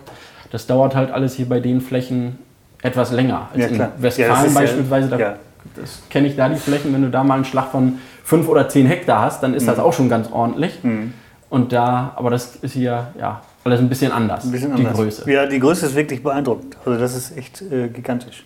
Das 0.50 0.66
dauert 0.66 0.96
halt 0.96 1.12
alles 1.12 1.34
hier 1.34 1.48
bei 1.48 1.60
den 1.60 1.80
Flächen 1.80 2.38
etwas 2.82 3.12
länger. 3.12 3.48
Als 3.52 3.62
ja, 3.62 3.66
in 3.68 4.02
Westfalen 4.02 4.52
ja, 4.52 4.60
beispielsweise, 4.60 5.08
da, 5.08 5.18
ja. 5.18 5.36
das 5.76 6.02
kenne 6.10 6.26
ich 6.26 6.36
da 6.36 6.48
die 6.48 6.56
Flächen, 6.56 6.92
wenn 6.92 7.02
du 7.02 7.10
da 7.10 7.22
mal 7.22 7.34
einen 7.34 7.44
Schlag 7.44 7.70
von 7.70 7.98
fünf 8.26 8.48
oder 8.48 8.68
zehn 8.68 8.86
Hektar 8.86 9.22
hast, 9.22 9.42
dann 9.42 9.54
ist 9.54 9.62
mhm. 9.62 9.66
das 9.68 9.78
auch 9.78 9.92
schon 9.92 10.08
ganz 10.08 10.30
ordentlich. 10.32 10.82
Mhm. 10.82 11.14
Und 11.48 11.72
da, 11.72 12.12
aber 12.16 12.30
das 12.30 12.56
ist 12.56 12.72
hier 12.72 13.06
ja 13.18 13.40
alles 13.62 13.78
ein 13.78 13.88
bisschen 13.88 14.10
anders. 14.10 14.44
Ein 14.44 14.50
bisschen 14.50 14.72
anders. 14.72 14.94
Die 14.94 15.02
Größe. 15.02 15.30
Ja, 15.30 15.46
die 15.46 15.60
Größe 15.60 15.86
ist 15.86 15.94
wirklich 15.94 16.22
beeindruckend. 16.24 16.76
Also 16.84 16.98
das 16.98 17.16
ist 17.16 17.36
echt 17.36 17.62
äh, 17.62 17.86
gigantisch. 17.86 18.44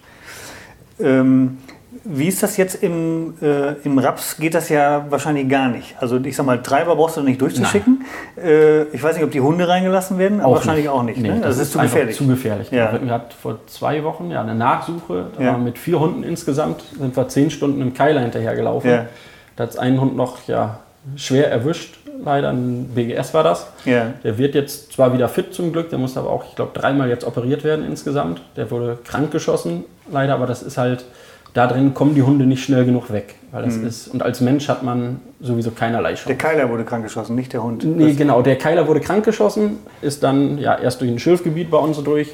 Ähm, 0.98 1.58
wie 2.04 2.28
ist 2.28 2.42
das 2.42 2.58
jetzt 2.58 2.82
im, 2.82 3.34
äh, 3.40 3.72
im 3.84 3.98
Raps? 3.98 4.36
Geht 4.36 4.54
das 4.54 4.68
ja 4.68 5.06
wahrscheinlich 5.08 5.48
gar 5.48 5.68
nicht. 5.68 5.96
Also 5.98 6.18
ich 6.18 6.36
sag 6.36 6.44
mal, 6.44 6.62
Treiber 6.62 6.94
brauchst 6.94 7.16
du 7.16 7.22
nicht 7.22 7.40
durchzuschicken. 7.40 8.04
Äh, 8.36 8.82
ich 8.84 9.02
weiß 9.02 9.16
nicht, 9.16 9.24
ob 9.24 9.30
die 9.30 9.40
Hunde 9.40 9.66
reingelassen 9.66 10.18
werden, 10.18 10.40
aber 10.40 10.56
wahrscheinlich 10.56 10.84
nicht. 10.84 10.92
auch 10.92 11.02
nicht. 11.02 11.20
Nee, 11.20 11.28
ne? 11.28 11.40
das, 11.40 11.56
das, 11.56 11.68
ist 11.68 11.72
zu 11.72 11.78
gefährlich. 11.78 12.16
Zu 12.16 12.26
gefährlich. 12.26 12.70
Ja. 12.70 12.92
Wir 13.02 13.12
hatten 13.12 13.32
vor 13.40 13.58
zwei 13.66 14.04
Wochen 14.04 14.30
ja, 14.30 14.42
eine 14.42 14.54
Nachsuche. 14.54 15.26
Da 15.36 15.42
ja. 15.42 15.58
mit 15.58 15.78
vier 15.78 16.00
Hunden 16.00 16.22
insgesamt 16.22 16.82
sind 16.98 17.16
wir 17.16 17.28
zehn 17.28 17.50
Stunden 17.50 17.80
im 17.80 17.94
Keiler 17.94 18.20
hinterhergelaufen. 18.20 18.90
Ja. 18.90 19.06
Da 19.56 19.64
hat 19.64 19.78
ein 19.78 20.00
Hund 20.00 20.16
noch 20.16 20.46
ja, 20.46 20.80
schwer 21.16 21.50
erwischt 21.50 22.00
leider, 22.24 22.50
ein 22.50 22.90
BGS 22.94 23.34
war 23.34 23.44
das. 23.44 23.66
Ja. 23.84 24.12
Der 24.24 24.38
wird 24.38 24.54
jetzt 24.54 24.92
zwar 24.92 25.12
wieder 25.12 25.28
fit 25.28 25.54
zum 25.54 25.72
Glück, 25.72 25.90
der 25.90 25.98
muss 25.98 26.16
aber 26.16 26.30
auch, 26.30 26.44
ich 26.48 26.56
glaube, 26.56 26.72
dreimal 26.74 27.08
jetzt 27.08 27.24
operiert 27.24 27.64
werden 27.64 27.84
insgesamt. 27.84 28.42
Der 28.56 28.70
wurde 28.70 28.98
krank 29.04 29.30
geschossen, 29.30 29.84
leider, 30.10 30.34
aber 30.34 30.46
das 30.46 30.62
ist 30.62 30.78
halt, 30.78 31.04
da 31.54 31.66
drin 31.66 31.94
kommen 31.94 32.14
die 32.14 32.22
Hunde 32.22 32.46
nicht 32.46 32.62
schnell 32.62 32.84
genug 32.84 33.12
weg. 33.12 33.34
Weil 33.50 33.64
das 33.64 33.76
mhm. 33.76 33.86
ist, 33.86 34.08
und 34.08 34.22
als 34.22 34.40
Mensch 34.40 34.68
hat 34.68 34.82
man 34.82 35.20
sowieso 35.40 35.72
keinerlei 35.72 36.14
Chance. 36.14 36.28
Der 36.28 36.38
Keiler 36.38 36.68
wurde 36.68 36.84
krank 36.84 37.02
geschossen, 37.02 37.34
nicht 37.34 37.52
der 37.52 37.62
Hund. 37.62 37.84
Nee, 37.84 38.12
genau, 38.14 38.42
der 38.42 38.56
Keiler 38.56 38.86
wurde 38.86 39.00
krank 39.00 39.24
geschossen, 39.24 39.78
ist 40.02 40.22
dann 40.22 40.58
ja 40.58 40.78
erst 40.78 41.00
durch 41.00 41.10
ein 41.10 41.18
Schilfgebiet 41.18 41.70
bei 41.70 41.78
uns 41.78 42.02
durch, 42.02 42.28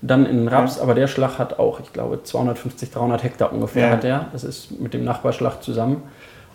dann 0.00 0.26
in 0.26 0.36
den 0.36 0.48
Raps, 0.48 0.76
ja. 0.76 0.82
aber 0.82 0.94
der 0.94 1.06
Schlag 1.06 1.38
hat 1.38 1.58
auch, 1.58 1.80
ich 1.80 1.92
glaube, 1.92 2.22
250, 2.22 2.90
300 2.90 3.22
Hektar 3.22 3.52
ungefähr 3.52 3.86
ja. 3.86 3.92
hat 3.92 4.02
der. 4.02 4.26
Das 4.32 4.44
ist 4.44 4.78
mit 4.78 4.92
dem 4.92 5.04
Nachbarschlag 5.04 5.62
zusammen. 5.62 6.02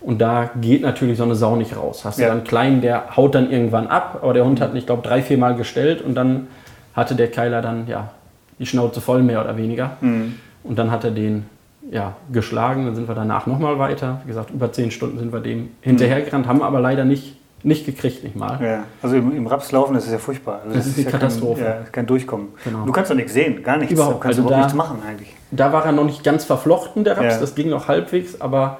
Und 0.01 0.19
da 0.21 0.49
geht 0.59 0.81
natürlich 0.81 1.17
so 1.17 1.23
eine 1.23 1.35
Sau 1.35 1.55
nicht 1.55 1.75
raus. 1.75 2.05
Hast 2.05 2.19
du 2.19 2.23
ja. 2.23 2.29
dann 2.29 2.39
einen 2.39 2.47
kleinen, 2.47 2.81
der 2.81 3.17
haut 3.17 3.35
dann 3.35 3.51
irgendwann 3.51 3.87
ab, 3.87 4.19
aber 4.21 4.33
der 4.33 4.45
Hund 4.45 4.61
hat, 4.61 4.73
ich 4.73 4.85
glaube, 4.85 5.01
drei, 5.01 5.21
vier 5.21 5.37
Mal 5.37 5.55
gestellt 5.55 6.01
und 6.01 6.15
dann 6.15 6.47
hatte 6.93 7.15
der 7.15 7.29
Keiler 7.29 7.61
dann 7.61 7.87
ja 7.87 8.11
die 8.59 8.65
Schnauze 8.65 9.01
voll, 9.01 9.23
mehr 9.23 9.41
oder 9.41 9.57
weniger. 9.57 9.97
Mhm. 10.01 10.35
Und 10.63 10.77
dann 10.77 10.91
hat 10.91 11.03
er 11.03 11.11
den 11.11 11.45
ja, 11.91 12.15
geschlagen. 12.31 12.85
Dann 12.85 12.95
sind 12.95 13.07
wir 13.07 13.15
danach 13.15 13.47
nochmal 13.47 13.79
weiter. 13.79 14.21
Wie 14.23 14.29
gesagt, 14.29 14.51
über 14.51 14.71
zehn 14.71 14.91
Stunden 14.91 15.19
sind 15.19 15.33
wir 15.33 15.39
dem 15.39 15.69
hinterhergerannt, 15.81 16.47
haben 16.47 16.61
aber 16.61 16.79
leider 16.79 17.05
nicht, 17.05 17.37
nicht 17.63 17.85
gekriegt, 17.85 18.23
nicht 18.23 18.35
mal. 18.35 18.59
Ja, 18.61 18.83
also 19.01 19.15
im, 19.15 19.35
im 19.35 19.47
Raps 19.47 19.71
laufen, 19.71 19.93
das 19.93 20.05
ist 20.05 20.11
ja 20.11 20.17
furchtbar. 20.17 20.61
Also 20.63 20.75
das, 20.75 20.77
das, 20.77 20.87
ist 20.87 20.97
eine 20.97 21.05
ja 21.05 21.11
Katastrophe. 21.11 21.63
Kein, 21.63 21.71
ja, 21.71 21.89
kein 21.91 22.05
Durchkommen. 22.05 22.47
Genau. 22.63 22.85
Du 22.85 22.91
kannst 22.91 23.11
doch 23.11 23.15
nichts 23.15 23.33
sehen, 23.33 23.63
gar 23.63 23.77
nichts. 23.77 23.93
Überhaupt. 23.93 24.15
Du 24.15 24.19
kannst 24.19 24.39
also 24.39 24.41
überhaupt 24.41 24.59
da, 24.59 24.65
nichts 24.65 24.77
machen 24.77 25.01
eigentlich. 25.07 25.35
Da 25.51 25.73
war 25.73 25.85
er 25.85 25.91
noch 25.91 26.05
nicht 26.05 26.23
ganz 26.23 26.45
verflochten, 26.45 27.03
der 27.03 27.17
Raps. 27.17 27.35
Ja. 27.35 27.39
Das 27.39 27.55
ging 27.55 27.69
noch 27.69 27.87
halbwegs, 27.87 28.39
aber 28.39 28.77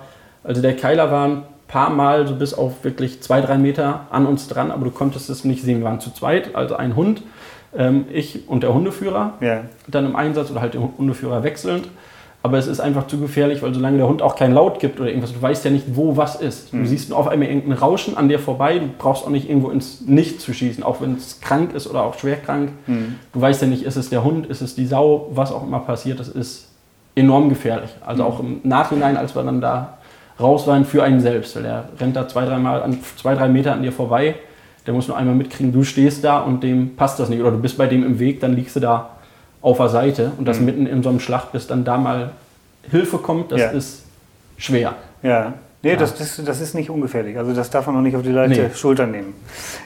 also 0.50 0.64
der 0.64 0.76
Keiler 0.76 1.12
war 1.12 1.28
ein 1.28 1.44
paar 1.68 1.92
Mal 1.92 2.26
so 2.28 2.36
bis 2.36 2.56
auf 2.56 2.84
wirklich 2.84 3.22
zwei, 3.22 3.40
drei 3.40 3.60
Meter 3.60 4.08
an 4.10 4.26
uns 4.26 4.48
dran, 4.48 4.72
aber 4.72 4.84
du 4.84 4.90
konntest 4.90 5.30
es 5.30 5.46
nicht 5.46 5.62
sehen. 5.62 5.78
Wir 5.78 5.86
waren 5.86 6.00
zu 6.00 6.12
zweit, 6.12 6.56
also 6.56 6.76
ein 6.76 6.96
Hund, 6.96 7.22
ähm, 7.78 8.06
ich 8.12 8.50
und 8.50 8.64
der 8.64 8.74
Hundeführer, 8.74 9.36
ja. 9.42 9.62
dann 9.88 10.08
im 10.08 10.16
Einsatz 10.16 10.50
oder 10.50 10.62
halt 10.62 10.74
der 10.74 10.82
Hundeführer 10.82 11.44
wechselnd. 11.44 11.88
Aber 12.42 12.58
es 12.58 12.66
ist 12.66 12.80
einfach 12.80 13.06
zu 13.06 13.20
gefährlich, 13.20 13.62
weil 13.62 13.76
solange 13.76 13.98
der 13.98 14.08
Hund 14.08 14.24
auch 14.24 14.36
keinen 14.36 14.56
Laut 14.56 14.80
gibt 14.80 15.00
oder 15.00 15.10
irgendwas, 15.10 15.34
du 15.34 15.42
weißt 15.42 15.66
ja 15.66 15.70
nicht, 15.70 15.96
wo 15.96 16.18
was 16.18 16.36
ist. 16.36 16.74
Mhm. 16.74 16.82
Du 16.82 16.90
siehst 16.90 17.14
auf 17.14 17.28
einmal 17.28 17.48
irgendein 17.48 17.74
Rauschen 17.74 18.18
an 18.18 18.28
dir 18.28 18.40
vorbei, 18.40 18.80
du 18.80 18.88
brauchst 18.98 19.26
auch 19.26 19.30
nicht 19.30 19.48
irgendwo 19.48 19.70
ins 19.70 20.02
Nichts 20.02 20.46
zu 20.46 20.52
schießen, 20.52 20.84
auch 20.84 21.00
wenn 21.00 21.14
es 21.14 21.42
krank 21.42 21.76
ist 21.76 21.86
oder 21.86 22.02
auch 22.02 22.18
schwer 22.18 22.38
krank. 22.38 22.72
Mhm. 22.88 23.18
Du 23.34 23.42
weißt 23.42 23.62
ja 23.62 23.68
nicht, 23.68 23.84
ist 23.84 23.98
es 23.98 24.10
der 24.10 24.24
Hund, 24.24 24.48
ist 24.48 24.62
es 24.62 24.74
die 24.74 24.88
Sau, 24.88 25.28
was 25.32 25.52
auch 25.52 25.62
immer 25.62 25.80
passiert, 25.80 26.20
das 26.20 26.28
ist 26.28 26.70
enorm 27.14 27.50
gefährlich. 27.50 27.92
Also 28.04 28.24
mhm. 28.24 28.30
auch 28.30 28.40
im 28.40 28.62
Nachhinein, 28.64 29.16
als 29.16 29.36
wir 29.36 29.44
dann 29.44 29.62
da 29.62 29.99
raus 30.40 30.68
waren 30.68 30.86
für 30.86 31.04
einen 31.04 31.20
selbst, 31.20 31.56
weil 31.56 31.64
der 31.64 31.90
rennt 32.00 32.16
da 32.16 32.28
zwei, 32.28 32.46
drei, 32.46 32.58
Mal 32.58 32.82
an, 32.82 33.00
zwei, 33.18 33.36
drei 33.36 33.48
Meter 33.48 33.74
an 33.74 33.84
dir 33.84 33.92
vorbei, 33.92 34.36
der 34.86 34.94
muss 34.94 35.08
nur 35.08 35.18
einmal 35.18 35.36
mitkriegen, 35.36 35.72
du 35.72 35.84
stehst 35.84 36.24
da 36.24 36.40
und 36.40 36.64
dem 36.64 36.96
passt 36.96 37.20
das 37.20 37.30
nicht 37.30 37.42
oder 37.42 37.52
du 37.52 37.60
bist 37.60 37.78
bei 37.78 37.88
dem 37.88 38.04
im 38.06 38.20
Weg, 38.20 38.40
dann 38.40 38.56
liegst 38.56 38.76
du 38.76 38.80
da 38.80 39.10
auf 39.62 39.78
der 39.78 39.90
Seite 39.90 40.32
und 40.38 40.46
das 40.46 40.60
mhm. 40.60 40.66
mitten 40.66 40.88
in 40.88 41.04
so 41.04 41.10
einem 41.10 41.20
Schlacht, 41.20 41.52
bis 41.52 41.68
dann 41.68 41.84
da 41.84 41.98
mal 41.98 42.32
Hilfe 42.90 43.18
kommt, 43.18 43.52
das 43.52 43.60
ja. 43.60 43.70
ist 43.70 44.06
schwer. 44.58 44.96
Ja. 45.22 45.54
Nee, 45.82 45.92
ja. 45.92 45.96
das, 45.96 46.14
das, 46.16 46.42
das 46.44 46.60
ist 46.60 46.76
nicht 46.76 46.90
ungefährlich. 46.90 47.38
Also 47.38 47.54
das 47.54 47.70
darf 47.70 47.86
man 47.86 47.96
noch 47.96 48.02
nicht 48.02 48.18
auf 48.18 48.22
die 48.22 48.34
leichte 48.34 48.64
nee. 48.64 48.70
Schulter 48.76 49.08
nehmen. 49.08 49.34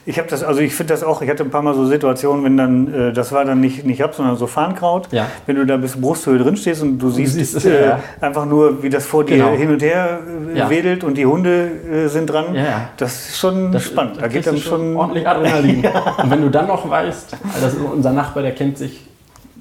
Ich 0.08 0.18
habe 0.18 0.28
das, 0.28 0.44
also 0.44 0.60
ich 0.60 0.74
finde 0.74 0.92
das 0.92 1.04
auch, 1.04 1.22
ich 1.22 1.30
hatte 1.30 1.44
ein 1.44 1.52
paar 1.52 1.62
Mal 1.62 1.76
so 1.76 1.86
Situationen, 1.86 2.44
wenn 2.44 2.58
dann, 2.58 2.94
äh, 2.94 3.14
das 3.14 3.32
war 3.32 3.46
dann 3.46 3.60
nicht, 3.60 3.86
nicht 3.86 4.04
ab, 4.04 4.16
sondern 4.16 4.36
so 4.36 4.48
Farnkraut. 4.48 5.10
Ja. 5.12 5.28
Wenn 5.46 5.56
du 5.56 5.68
da 5.68 5.78
bis 5.78 6.02
Brusthöhe 6.02 6.40
drin 6.40 6.58
stehst 6.58 6.82
und 6.82 6.98
du 6.98 7.12
siehst, 7.12 7.36
siehst 7.36 7.56
es, 7.58 7.66
äh, 7.66 7.86
ja. 7.86 8.00
einfach 8.22 8.48
nur, 8.48 8.82
wie 8.82 8.90
das 8.90 9.06
vor 9.06 9.24
dir 9.24 9.38
genau. 9.38 9.52
hin 9.52 9.70
und 9.70 9.84
her 9.84 10.20
äh, 10.56 10.68
wedelt 10.68 11.04
und 11.04 11.16
die 11.16 11.28
Hunde 11.28 11.70
äh, 11.70 12.08
sind 12.08 12.26
dran. 12.26 12.56
Ja, 12.56 12.90
Das 12.98 13.30
ist 13.30 13.38
schon 13.38 13.72
das, 13.72 13.84
spannend. 13.84 14.20
Da, 14.20 14.28
geht 14.28 14.48
dann 14.48 14.58
schon 14.58 14.96
ordentlich 14.96 15.28
Adrenalin. 15.28 15.86
Und 16.24 16.32
wenn 16.32 16.42
du 16.42 16.50
dann 16.50 16.68
noch 16.68 16.90
weißt, 16.90 17.34
ist 17.34 17.78
unser 17.78 18.14
Nachbar, 18.14 18.42
der 18.42 18.54
kennt 18.54 18.80
sich, 18.80 19.06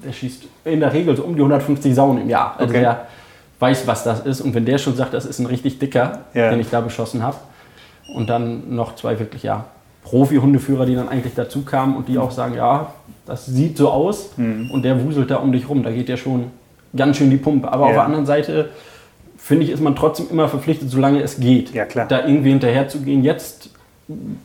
der 0.03 0.11
schießt 0.11 0.45
in 0.65 0.79
der 0.79 0.91
Regel 0.93 1.15
so 1.15 1.23
um 1.23 1.35
die 1.35 1.41
150 1.41 1.93
Sauen 1.93 2.21
im 2.21 2.29
Jahr. 2.29 2.55
Also 2.57 2.71
okay. 2.71 2.81
der, 2.81 3.05
weiß, 3.63 3.87
was 3.87 4.03
das 4.03 4.19
ist. 4.19 4.41
Und 4.41 4.53
wenn 4.53 4.65
der 4.65 4.77
schon 4.77 4.95
sagt, 4.95 5.13
das 5.13 5.25
ist 5.25 5.39
ein 5.39 5.45
richtig 5.45 5.79
dicker, 5.79 6.19
ja. 6.33 6.49
den 6.49 6.59
ich 6.59 6.69
da 6.69 6.81
beschossen 6.81 7.23
habe, 7.23 7.37
und 8.13 8.29
dann 8.29 8.75
noch 8.75 8.95
zwei 8.95 9.17
wirklich, 9.17 9.43
ja, 9.43 9.65
Profi-Hundeführer, 10.03 10.85
die 10.85 10.95
dann 10.95 11.07
eigentlich 11.07 11.33
dazu 11.33 11.61
kamen 11.61 11.95
und 11.95 12.09
die 12.09 12.17
auch 12.17 12.31
sagen, 12.31 12.55
ja, 12.55 12.93
das 13.25 13.45
sieht 13.45 13.77
so 13.77 13.89
aus 13.89 14.31
mhm. 14.35 14.69
und 14.69 14.83
der 14.83 15.01
wuselt 15.03 15.31
da 15.31 15.37
um 15.37 15.53
dich 15.53 15.69
rum, 15.69 15.81
da 15.81 15.91
geht 15.91 16.09
ja 16.09 16.17
schon 16.17 16.51
ganz 16.93 17.15
schön 17.15 17.29
die 17.29 17.37
Pumpe. 17.37 17.71
Aber 17.71 17.85
ja. 17.85 17.87
auf 17.87 17.93
der 17.93 18.03
anderen 18.03 18.25
Seite, 18.25 18.69
finde 19.37 19.63
ich, 19.63 19.71
ist 19.71 19.81
man 19.81 19.95
trotzdem 19.95 20.27
immer 20.29 20.49
verpflichtet, 20.49 20.89
solange 20.89 21.21
es 21.21 21.39
geht, 21.39 21.73
ja, 21.73 21.85
da 21.85 22.27
irgendwie 22.27 22.49
hinterher 22.49 22.89
zu 22.89 22.99
gehen. 22.99 23.23
Jetzt 23.23 23.69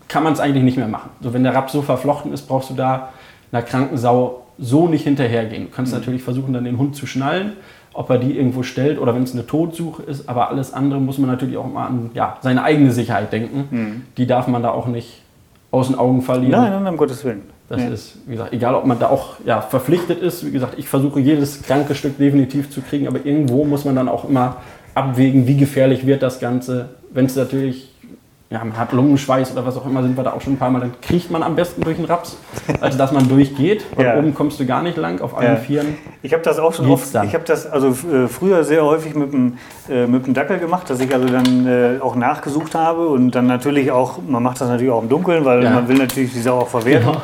kann 0.07 0.23
man 0.23 0.33
es 0.33 0.39
eigentlich 0.39 0.63
nicht 0.63 0.77
mehr 0.77 0.87
machen. 0.87 1.11
So, 1.21 1.35
wenn 1.35 1.43
der 1.43 1.55
Rapp 1.55 1.71
so 1.71 1.83
verflochten 1.83 2.33
ist, 2.33 2.43
brauchst 2.47 2.71
du 2.71 2.75
da 2.75 3.09
einer 3.51 3.63
kranken 3.63 3.99
Sau 3.99 4.47
so 4.59 4.89
nicht 4.89 5.03
hinterhergehen. 5.03 5.65
Du 5.65 5.71
kannst 5.71 5.93
mhm. 5.93 5.99
natürlich 5.99 6.23
versuchen, 6.23 6.53
dann 6.53 6.65
den 6.65 6.79
Hund 6.79 6.95
zu 6.95 7.07
schnallen, 7.07 7.55
ob 7.99 8.11
er 8.11 8.19
die 8.19 8.37
irgendwo 8.37 8.63
stellt 8.63 9.01
oder 9.01 9.13
wenn 9.13 9.25
es 9.25 9.33
eine 9.33 9.45
Todsuche 9.45 10.05
ist. 10.05 10.29
Aber 10.29 10.51
alles 10.51 10.73
andere 10.73 11.01
muss 11.01 11.19
man 11.19 11.29
natürlich 11.29 11.57
auch 11.57 11.67
mal 11.67 11.89
an 11.89 12.11
ja, 12.15 12.37
seine 12.43 12.63
eigene 12.63 12.93
Sicherheit 12.93 13.33
denken. 13.33 13.65
Mhm. 13.71 14.03
Die 14.17 14.25
darf 14.25 14.47
man 14.47 14.63
da 14.63 14.71
auch 14.71 14.87
nicht 14.87 15.23
aus 15.73 15.89
den 15.89 15.99
Augen 15.99 16.23
verlieren. 16.23 16.53
Nein, 16.53 16.71
nein, 16.71 16.87
um 16.87 16.97
Gottes 16.97 17.25
Willen. 17.25 17.43
Das 17.69 17.83
ja. 17.83 17.89
ist, 17.89 18.19
wie 18.27 18.33
gesagt, 18.33 18.53
egal 18.53 18.77
ob 18.77 18.87
man 18.87 19.01
da 19.01 19.09
auch 19.09 19.41
ja, 19.45 19.61
verpflichtet 19.61 20.21
ist. 20.21 20.47
Wie 20.47 20.53
gesagt, 20.53 20.79
ich 20.79 20.89
versuche 20.89 21.19
jedes 21.19 21.61
kranke 21.63 21.97
Stück 21.97 22.19
definitiv 22.19 22.71
zu 22.71 22.83
kriegen, 22.83 23.09
aber 23.09 23.27
irgendwo 23.27 23.65
muss 23.65 23.85
man 23.85 23.97
dann 23.97 24.09
auch 24.09 24.29
immer 24.29 24.59
abwägen, 24.95 25.49
wie 25.49 25.57
gefährlich 25.57 26.07
wird 26.07 26.23
das 26.23 26.39
Ganze. 26.39 26.91
Wenn 27.11 27.27
es 27.27 27.35
natürlich 27.35 27.93
ja, 28.51 28.65
man 28.65 28.79
hat 28.79 28.93
Lungenschweiß 28.93 29.53
oder 29.53 29.67
was 29.67 29.77
auch 29.77 29.85
immer, 29.85 30.03
sind 30.03 30.17
wir 30.17 30.25
da 30.25 30.33
auch 30.33 30.41
schon 30.41 30.55
ein 30.55 30.59
paar 30.59 30.71
Mal, 30.71 30.81
dann 30.81 30.93
kriegt 31.03 31.31
man 31.31 31.43
am 31.43 31.55
besten 31.55 31.83
durch 31.83 31.97
den 31.97 32.07
Raps, 32.07 32.39
als 32.81 32.97
dass 32.97 33.13
man 33.13 33.29
durchgeht. 33.29 33.85
Weil 33.95 34.07
ja. 34.07 34.19
oben 34.19 34.35
kommst 34.35 34.59
du 34.59 34.65
gar 34.65 34.83
nicht 34.83 34.97
lang, 34.97 35.21
auf 35.21 35.37
allen 35.37 35.57
ja. 35.57 35.57
Vieren. 35.57 35.99
Ich 36.23 36.33
habe 36.33 36.43
das 36.43 36.59
auch 36.59 36.73
schon 36.73 36.91
oft, 36.91 37.15
dann. 37.15 37.27
ich 37.27 37.35
habe 37.35 37.45
das 37.45 37.67
also 37.67 37.89
äh, 37.89 38.27
früher 38.27 38.65
sehr 38.65 38.85
häufig 38.85 39.15
mit 39.15 39.35
dem, 39.35 39.59
äh, 39.91 40.07
mit 40.07 40.27
dem 40.27 40.33
Dackel 40.33 40.59
gemacht, 40.59 40.89
dass 40.89 40.99
ich 41.01 41.13
also 41.13 41.29
dann 41.29 41.67
äh, 41.67 42.01
auch 42.01 42.17
nachgesucht 42.17 42.75
habe 42.75 43.09
und 43.09 43.33
dann 43.33 43.47
natürlich 43.47 43.91
auch, 43.91 44.19
man 44.27 44.43
macht 44.43 44.63
das 44.63 44.69
natürlich 44.69 44.93
auch 44.93 45.03
im 45.03 45.11
Dunkeln, 45.11 45.45
weil 45.45 45.63
ja. 45.63 45.71
man 45.71 45.87
will 45.89 45.99
natürlich 45.99 46.33
die 46.33 46.41
Sau 46.41 46.61
auch 46.61 46.69
verwerten. 46.69 47.09
Genau 47.09 47.23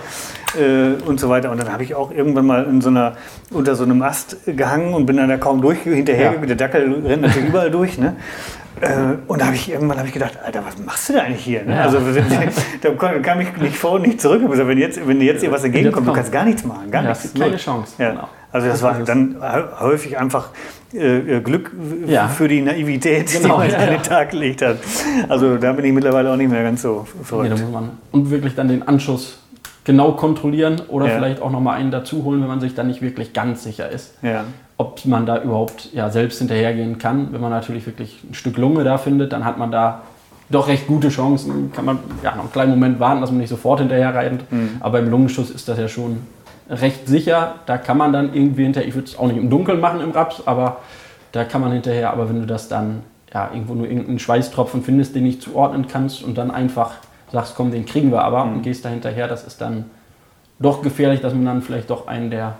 äh, 0.56 1.02
und 1.06 1.18
so 1.20 1.28
weiter. 1.28 1.50
Und 1.50 1.60
dann 1.60 1.72
habe 1.72 1.82
ich 1.82 1.94
auch 1.94 2.10
irgendwann 2.12 2.46
mal 2.46 2.64
in 2.64 2.80
so 2.80 2.88
einer, 2.88 3.14
unter 3.50 3.74
so 3.74 3.84
einem 3.84 4.02
Ast 4.02 4.36
gehangen 4.46 4.94
und 4.94 5.06
bin 5.06 5.16
dann 5.16 5.28
da 5.28 5.36
kaum 5.36 5.60
durch 5.60 5.80
hinterher. 5.80 6.34
Ja. 6.34 6.46
Der 6.46 6.56
Dackel 6.56 7.02
rennt 7.04 7.22
natürlich 7.22 7.48
überall 7.48 7.70
durch. 7.70 7.98
Ne? 7.98 8.16
Äh, 8.84 9.16
und 9.26 9.40
da 9.40 9.46
habe 9.46 9.56
ich 9.56 9.70
irgendwann 9.70 9.98
hab 9.98 10.06
ich 10.06 10.12
gedacht, 10.12 10.38
Alter, 10.44 10.64
was 10.64 10.78
machst 10.78 11.08
du 11.08 11.14
da 11.14 11.20
eigentlich 11.20 11.44
hier? 11.44 11.64
Ne? 11.64 11.74
Ja. 11.74 11.82
Also 11.82 11.98
da 12.80 13.18
kam 13.20 13.40
ich 13.40 13.56
nicht 13.56 13.76
vor 13.76 13.92
und 13.92 14.02
nicht 14.02 14.20
zurück. 14.20 14.42
Also 14.48 14.66
wenn 14.66 14.78
jetzt, 14.78 15.06
wenn 15.06 15.20
jetzt 15.20 15.42
dir 15.42 15.50
was 15.50 15.64
entgegenkommt, 15.64 16.06
du 16.06 16.12
kannst 16.12 16.32
gar 16.32 16.44
nichts 16.44 16.64
machen. 16.64 16.90
Gar 16.90 17.02
ja, 17.02 17.08
nichts. 17.10 17.32
Keine 17.34 17.56
Chance. 17.56 17.94
Ja. 17.98 18.10
Genau. 18.10 18.28
Also 18.52 18.68
das, 18.68 18.80
das 18.80 18.82
war 18.82 19.04
dann 19.04 19.36
häufig 19.80 20.16
einfach 20.16 20.50
äh, 20.92 21.40
Glück 21.40 21.72
ja. 22.06 22.28
für 22.28 22.46
die 22.46 22.60
Naivität, 22.60 23.32
genau, 23.32 23.60
die 23.60 23.72
man 23.72 23.80
an 23.80 23.90
den 23.90 24.02
Tag 24.02 24.30
gelegt 24.30 24.62
hat. 24.62 24.78
Also 25.28 25.56
da 25.56 25.72
bin 25.72 25.84
ich 25.84 25.92
mittlerweile 25.92 26.30
auch 26.30 26.36
nicht 26.36 26.50
mehr 26.50 26.62
ganz 26.62 26.82
so 26.82 27.04
verrückt. 27.24 27.52
Nee, 27.56 27.88
und 28.12 28.30
wirklich 28.30 28.54
dann 28.54 28.68
den 28.68 28.86
Anschuss 28.86 29.40
genau 29.84 30.12
kontrollieren 30.12 30.82
oder 30.88 31.08
ja. 31.08 31.16
vielleicht 31.16 31.42
auch 31.42 31.50
nochmal 31.50 31.78
einen 31.78 31.90
dazu 31.90 32.24
holen, 32.24 32.40
wenn 32.40 32.48
man 32.48 32.60
sich 32.60 32.74
dann 32.74 32.86
nicht 32.86 33.02
wirklich 33.02 33.32
ganz 33.32 33.64
sicher 33.64 33.88
ist. 33.90 34.14
Ja. 34.22 34.44
Ob 34.76 35.04
man 35.04 35.24
da 35.26 35.42
überhaupt 35.42 35.92
ja, 35.92 36.10
selbst 36.10 36.38
hinterhergehen 36.38 36.98
kann. 36.98 37.32
Wenn 37.32 37.40
man 37.40 37.50
natürlich 37.50 37.86
wirklich 37.86 38.22
ein 38.28 38.34
Stück 38.34 38.56
Lunge 38.56 38.82
da 38.82 38.98
findet, 38.98 39.32
dann 39.32 39.44
hat 39.44 39.58
man 39.58 39.70
da 39.70 40.02
doch 40.50 40.68
recht 40.68 40.86
gute 40.86 41.08
Chancen. 41.10 41.72
Kann 41.72 41.84
man 41.84 41.98
ja 42.22 42.32
noch 42.32 42.42
einen 42.42 42.52
kleinen 42.52 42.70
Moment 42.70 42.98
warten, 43.00 43.20
dass 43.20 43.30
man 43.30 43.38
nicht 43.38 43.50
sofort 43.50 43.80
hinterher 43.80 44.14
rennt. 44.14 44.50
Mhm. 44.50 44.76
Aber 44.80 44.98
im 44.98 45.08
Lungenschuss 45.10 45.50
ist 45.50 45.68
das 45.68 45.78
ja 45.78 45.88
schon 45.88 46.18
recht 46.68 47.06
sicher. 47.06 47.56
Da 47.66 47.78
kann 47.78 47.98
man 47.98 48.12
dann 48.12 48.34
irgendwie 48.34 48.64
hinterher, 48.64 48.88
ich 48.88 48.94
würde 48.94 49.08
es 49.08 49.18
auch 49.18 49.26
nicht 49.26 49.36
im 49.36 49.50
Dunkeln 49.50 49.80
machen 49.80 50.00
im 50.00 50.10
Raps, 50.10 50.42
aber 50.46 50.78
da 51.32 51.44
kann 51.44 51.60
man 51.60 51.72
hinterher, 51.72 52.10
aber 52.10 52.28
wenn 52.28 52.40
du 52.40 52.46
das 52.46 52.68
dann 52.68 53.02
ja, 53.32 53.50
irgendwo 53.52 53.74
nur 53.74 53.88
irgendeinen 53.88 54.20
Schweißtropfen 54.20 54.82
findest, 54.82 55.14
den 55.14 55.24
nicht 55.24 55.42
zuordnen 55.42 55.88
kannst 55.88 56.22
und 56.22 56.38
dann 56.38 56.50
einfach 56.50 56.92
sagst, 57.32 57.56
komm, 57.56 57.72
den 57.72 57.84
kriegen 57.84 58.12
wir 58.12 58.22
aber 58.22 58.44
mhm. 58.44 58.54
und 58.54 58.62
gehst 58.62 58.84
da 58.84 58.88
hinterher, 58.88 59.26
das 59.26 59.44
ist 59.44 59.60
dann 59.60 59.86
doch 60.60 60.82
gefährlich, 60.82 61.20
dass 61.20 61.34
man 61.34 61.44
dann 61.44 61.62
vielleicht 61.62 61.90
doch 61.90 62.06
einen 62.06 62.30
der 62.30 62.54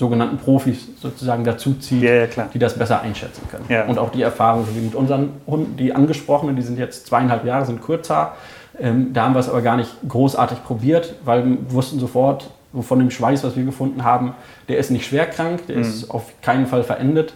sogenannten 0.00 0.38
Profis 0.38 0.88
sozusagen 1.00 1.44
dazu 1.44 1.74
zieht, 1.74 2.02
ja, 2.02 2.14
ja, 2.24 2.26
die 2.52 2.58
das 2.58 2.76
besser 2.76 3.00
einschätzen 3.00 3.42
können. 3.48 3.66
Ja. 3.68 3.84
Und 3.84 3.98
auch 3.98 4.10
die 4.10 4.22
Erfahrung, 4.22 4.66
wie 4.74 4.80
mit 4.80 4.96
unseren 4.96 5.34
Hunden, 5.46 5.76
die 5.76 5.94
angesprochenen, 5.94 6.56
die 6.56 6.62
sind 6.62 6.78
jetzt 6.78 7.06
zweieinhalb 7.06 7.44
Jahre, 7.44 7.64
sind 7.64 7.80
kurzer. 7.80 8.32
Ähm, 8.78 9.12
da 9.12 9.24
haben 9.24 9.34
wir 9.34 9.40
es 9.40 9.48
aber 9.48 9.62
gar 9.62 9.76
nicht 9.76 9.90
großartig 10.08 10.64
probiert, 10.64 11.14
weil 11.24 11.44
wir 11.44 11.56
wussten 11.68 12.00
sofort, 12.00 12.50
von 12.82 12.98
dem 12.98 13.10
Schweiß, 13.10 13.42
was 13.44 13.56
wir 13.56 13.64
gefunden 13.64 14.04
haben, 14.04 14.34
der 14.68 14.78
ist 14.78 14.90
nicht 14.90 15.04
schwerkrank, 15.04 15.66
der 15.66 15.76
mhm. 15.76 15.82
ist 15.82 16.10
auf 16.10 16.32
keinen 16.40 16.66
Fall 16.66 16.84
verendet. 16.84 17.34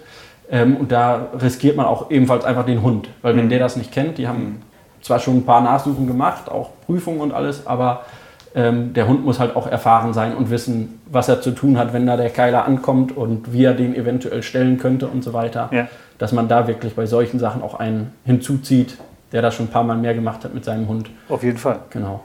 Ähm, 0.50 0.76
und 0.76 0.92
da 0.92 1.28
riskiert 1.40 1.76
man 1.76 1.86
auch 1.86 2.10
ebenfalls 2.10 2.44
einfach 2.44 2.66
den 2.66 2.82
Hund, 2.82 3.08
weil 3.22 3.36
wenn 3.36 3.46
mhm. 3.46 3.50
der 3.50 3.58
das 3.58 3.76
nicht 3.76 3.92
kennt, 3.92 4.18
die 4.18 4.28
haben 4.28 4.44
mhm 4.44 4.56
zwar 5.04 5.20
schon 5.20 5.36
ein 5.36 5.44
paar 5.44 5.60
Nachsuchen 5.60 6.06
gemacht, 6.06 6.50
auch 6.50 6.70
Prüfungen 6.86 7.20
und 7.20 7.32
alles, 7.32 7.66
aber 7.66 8.04
ähm, 8.54 8.92
der 8.92 9.08
Hund 9.08 9.24
muss 9.24 9.40
halt 9.40 9.56
auch 9.56 9.66
erfahren 9.66 10.12
sein 10.12 10.36
und 10.36 10.50
wissen, 10.50 11.00
was 11.06 11.28
er 11.28 11.40
zu 11.40 11.50
tun 11.50 11.76
hat, 11.76 11.92
wenn 11.92 12.06
da 12.06 12.16
der 12.16 12.30
Keiler 12.30 12.64
ankommt 12.64 13.16
und 13.16 13.52
wie 13.52 13.64
er 13.64 13.74
den 13.74 13.94
eventuell 13.94 14.42
stellen 14.42 14.78
könnte 14.78 15.08
und 15.08 15.24
so 15.24 15.32
weiter. 15.32 15.68
Ja. 15.72 15.88
Dass 16.18 16.32
man 16.32 16.46
da 16.46 16.68
wirklich 16.68 16.94
bei 16.94 17.06
solchen 17.06 17.40
Sachen 17.40 17.62
auch 17.62 17.74
einen 17.74 18.12
hinzuzieht, 18.24 18.96
der 19.32 19.42
das 19.42 19.54
schon 19.54 19.66
ein 19.66 19.70
paar 19.70 19.82
Mal 19.82 19.96
mehr 19.96 20.14
gemacht 20.14 20.44
hat 20.44 20.54
mit 20.54 20.64
seinem 20.64 20.86
Hund. 20.86 21.10
Auf 21.28 21.42
jeden 21.42 21.58
Fall. 21.58 21.80
Genau. 21.90 22.22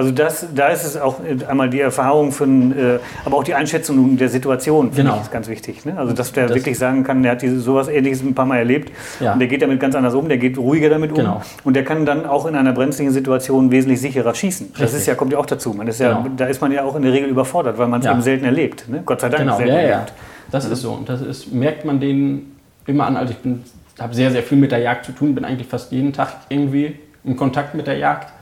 Also 0.00 0.12
das, 0.12 0.46
da 0.54 0.68
ist 0.68 0.84
es 0.84 0.96
auch 0.96 1.16
einmal 1.46 1.68
die 1.68 1.80
Erfahrung, 1.80 2.32
ein, 2.40 2.72
äh, 2.72 2.98
aber 3.26 3.36
auch 3.36 3.44
die 3.44 3.52
Einschätzung 3.52 4.16
der 4.16 4.30
Situation, 4.30 4.92
genau. 4.94 5.20
ist 5.20 5.30
ganz 5.30 5.46
wichtig. 5.46 5.84
Ne? 5.84 5.98
Also 5.98 6.14
dass 6.14 6.32
der 6.32 6.46
das 6.46 6.56
wirklich 6.56 6.78
sagen 6.78 7.04
kann, 7.04 7.22
der 7.22 7.32
hat 7.32 7.42
diese, 7.42 7.60
sowas 7.60 7.86
Ähnliches 7.86 8.22
ein 8.22 8.34
paar 8.34 8.46
Mal 8.46 8.60
erlebt 8.60 8.90
ja. 9.20 9.34
und 9.34 9.40
der 9.40 9.48
geht 9.48 9.60
damit 9.60 9.78
ganz 9.78 9.94
anders 9.94 10.14
um, 10.14 10.26
der 10.26 10.38
geht 10.38 10.56
ruhiger 10.56 10.88
damit 10.88 11.10
um 11.10 11.18
genau. 11.18 11.42
und 11.64 11.76
der 11.76 11.84
kann 11.84 12.06
dann 12.06 12.24
auch 12.24 12.46
in 12.46 12.54
einer 12.54 12.72
brenzligen 12.72 13.12
Situation 13.12 13.70
wesentlich 13.70 14.00
sicherer 14.00 14.34
schießen. 14.34 14.68
Richtig. 14.68 14.82
Das 14.82 14.94
ist 14.94 15.04
ja, 15.04 15.14
kommt 15.14 15.32
ja 15.32 15.38
auch 15.38 15.44
dazu. 15.44 15.74
Man 15.74 15.86
ist 15.86 16.00
ja, 16.00 16.14
genau. 16.14 16.34
Da 16.34 16.46
ist 16.46 16.62
man 16.62 16.72
ja 16.72 16.82
auch 16.82 16.96
in 16.96 17.02
der 17.02 17.12
Regel 17.12 17.28
überfordert, 17.28 17.76
weil 17.76 17.88
man 17.88 18.00
es 18.00 18.06
ja. 18.06 18.12
eben 18.12 18.22
selten 18.22 18.46
erlebt. 18.46 18.88
Ne? 18.88 19.02
Gott 19.04 19.20
sei 19.20 19.28
Dank 19.28 19.42
genau. 19.42 19.58
selten 19.58 19.74
ja, 19.74 19.82
ja. 19.82 19.88
erlebt. 19.88 20.14
Das 20.50 20.64
ist 20.64 20.80
so 20.80 20.92
und 20.92 21.10
das 21.10 21.20
ist, 21.20 21.52
merkt 21.52 21.84
man 21.84 22.00
denen 22.00 22.56
immer 22.86 23.04
an. 23.04 23.18
Also 23.18 23.34
ich 23.34 24.00
habe 24.00 24.14
sehr, 24.14 24.30
sehr 24.30 24.42
viel 24.42 24.56
mit 24.56 24.72
der 24.72 24.78
Jagd 24.78 25.04
zu 25.04 25.12
tun, 25.12 25.34
bin 25.34 25.44
eigentlich 25.44 25.68
fast 25.68 25.92
jeden 25.92 26.14
Tag 26.14 26.36
irgendwie 26.48 26.98
in 27.22 27.36
Kontakt 27.36 27.74
mit 27.74 27.86
der 27.86 27.98
Jagd 27.98 28.32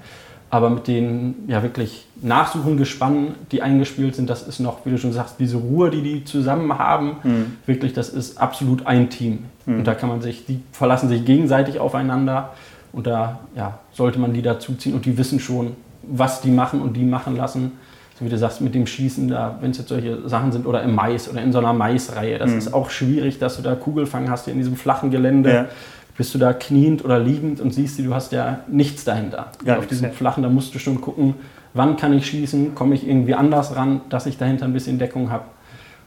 aber 0.50 0.70
mit 0.70 0.88
den 0.88 1.34
ja 1.46 1.62
wirklich 1.62 2.06
Nachsuchengespannen, 2.22 3.34
die 3.52 3.62
eingespielt 3.62 4.14
sind, 4.14 4.30
das 4.30 4.46
ist 4.46 4.60
noch, 4.60 4.84
wie 4.86 4.90
du 4.90 4.98
schon 4.98 5.12
sagst, 5.12 5.36
diese 5.38 5.58
Ruhe, 5.58 5.90
die 5.90 6.02
die 6.02 6.24
zusammen 6.24 6.78
haben, 6.78 7.16
mhm. 7.22 7.56
wirklich, 7.66 7.92
das 7.92 8.08
ist 8.08 8.40
absolut 8.40 8.86
ein 8.86 9.10
Team. 9.10 9.44
Mhm. 9.66 9.78
Und 9.78 9.86
da 9.86 9.94
kann 9.94 10.08
man 10.08 10.22
sich, 10.22 10.46
die 10.46 10.60
verlassen 10.72 11.08
sich 11.08 11.24
gegenseitig 11.24 11.80
aufeinander 11.80 12.54
und 12.92 13.06
da 13.06 13.40
ja, 13.54 13.78
sollte 13.92 14.18
man 14.18 14.32
die 14.32 14.42
dazuziehen 14.42 14.94
und 14.94 15.04
die 15.04 15.18
wissen 15.18 15.38
schon, 15.38 15.76
was 16.02 16.40
die 16.40 16.50
machen 16.50 16.80
und 16.80 16.94
die 16.94 17.04
machen 17.04 17.36
lassen. 17.36 17.72
So 18.18 18.24
wie 18.24 18.30
du 18.30 18.38
sagst, 18.38 18.60
mit 18.62 18.74
dem 18.74 18.86
Schießen, 18.86 19.28
da, 19.28 19.58
wenn 19.60 19.70
es 19.70 19.78
jetzt 19.78 19.90
solche 19.90 20.28
Sachen 20.28 20.50
sind 20.50 20.66
oder 20.66 20.82
im 20.82 20.94
Mais 20.94 21.30
oder 21.30 21.42
in 21.42 21.52
so 21.52 21.58
einer 21.58 21.72
Maisreihe, 21.74 22.38
das 22.38 22.50
mhm. 22.50 22.58
ist 22.58 22.74
auch 22.74 22.90
schwierig, 22.90 23.38
dass 23.38 23.56
du 23.56 23.62
da 23.62 23.74
Kugelfang 23.74 24.30
hast 24.30 24.48
in 24.48 24.56
diesem 24.56 24.76
flachen 24.76 25.10
Gelände. 25.10 25.52
Ja 25.52 25.66
bist 26.18 26.34
du 26.34 26.38
da 26.38 26.52
kniend 26.52 27.04
oder 27.04 27.18
liegend 27.18 27.60
und 27.60 27.72
siehst, 27.72 27.98
du 27.98 28.12
hast 28.12 28.32
ja 28.32 28.58
nichts 28.68 29.04
dahinter. 29.04 29.52
Ja, 29.64 29.78
auf 29.78 29.86
diesem 29.86 30.12
flachen, 30.12 30.42
da 30.42 30.50
musst 30.50 30.74
du 30.74 30.78
schon 30.78 31.00
gucken, 31.00 31.34
wann 31.74 31.96
kann 31.96 32.12
ich 32.12 32.26
schießen, 32.26 32.74
komme 32.74 32.94
ich 32.94 33.08
irgendwie 33.08 33.34
anders 33.34 33.76
ran, 33.76 34.02
dass 34.10 34.26
ich 34.26 34.36
dahinter 34.36 34.66
ein 34.66 34.72
bisschen 34.72 34.98
Deckung 34.98 35.30
habe. 35.30 35.44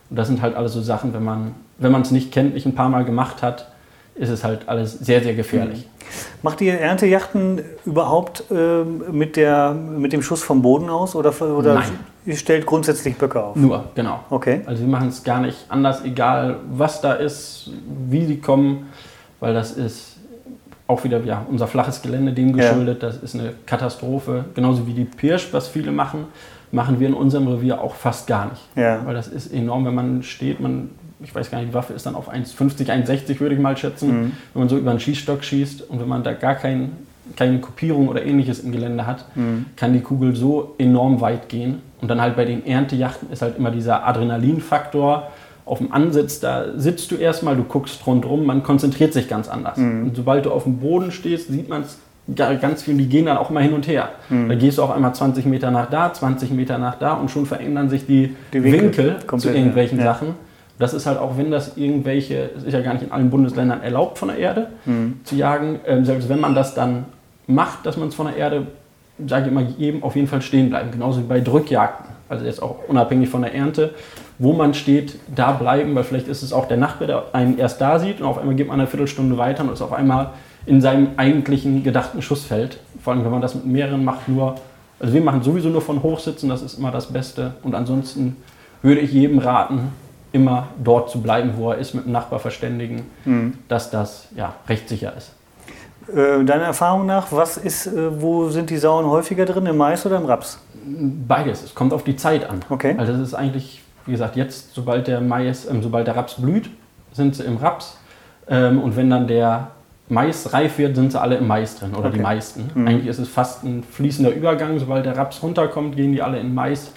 Und 0.10 0.18
das 0.18 0.28
sind 0.28 0.42
halt 0.42 0.56
alles 0.56 0.74
so 0.74 0.82
Sachen, 0.82 1.14
wenn 1.14 1.24
man 1.24 1.56
wenn 1.82 2.02
es 2.02 2.12
nicht 2.12 2.32
kennt, 2.32 2.54
nicht 2.54 2.66
ein 2.66 2.76
paar 2.76 2.90
Mal 2.90 3.06
gemacht 3.06 3.42
hat, 3.42 3.68
ist 4.16 4.30
es 4.30 4.44
halt 4.44 4.68
alles 4.68 5.00
sehr, 5.00 5.24
sehr 5.24 5.34
gefährlich. 5.34 5.80
Mhm. 5.80 6.44
Macht 6.44 6.62
ihr 6.62 6.80
Erntejachten 6.80 7.62
überhaupt 7.86 8.44
äh, 8.52 8.84
mit, 8.84 9.36
der, 9.38 9.72
mit 9.72 10.14
dem 10.14 10.22
Schuss 10.22 10.44
vom 10.44 10.62
Boden 10.62 10.90
aus 10.90 11.16
oder, 11.16 11.34
oder 11.42 11.76
Nein. 11.76 11.90
ihr 12.26 12.36
stellt 12.36 12.66
grundsätzlich 12.66 13.16
Böcke 13.16 13.42
auf? 13.42 13.56
Nur, 13.56 13.86
genau. 13.96 14.20
Okay. 14.30 14.62
Also 14.66 14.82
wir 14.82 14.90
machen 14.90 15.08
es 15.08 15.24
gar 15.24 15.40
nicht 15.40 15.58
anders, 15.70 16.04
egal 16.04 16.58
was 16.70 17.02
da 17.02 17.14
ist, 17.14 17.72
wie 18.10 18.26
die 18.26 18.42
kommen 18.42 18.90
weil 19.42 19.54
das 19.54 19.74
ist 19.74 20.18
auch 20.88 21.04
wieder 21.04 21.22
ja, 21.26 21.46
unser 21.50 21.68
flaches 21.68 22.02
Gelände 22.02 22.32
dem 22.32 22.54
geschuldet. 22.54 23.02
Ja. 23.02 23.10
Das 23.10 23.18
ist 23.18 23.36
eine 23.36 23.54
Katastrophe. 23.66 24.46
Genauso 24.54 24.88
wie 24.88 24.94
die 24.94 25.06
Pirsch, 25.06 25.50
was 25.52 25.68
viele 25.68 25.92
machen, 25.92 26.26
machen 26.72 27.00
wir 27.00 27.08
in 27.08 27.14
unserem 27.14 27.48
Revier 27.48 27.82
auch 27.82 27.96
fast 27.96 28.28
gar 28.28 28.50
nicht. 28.50 28.62
Ja. 28.76 29.06
Weil 29.06 29.14
das 29.14 29.28
ist 29.28 29.54
enorm, 29.54 29.86
wenn 29.86 29.96
man 29.96 30.24
steht, 30.24 30.60
man, 30.60 30.90
ich 31.22 31.34
weiß 31.34 31.50
gar 31.50 31.60
nicht, 31.60 31.72
die 31.72 31.74
Waffe 31.74 31.94
ist 31.94 32.06
dann 32.06 32.16
auf 32.16 32.32
1,50, 32.32 32.88
1,60 32.88 33.40
würde 33.40 33.56
ich 33.56 33.62
mal 33.62 33.76
schätzen, 33.76 34.10
mhm. 34.10 34.32
wenn 34.54 34.62
man 34.62 34.70
so 34.70 34.78
über 34.78 34.92
einen 34.92 35.00
Schießstock 35.00 35.44
schießt 35.44 35.90
und 35.90 36.00
wenn 36.00 36.08
man 36.08 36.24
da 36.24 36.34
gar 36.34 36.56
kein, 36.56 36.92
keine 37.36 37.60
Kopierung 37.60 38.10
oder 38.10 38.24
ähnliches 38.24 38.60
im 38.60 38.72
Gelände 38.72 39.06
hat, 39.06 39.26
mhm. 39.36 39.68
kann 39.76 39.94
die 39.94 40.02
Kugel 40.02 40.36
so 40.36 40.76
enorm 40.78 41.22
weit 41.22 41.50
gehen. 41.50 41.82
Und 42.02 42.10
dann 42.10 42.20
halt 42.20 42.36
bei 42.36 42.46
den 42.46 42.66
Erntejachten 42.66 43.32
ist 43.32 43.42
halt 43.42 43.58
immer 43.58 43.72
dieser 43.72 44.06
Adrenalinfaktor, 44.06 45.32
auf 45.72 45.78
dem 45.78 45.94
Ansitz, 45.94 46.42
da 46.42 46.66
sitzt 46.76 47.12
du 47.12 47.16
erstmal, 47.16 47.56
du 47.56 47.64
guckst 47.64 48.06
rundherum, 48.06 48.46
man 48.46 48.62
konzentriert 48.62 49.14
sich 49.14 49.30
ganz 49.30 49.48
anders. 49.48 49.78
Mhm. 49.78 50.04
Und 50.04 50.16
sobald 50.18 50.46
du 50.46 50.52
auf 50.52 50.64
dem 50.64 50.80
Boden 50.80 51.14
stehst, 51.14 51.48
sieht 51.48 51.70
man 51.70 51.84
es 51.84 51.98
ganz 52.60 52.84
viel, 52.84 52.96
die 52.96 53.08
gehen 53.08 53.26
dann 53.26 53.38
auch 53.38 53.50
mal 53.52 53.64
hin 53.64 53.72
und 53.72 53.88
her. 53.88 54.10
Mhm. 54.28 54.50
Da 54.50 54.56
gehst 54.56 54.80
du 54.80 54.84
auf 54.84 54.92
einmal 54.92 55.16
20 55.16 55.46
Meter 55.46 55.72
nach 55.72 55.90
da, 55.90 56.12
20 56.12 56.52
Meter 56.52 56.78
nach 56.78 56.96
da 56.96 57.14
und 57.14 57.32
schon 57.32 57.46
verändern 57.46 57.90
sich 57.90 58.06
die, 58.06 58.36
die 58.52 58.62
Winkel, 58.62 59.16
Winkel 59.22 59.40
zu 59.40 59.48
irgendwelchen 59.48 59.98
ja. 59.98 60.04
Sachen. 60.04 60.36
Das 60.78 60.94
ist 60.94 61.06
halt 61.06 61.18
auch, 61.18 61.38
wenn 61.38 61.52
das 61.52 61.78
irgendwelche, 61.78 62.50
es 62.58 62.64
ist 62.64 62.74
ja 62.74 62.82
gar 62.82 62.92
nicht 62.92 63.04
in 63.04 63.14
allen 63.14 63.30
Bundesländern 63.30 63.82
erlaubt 63.82 64.18
von 64.18 64.28
der 64.28 64.40
Erde 64.40 64.68
mhm. 64.84 65.22
zu 65.24 65.36
jagen, 65.36 65.80
ähm, 65.88 66.04
selbst 66.04 66.28
wenn 66.28 66.42
man 66.42 66.54
das 66.54 66.74
dann 66.74 67.06
macht, 67.48 67.86
dass 67.86 67.96
man 67.96 68.10
es 68.10 68.16
von 68.16 68.28
der 68.28 68.36
Erde, 68.36 68.68
sage 69.26 69.46
ich 69.46 69.52
immer, 69.54 69.62
jedem 69.62 70.04
auf 70.04 70.18
jeden 70.18 70.28
Fall 70.28 70.42
stehen 70.42 70.70
bleiben. 70.70 70.92
Genauso 70.92 71.22
wie 71.22 71.28
bei 71.28 71.40
Drückjagden. 71.40 72.08
Also 72.28 72.46
jetzt 72.46 72.62
auch 72.62 72.76
unabhängig 72.90 73.30
von 73.30 73.42
der 73.42 73.54
Ernte 73.54 73.92
wo 74.42 74.54
man 74.54 74.74
steht, 74.74 75.20
da 75.36 75.52
bleiben, 75.52 75.94
weil 75.94 76.04
vielleicht 76.04 76.28
ist 76.28 76.42
es 76.42 76.52
auch 76.52 76.68
der 76.68 76.78
Nachbar, 76.78 77.08
der 77.08 77.24
einen 77.34 77.60
erst 77.60 77.80
da 77.80 78.00
sieht 78.00 78.22
und 78.22 78.26
auf 78.26 78.40
einmal 78.40 78.56
geht 78.56 78.68
man 78.68 78.80
eine 78.80 78.88
Viertelstunde 78.88 79.38
weiter 79.38 79.64
und 79.64 79.72
ist 79.72 79.84
auf 79.84 79.94
einmal 79.94 80.32
in 80.66 80.82
seinem 80.82 81.10
eigentlichen 81.18 81.84
gedachten 81.84 82.24
Schussfeld. 82.24 82.80
Vor 83.04 83.14
allem, 83.14 83.24
wenn 83.24 83.30
man 83.30 83.42
das 83.42 83.54
mit 83.54 83.68
mehreren 83.68 84.04
macht, 84.04 84.28
nur, 84.28 84.56
also 85.00 85.14
wir 85.14 85.22
machen 85.22 85.44
sowieso 85.44 85.70
nur 85.70 85.82
von 85.82 86.02
Hochsitzen, 86.02 86.50
das 86.50 86.64
ist 86.64 86.80
immer 86.80 86.90
das 86.90 87.14
Beste. 87.14 87.54
Und 87.62 87.76
ansonsten 87.76 88.36
würde 88.82 89.02
ich 89.02 89.14
jedem 89.14 89.38
raten, 89.38 89.90
immer 90.32 90.70
dort 90.84 91.12
zu 91.12 91.22
bleiben, 91.22 91.52
wo 91.58 91.70
er 91.70 91.78
ist, 91.78 91.94
mit 91.94 92.06
dem 92.06 92.12
Nachbar 92.12 92.40
verständigen, 92.40 93.04
mhm. 93.26 93.60
dass 93.68 93.92
das 93.92 94.28
ja, 94.36 94.56
recht 94.68 94.90
sicher 94.90 95.14
ist. 95.16 95.34
Äh, 96.08 96.44
deiner 96.46 96.64
Erfahrung 96.64 97.06
nach, 97.06 97.32
was 97.32 97.58
ist, 97.58 97.86
äh, 97.86 98.20
wo 98.20 98.50
sind 98.50 98.72
die 98.72 98.78
Sauen 98.78 99.06
häufiger 99.06 99.46
drin, 99.46 99.68
im 99.68 99.78
Mais 99.78 100.04
oder 100.04 100.18
im 100.18 100.26
Raps? 100.26 100.58
Beides, 101.28 101.62
es 101.62 101.76
kommt 101.76 101.94
auf 101.94 102.04
die 102.04 102.16
Zeit 102.16 102.50
an. 102.50 102.62
Okay. 102.72 102.96
Also 102.98 103.14
das 103.14 103.22
ist 103.22 103.34
eigentlich 103.36 103.82
wie 104.06 104.12
gesagt, 104.12 104.36
jetzt, 104.36 104.74
sobald 104.74 105.08
der 105.08 105.22
Mais, 105.22 105.70
ähm, 105.70 105.82
sobald 105.84 106.08
der 106.08 106.16
Raps 106.16 106.36
blüht, 106.36 106.70
sind 107.14 107.36
sie 107.36 107.44
im 107.44 107.58
Raps. 107.58 107.98
Ähm, 108.48 108.82
und 108.82 108.96
wenn 108.96 109.10
dann 109.10 109.28
der 109.28 109.72
Mais 110.10 110.52
reif 110.54 110.78
wird, 110.78 110.96
sind 110.96 111.12
sie 111.12 111.20
alle 111.22 111.38
im 111.38 111.48
Mais 111.48 111.78
drin 111.78 111.92
oder 111.94 112.08
Okay. 112.10 112.18
die 112.18 112.24
meisten. 112.24 112.70
Mhm. 112.74 112.88
Eigentlich 112.88 113.08
ist 113.08 113.20
es 113.20 113.30
fast 113.30 113.64
ein 113.64 113.84
fließender 113.84 114.32
Übergang. 114.34 114.78
Sobald 114.80 115.06
der 115.06 115.16
Raps 115.18 115.42
runterkommt, 115.42 115.96
gehen 115.96 116.12
die 116.12 116.22
alle 116.22 116.40
in 116.40 116.54
Mais. 116.54 116.92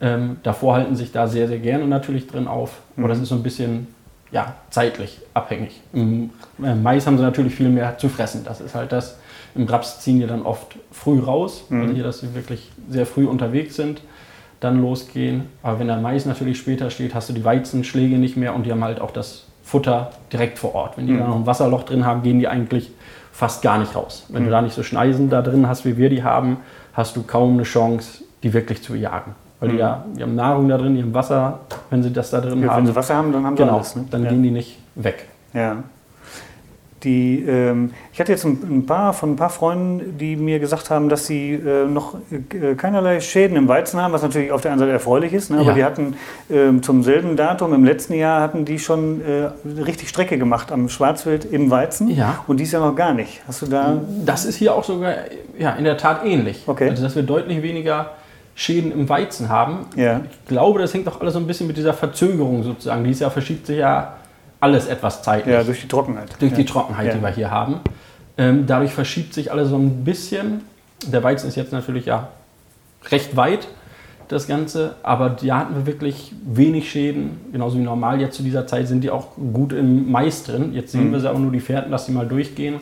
Ähm, 0.00 0.36
davor 0.44 0.74
halten 0.76 0.94
sich 0.96 1.10
da 1.12 1.26
sehr, 1.26 1.48
sehr 1.48 1.58
gerne 1.58 1.86
natürlich 1.86 2.26
drin 2.28 2.46
auf. 2.46 2.80
Aber 2.96 3.06
Mhm. 3.06 3.10
das 3.10 3.18
ist 3.20 3.28
so 3.28 3.34
ein 3.34 3.42
bisschen 3.42 3.88
ja, 4.30 4.54
zeitlich 4.70 5.20
abhängig. 5.34 5.80
Im 5.94 6.30
äh, 6.62 6.74
Mais 6.74 7.06
haben 7.06 7.16
sie 7.16 7.22
natürlich 7.24 7.54
viel 7.54 7.70
mehr 7.70 7.96
zu 7.98 8.08
fressen. 8.10 8.44
Das 8.44 8.60
ist 8.60 8.74
halt 8.74 8.92
das. 8.92 9.18
Im 9.54 9.64
Raps 9.66 10.00
ziehen 10.00 10.20
die 10.20 10.26
dann 10.26 10.42
oft 10.42 10.76
früh 10.92 11.18
raus, 11.18 11.64
Mhm. 11.70 11.94
hier, 11.94 12.04
dass 12.04 12.20
sie 12.20 12.34
wirklich 12.34 12.70
sehr 12.90 13.06
früh 13.06 13.26
unterwegs 13.26 13.74
sind, 13.76 14.02
dann 14.60 14.80
losgehen. 14.80 15.42
Aber 15.62 15.78
wenn 15.78 15.86
der 15.86 15.98
Mais 15.98 16.26
natürlich 16.26 16.58
später 16.58 16.90
steht, 16.90 17.14
hast 17.14 17.28
du 17.28 17.32
die 17.32 17.44
Weizenschläge 17.44 18.16
nicht 18.18 18.36
mehr 18.36 18.54
und 18.54 18.64
die 18.66 18.72
haben 18.72 18.82
halt 18.84 19.00
auch 19.00 19.10
das 19.12 19.44
Futter 19.62 20.10
direkt 20.32 20.58
vor 20.58 20.74
Ort. 20.74 20.96
Wenn 20.96 21.06
die 21.06 21.12
Mhm. 21.12 21.18
da 21.18 21.26
noch 21.28 21.36
ein 21.36 21.46
Wasserloch 21.46 21.82
drin 21.84 22.04
haben, 22.06 22.22
gehen 22.22 22.38
die 22.38 22.48
eigentlich 22.48 22.90
fast 23.32 23.62
gar 23.62 23.78
nicht 23.78 23.94
raus. 23.94 24.26
Wenn 24.30 24.42
Mhm. 24.42 24.46
du 24.46 24.50
da 24.52 24.62
nicht 24.62 24.74
so 24.74 24.82
Schneisen 24.82 25.30
da 25.30 25.42
drin 25.42 25.68
hast, 25.68 25.84
wie 25.84 25.96
wir 25.96 26.08
die 26.10 26.22
haben, 26.24 26.56
hast 26.94 27.14
du 27.16 27.22
kaum 27.22 27.54
eine 27.54 27.62
Chance, 27.62 28.24
die 28.42 28.52
wirklich 28.52 28.82
zu 28.82 28.94
jagen. 28.96 29.34
Weil 29.60 29.68
die, 29.70 29.74
Mhm. 29.74 29.80
ja, 29.80 30.04
die 30.16 30.22
haben 30.22 30.34
Nahrung 30.34 30.68
da 30.68 30.78
drin, 30.78 30.94
die 30.96 31.02
haben 31.02 31.14
Wasser, 31.14 31.60
wenn 31.90 32.02
sie 32.02 32.12
das 32.12 32.30
da 32.30 32.40
drin 32.40 32.62
Ja, 32.62 32.68
haben. 32.70 32.78
wenn 32.78 32.86
sie 32.86 32.96
Wasser 32.96 33.14
haben, 33.16 33.32
dann 33.32 33.44
haben 33.44 33.56
sie 33.56 33.62
genau, 33.62 33.76
alles. 33.76 33.94
Ne? 33.96 34.04
dann 34.10 34.24
ja. 34.24 34.30
gehen 34.30 34.42
die 34.42 34.50
nicht 34.50 34.78
weg. 34.94 35.26
Ja. 35.52 35.76
Die, 37.04 37.44
ähm, 37.46 37.92
ich 38.12 38.18
hatte 38.18 38.32
jetzt 38.32 38.44
ein, 38.44 38.84
paar 38.84 39.12
von 39.12 39.32
ein 39.32 39.36
paar 39.36 39.50
Freunden, 39.50 40.18
die 40.18 40.34
mir 40.34 40.58
gesagt 40.58 40.90
haben, 40.90 41.08
dass 41.08 41.26
sie 41.26 41.52
äh, 41.52 41.86
noch 41.86 42.16
äh, 42.32 42.74
keinerlei 42.74 43.20
Schäden 43.20 43.56
im 43.56 43.68
Weizen 43.68 44.02
haben, 44.02 44.12
was 44.12 44.22
natürlich 44.22 44.50
auf 44.50 44.62
der 44.62 44.72
einen 44.72 44.80
Seite 44.80 44.90
erfreulich 44.92 45.32
ist. 45.32 45.50
Ne? 45.50 45.58
Aber 45.58 45.68
Ja. 45.68 45.74
die 45.74 45.84
hatten 45.84 46.14
ähm, 46.50 46.82
zum 46.82 47.04
selben 47.04 47.36
Datum 47.36 47.72
im 47.72 47.84
letzten 47.84 48.14
Jahr 48.14 48.40
hatten 48.40 48.64
die 48.64 48.80
schon 48.80 49.20
äh, 49.20 49.50
richtig 49.80 50.08
Strecke 50.08 50.38
gemacht 50.38 50.72
am 50.72 50.88
Schwarzwild 50.88 51.44
im 51.44 51.70
Weizen 51.70 52.08
Ja. 52.10 52.42
und 52.48 52.58
dies 52.58 52.72
Jahr 52.72 52.84
noch 52.84 52.96
gar 52.96 53.14
nicht. 53.14 53.42
Hast 53.46 53.62
du 53.62 53.66
da? 53.66 54.00
Das 54.24 54.44
ist 54.44 54.56
hier 54.56 54.74
auch 54.74 54.82
sogar 54.82 55.14
ja, 55.56 55.72
in 55.74 55.84
der 55.84 55.98
Tat 55.98 56.24
ähnlich. 56.24 56.64
Okay. 56.66 56.90
Also, 56.90 57.02
dass 57.04 57.14
wir 57.14 57.22
deutlich 57.22 57.62
weniger 57.62 58.10
Schäden 58.56 58.90
im 58.90 59.08
Weizen 59.08 59.48
haben. 59.50 59.86
Ja. 59.94 60.22
Ich 60.32 60.48
glaube, 60.48 60.80
das 60.80 60.92
hängt 60.92 61.06
auch 61.06 61.20
alles 61.20 61.34
so 61.34 61.38
ein 61.38 61.46
bisschen 61.46 61.68
mit 61.68 61.76
dieser 61.76 61.94
Verzögerung 61.94 62.64
sozusagen. 62.64 63.04
Dieses 63.04 63.20
Jahr 63.20 63.30
verschiebt 63.30 63.68
sich 63.68 63.78
ja 63.78 64.14
alles 64.60 64.86
etwas 64.86 65.22
zeitlich. 65.22 65.54
Ja, 65.54 65.62
durch 65.62 65.80
die 65.80 65.88
Trockenheit. 65.88 66.30
durch 66.40 66.52
die 66.52 66.64
Trockenheit, 66.64 67.14
die 67.14 67.22
wir 67.22 67.28
hier 67.30 67.50
haben. 67.50 67.80
Ähm, 68.36 68.66
dadurch 68.66 68.92
verschiebt 68.92 69.34
sich 69.34 69.50
alles 69.52 69.68
so 69.68 69.76
ein 69.76 70.04
bisschen. 70.04 70.62
Der 71.06 71.22
Weizen 71.22 71.48
ist 71.48 71.56
jetzt 71.56 71.72
natürlich 71.72 72.06
ja 72.06 72.28
recht 73.10 73.36
weit, 73.36 73.68
das 74.28 74.46
Ganze, 74.46 74.96
aber 75.02 75.30
da 75.30 75.58
hatten 75.58 75.74
wir 75.74 75.86
wirklich 75.86 76.32
wenig 76.44 76.90
Schäden. 76.90 77.40
Genauso 77.52 77.78
wie 77.78 77.82
normal 77.82 78.20
jetzt 78.20 78.36
zu 78.36 78.42
dieser 78.42 78.66
Zeit 78.66 78.86
sind 78.88 79.02
die 79.02 79.10
auch 79.10 79.28
gut 79.54 79.72
im 79.72 80.10
Mais 80.10 80.44
drin. 80.44 80.74
Jetzt 80.74 80.92
sehen 80.92 81.08
Mhm. 81.08 81.12
wir 81.12 81.20
sie 81.20 81.28
aber 81.30 81.38
nur 81.38 81.52
die 81.52 81.60
Fährten, 81.60 81.90
dass 81.90 82.06
die 82.06 82.12
mal 82.12 82.26
durchgehen. 82.26 82.80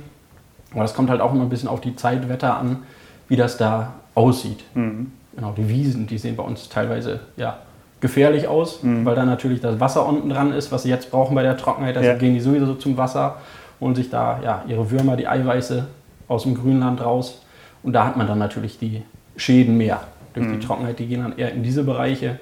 Aber 0.72 0.82
das 0.82 0.94
kommt 0.94 1.08
halt 1.10 1.20
auch 1.20 1.32
immer 1.32 1.42
ein 1.42 1.48
bisschen 1.48 1.68
auf 1.68 1.80
die 1.80 1.94
Zeit, 1.94 2.28
Wetter 2.28 2.56
an, 2.56 2.80
wie 3.28 3.36
das 3.36 3.56
da 3.56 3.94
aussieht. 4.14 4.64
Mhm. 4.74 5.12
Genau, 5.36 5.52
die 5.56 5.68
Wiesen, 5.68 6.06
die 6.06 6.18
sehen 6.18 6.34
bei 6.36 6.42
uns 6.42 6.68
teilweise 6.68 7.20
ja, 7.36 7.58
gefährlich 8.00 8.46
aus, 8.48 8.82
Mhm. 8.82 9.04
weil 9.04 9.14
da 9.14 9.24
natürlich 9.24 9.60
das 9.60 9.80
Wasser 9.80 10.06
unten 10.06 10.28
dran 10.28 10.52
ist, 10.52 10.70
was 10.72 10.82
sie 10.82 10.90
jetzt 10.90 11.10
brauchen 11.10 11.34
bei 11.34 11.42
der 11.42 11.56
Trockenheit. 11.56 11.96
Also 11.96 12.10
Ja. 12.10 12.16
gehen 12.16 12.34
die 12.34 12.40
sowieso 12.40 12.74
zum 12.74 12.96
Wasser, 12.96 13.36
holen 13.80 13.94
sich 13.94 14.10
da 14.10 14.38
ja, 14.44 14.62
ihre 14.68 14.90
Würmer, 14.90 15.16
die 15.16 15.26
Eiweiße 15.28 15.86
aus 16.28 16.42
dem 16.44 16.54
Grünland 16.54 17.00
raus. 17.04 17.42
Und 17.82 17.92
da 17.92 18.04
hat 18.04 18.16
man 18.16 18.26
dann 18.26 18.38
natürlich 18.38 18.78
die 18.78 19.02
Schäden 19.36 19.76
mehr. 19.76 20.00
Durch 20.34 20.46
Mhm. 20.46 20.60
die 20.60 20.66
Trockenheit, 20.66 20.98
die 20.98 21.06
gehen 21.06 21.22
dann 21.22 21.36
eher 21.38 21.52
in 21.52 21.62
diese 21.62 21.84
Bereiche 21.84 22.38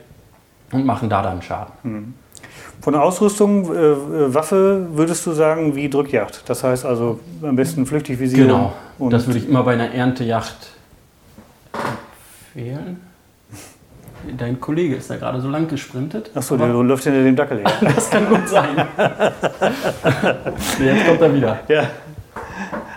und 0.73 0.85
machen 0.85 1.09
da 1.09 1.23
dann 1.23 1.41
Schaden. 1.43 2.15
Von 2.81 2.93
der 2.93 3.03
Ausrüstung, 3.03 3.73
äh, 3.73 3.77
äh, 3.79 4.35
Waffe, 4.35 4.89
würdest 4.93 5.25
du 5.27 5.33
sagen, 5.33 5.75
wie 5.77 5.89
Drückjagd? 5.89 6.43
Das 6.47 6.65
heißt 6.65 6.85
also 6.85 7.21
am 7.43 7.55
besten 7.57 7.87
flüchtig. 7.87 8.19
Genau, 8.19 8.73
Und 8.99 9.13
das 9.13 9.27
würde 9.27 9.39
ich 9.39 9.49
immer 9.49 9.63
bei 9.63 9.75
einer 9.75 9.93
Erntejacht 9.93 10.73
empfehlen. 12.55 13.01
Dein 14.37 14.61
Kollege 14.61 14.97
ist 14.97 15.11
da 15.11 15.16
gerade 15.16 15.41
so 15.41 15.49
lang 15.49 15.68
gesprintet. 15.68 16.31
Achso, 16.35 16.57
der 16.57 16.68
läuft 16.68 17.05
hinter 17.05 17.22
dem 17.22 17.37
Dackel 17.37 17.59
her. 17.59 17.72
Das 17.95 18.11
kann 18.11 18.29
gut 18.29 18.49
sein. 18.49 18.77
jetzt 20.81 21.07
kommt 21.07 21.20
er 21.20 21.35
wieder. 21.35 21.61
Ja. 21.68 21.85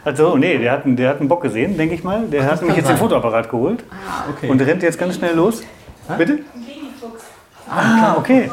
Also, 0.03 0.37
nee, 0.37 0.57
der 0.57 0.71
hat, 0.71 0.85
einen, 0.85 0.95
der 0.95 1.09
hat 1.09 1.19
einen 1.19 1.27
Bock 1.27 1.41
gesehen, 1.41 1.75
denke 1.77 1.95
ich 1.95 2.03
mal. 2.03 2.27
Der 2.27 2.43
hat 2.45 2.61
nämlich 2.61 2.69
kann 2.69 2.77
jetzt 2.77 2.89
den. 2.89 2.97
Fotoapparat 2.97 3.49
geholt 3.49 3.83
Ah, 3.91 4.29
okay. 4.29 4.49
und 4.49 4.61
rennt 4.61 4.81
jetzt 4.83 4.97
ganz 4.97 5.15
schnell 5.15 5.35
los. 5.35 5.63
Bitte? 6.17 6.35
Babyfuchs. 6.53 7.25
Ah, 7.69 8.15
okay. 8.17 8.49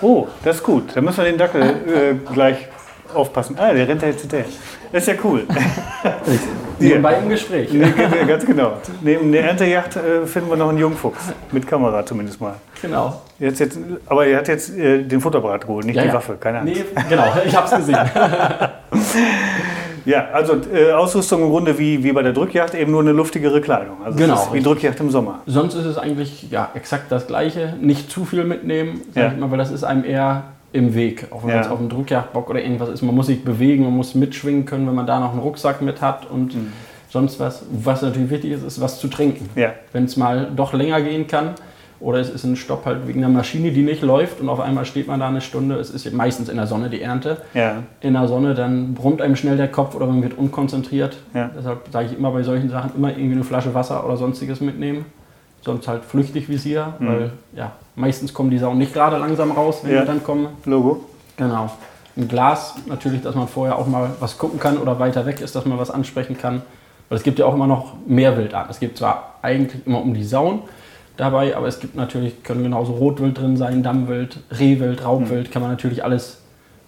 Oh, 0.00 0.26
das 0.44 0.56
ist 0.56 0.62
gut. 0.62 0.84
Da 0.94 1.00
müssen 1.00 1.18
wir 1.18 1.24
den 1.24 1.36
Dackel 1.38 1.62
äh, 1.62 2.14
gleich 2.32 2.66
aufpassen. 3.12 3.56
Ah, 3.58 3.72
der 3.72 3.86
rennt 3.86 4.02
da 4.02 4.06
jetzt 4.06 4.22
hinterher. 4.22 4.46
Das 4.92 5.02
ist 5.02 5.08
ja 5.08 5.14
cool. 5.24 5.46
Nebenbei 6.78 7.14
im 7.22 7.28
Gespräch. 7.28 7.72
Nee, 7.72 7.84
ganz 8.26 8.44
genau. 8.46 8.72
Neben 9.00 9.30
der 9.32 9.44
Erntejacht 9.48 9.96
äh, 9.96 10.26
finden 10.26 10.48
wir 10.50 10.56
noch 10.56 10.68
einen 10.68 10.78
Jungfuchs. 10.78 11.32
Mit 11.52 11.66
Kamera 11.66 12.04
zumindest 12.06 12.40
mal. 12.40 12.54
Genau. 12.80 13.20
Jetzt, 13.38 13.60
jetzt, 13.60 13.78
aber 14.06 14.26
er 14.26 14.38
hat 14.38 14.48
jetzt 14.48 14.76
äh, 14.76 15.02
den 15.02 15.20
Fotoapparat 15.20 15.62
geholt, 15.66 15.86
nicht 15.86 15.96
Ja, 15.96 16.02
die 16.02 16.08
ja. 16.08 16.14
Waffe. 16.14 16.36
Keine 16.38 16.58
Ahnung. 16.60 16.74
Nee, 16.74 16.84
genau, 17.08 17.24
ich 17.44 17.56
hab's 17.56 17.74
gesehen. 17.74 17.98
Ja, 20.04 20.28
also 20.32 20.54
äh, 20.72 20.92
Ausrüstung 20.92 21.42
im 21.42 21.50
Grunde 21.50 21.78
wie, 21.78 22.02
wie 22.02 22.12
bei 22.12 22.22
der 22.22 22.32
Drückjagd, 22.32 22.74
eben 22.74 22.92
nur 22.92 23.02
eine 23.02 23.12
luftigere 23.12 23.60
Kleidung. 23.60 23.98
Also 24.02 24.16
Genau, 24.16 24.48
wie. 24.52 24.62
Drückjagd 24.62 24.98
im 25.00 25.10
Sommer. 25.10 25.40
Sonst 25.44 25.74
ist 25.74 25.84
es 25.84 25.98
eigentlich 25.98 26.50
ja, 26.50 26.70
exakt 26.74 27.12
das 27.12 27.26
Gleiche. 27.26 27.74
Nicht 27.78 28.10
zu 28.10 28.24
viel 28.24 28.44
mitnehmen, 28.44 29.02
sag 29.14 29.22
Ja. 29.22 29.32
ich 29.32 29.36
mal, 29.38 29.50
weil 29.50 29.58
das 29.58 29.70
ist 29.70 29.84
einem 29.84 30.04
eher 30.04 30.44
im 30.72 30.94
Weg. 30.94 31.26
Auch 31.30 31.42
wenn 31.42 31.50
Ja. 31.50 31.54
man 31.56 31.64
jetzt 31.64 31.72
auf 31.72 31.78
dem 31.78 31.88
Drückjagdbock 31.88 32.50
oder 32.50 32.62
irgendwas 32.62 32.88
ist. 32.90 33.02
Man 33.02 33.14
muss 33.14 33.26
sich 33.26 33.42
bewegen, 33.44 33.84
man 33.84 33.94
muss 33.96 34.14
mitschwingen 34.14 34.64
können, 34.66 34.86
wenn 34.86 34.94
man 34.94 35.06
da 35.06 35.18
noch 35.20 35.30
einen 35.32 35.40
Rucksack 35.40 35.80
mit 35.82 36.00
hat 36.02 36.30
und 36.30 36.54
Mhm. 36.54 36.72
sonst 37.08 37.40
was. 37.40 37.64
Was 37.72 38.02
natürlich 38.02 38.30
wichtig 38.30 38.52
ist, 38.52 38.62
ist 38.64 38.80
was 38.80 39.00
zu 39.00 39.08
trinken. 39.08 39.48
Ja. 39.54 39.72
Wenn 39.92 40.04
es 40.04 40.16
mal 40.16 40.48
doch 40.54 40.72
länger 40.74 41.00
gehen 41.00 41.26
kann 41.26 41.50
oder 42.00 42.18
es 42.18 42.28
ist 42.28 42.44
ein 42.44 42.54
Stopp 42.56 42.84
halt 42.84 43.08
wegen 43.08 43.24
einer 43.24 43.32
Maschine, 43.32 43.70
die 43.72 43.82
nicht 43.82 44.02
läuft 44.02 44.40
und 44.40 44.48
auf 44.50 44.60
einmal 44.60 44.84
steht 44.84 45.08
man 45.08 45.18
da 45.20 45.28
eine 45.28 45.40
Stunde. 45.40 45.76
Es 45.76 45.88
ist 45.90 46.12
meistens 46.12 46.48
in 46.50 46.56
der 46.58 46.66
Sonne 46.66 46.90
die 46.90 47.00
Ernte. 47.00 47.38
Ja. 47.54 47.82
in 48.02 48.12
der 48.12 48.28
Sonne, 48.28 48.54
dann 48.54 48.92
brummt 48.94 49.22
einem 49.22 49.36
schnell 49.36 49.56
der 49.56 49.68
Kopf 49.68 49.94
oder 49.94 50.06
man 50.06 50.22
wird 50.22 50.36
unkonzentriert. 50.36 51.16
Deshalb 51.34 51.88
sage 51.90 52.08
ich 52.12 52.18
immer 52.18 52.30
bei 52.30 52.42
solchen 52.42 52.68
Sachen 52.68 52.90
immer 52.94 53.10
irgendwie 53.10 53.32
eine 53.36 53.44
Flasche 53.44 53.72
Wasser 53.74 54.04
oder 54.04 54.16
sonstiges 54.18 54.60
mitnehmen. 54.60 55.06
Sonst 55.62 55.88
halt 55.88 56.04
flüchtig 56.04 56.48
Visier, 56.48 56.92
weil 57.00 57.30
ja, 57.56 57.72
meistens 57.98 58.32
kommen 58.32 58.50
die 58.50 58.58
Sauen 58.58 58.78
nicht 58.78 58.94
gerade 58.94 59.16
langsam 59.18 59.50
raus, 59.52 59.80
wenn 59.82 59.90
Mhm. 59.90 59.96
Ja. 59.96 60.00
die 60.02 60.06
dann 60.08 60.22
kommen. 60.22 60.48
Logo. 60.64 61.00
Genau. 61.36 61.70
Ein 62.16 62.28
Glas 62.28 62.74
natürlich, 62.86 63.22
dass 63.22 63.34
man 63.34 63.46
vorher 63.48 63.78
auch 63.78 63.86
mal 63.86 64.10
was 64.20 64.38
gucken 64.38 64.58
kann 64.58 64.78
oder 64.78 64.98
weiter 64.98 65.24
weg 65.26 65.40
ist, 65.40 65.54
dass 65.54 65.64
man 65.66 65.78
was 65.78 65.90
ansprechen 65.90 66.36
kann. 66.36 66.62
Weil 67.08 67.18
es 67.18 67.24
gibt 67.24 67.38
ja 67.38 67.46
auch 67.46 67.54
immer 67.54 67.66
noch 67.66 67.94
mehr 68.06 68.36
Wildarten. 68.36 68.70
Es 68.70 68.80
gibt 68.80 68.98
zwar 68.98 69.34
eigentlich 69.42 69.86
immer 69.86 70.00
um 70.02 70.14
die 70.14 70.24
Sauen 70.24 70.60
dabei, 71.16 71.56
aber 71.56 71.66
es 71.68 71.80
gibt 71.80 71.94
natürlich, 71.96 72.42
können 72.42 72.62
genauso 72.62 72.92
Rotwild 72.92 73.38
drin 73.38 73.56
sein, 73.56 73.82
Dammwild, 73.82 74.38
Rehwild, 74.58 75.04
Raubwild, 75.04 75.50
kann 75.50 75.62
man 75.62 75.70
natürlich 75.70 76.04
alles 76.04 76.40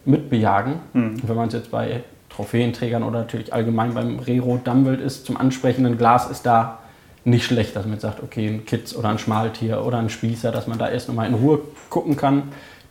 mitbejagen. 0.04 0.74
Und 0.94 1.28
wenn 1.28 1.36
man 1.36 1.48
es 1.48 1.54
jetzt 1.54 1.70
bei 1.70 2.02
Trophäenträgern 2.28 3.02
oder 3.02 3.20
natürlich 3.20 3.52
allgemein 3.52 3.94
beim 3.94 4.18
Rehrot 4.18 4.66
Dammwild 4.66 5.00
ist, 5.00 5.26
zum 5.26 5.36
ansprechenden 5.36 5.96
Glas 5.98 6.30
ist 6.30 6.44
da 6.46 6.78
nicht 7.24 7.44
schlecht, 7.44 7.76
dass 7.76 7.84
man 7.84 7.92
jetzt 7.94 8.02
sagt, 8.02 8.22
okay, 8.22 8.48
ein 8.48 8.64
Kitz 8.64 8.94
oder 8.96 9.08
ein 9.08 9.18
Schmaltier 9.18 9.84
oder 9.84 9.98
ein 9.98 10.08
Spießer, 10.10 10.52
dass 10.52 10.66
man 10.66 10.78
da 10.78 10.88
erst 10.88 11.08
nochmal 11.08 11.26
in 11.28 11.34
Ruhe 11.34 11.60
gucken 11.90 12.16
kann. 12.16 12.44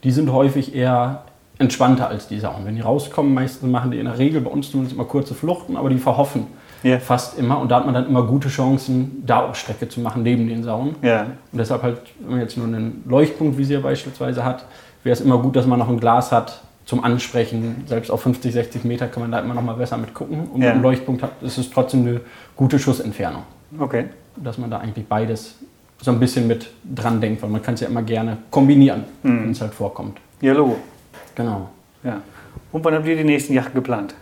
Die 0.04 0.10
sind 0.12 0.32
häufig 0.32 0.74
eher 0.74 1.22
entspannter 1.58 2.08
als 2.08 2.28
die 2.28 2.38
Sauen. 2.38 2.64
Wenn 2.64 2.74
die 2.76 2.80
rauskommen, 2.80 3.34
meistens 3.34 3.70
machen 3.70 3.90
die 3.90 3.98
in 3.98 4.06
der 4.06 4.18
Regel 4.18 4.40
bei 4.40 4.50
uns 4.50 4.70
zumindest 4.70 4.94
immer 4.96 5.04
kurze 5.04 5.34
Fluchten, 5.34 5.76
aber 5.76 5.90
die 5.90 5.98
verhoffen 5.98 6.46
Ja. 6.82 6.98
fast 6.98 7.38
immer. 7.38 7.58
Und 7.58 7.70
da 7.70 7.76
hat 7.76 7.84
man 7.84 7.92
dann 7.94 8.06
immer 8.06 8.22
gute 8.22 8.48
Chancen, 8.48 9.22
da 9.26 9.40
auch 9.46 9.54
Strecke 9.54 9.88
zu 9.88 10.00
machen 10.00 10.22
neben 10.22 10.48
den 10.48 10.62
Sauen. 10.62 10.94
Ja. 11.02 11.22
Und 11.52 11.58
deshalb 11.58 11.82
halt, 11.82 12.00
wenn 12.20 12.30
man 12.30 12.40
jetzt 12.40 12.56
nur 12.56 12.66
einen 12.66 13.04
Leuchtpunktvisier 13.06 13.82
beispielsweise 13.82 14.42
hat, 14.44 14.64
wäre 15.04 15.12
es 15.12 15.20
immer 15.20 15.36
gut, 15.38 15.56
dass 15.56 15.66
man 15.66 15.78
noch 15.78 15.88
ein 15.90 16.00
Glas 16.00 16.32
hat 16.32 16.62
zum 16.86 17.04
Ansprechen. 17.04 17.84
Selbst 17.86 18.10
auf 18.10 18.22
50, 18.22 18.52
60 18.54 18.84
Meter 18.84 19.06
kann 19.08 19.22
man 19.22 19.30
da 19.30 19.38
immer 19.40 19.52
noch 19.54 19.62
mal 19.62 19.74
besser 19.74 19.98
mit 19.98 20.14
gucken. 20.14 20.44
Und 20.52 20.62
Ja. 20.62 20.68
mit 20.68 20.74
einem 20.76 20.82
Leuchtpunkt 20.82 21.22
hat, 21.22 21.32
ist 21.42 21.58
es 21.58 21.68
trotzdem 21.70 22.06
eine 22.06 22.20
gute 22.56 22.78
Schussentfernung. 22.78 23.42
Okay. 23.78 24.06
Dass 24.36 24.58
man 24.58 24.70
da 24.70 24.78
eigentlich 24.78 25.06
beides 25.06 25.56
so 26.00 26.10
ein 26.10 26.18
bisschen 26.18 26.46
mit 26.46 26.70
dran 26.94 27.20
denkt, 27.20 27.42
weil 27.42 27.50
man 27.50 27.62
kann 27.62 27.74
es 27.74 27.80
ja 27.80 27.88
immer 27.88 28.02
gerne 28.02 28.38
kombinieren, 28.50 29.04
Mhm. 29.22 29.42
wenn 29.44 29.50
es 29.50 29.60
halt 29.60 29.74
vorkommt. 29.74 30.18
Ja, 30.40 30.52
Logo. 30.54 30.76
Genau. 31.34 31.68
Ja. 32.02 32.20
Und 32.72 32.84
wann 32.84 32.94
habt 32.94 33.06
ihr 33.06 33.16
die 33.16 33.24
nächsten 33.24 33.52
Jachten 33.52 33.74
geplant? 33.74 34.14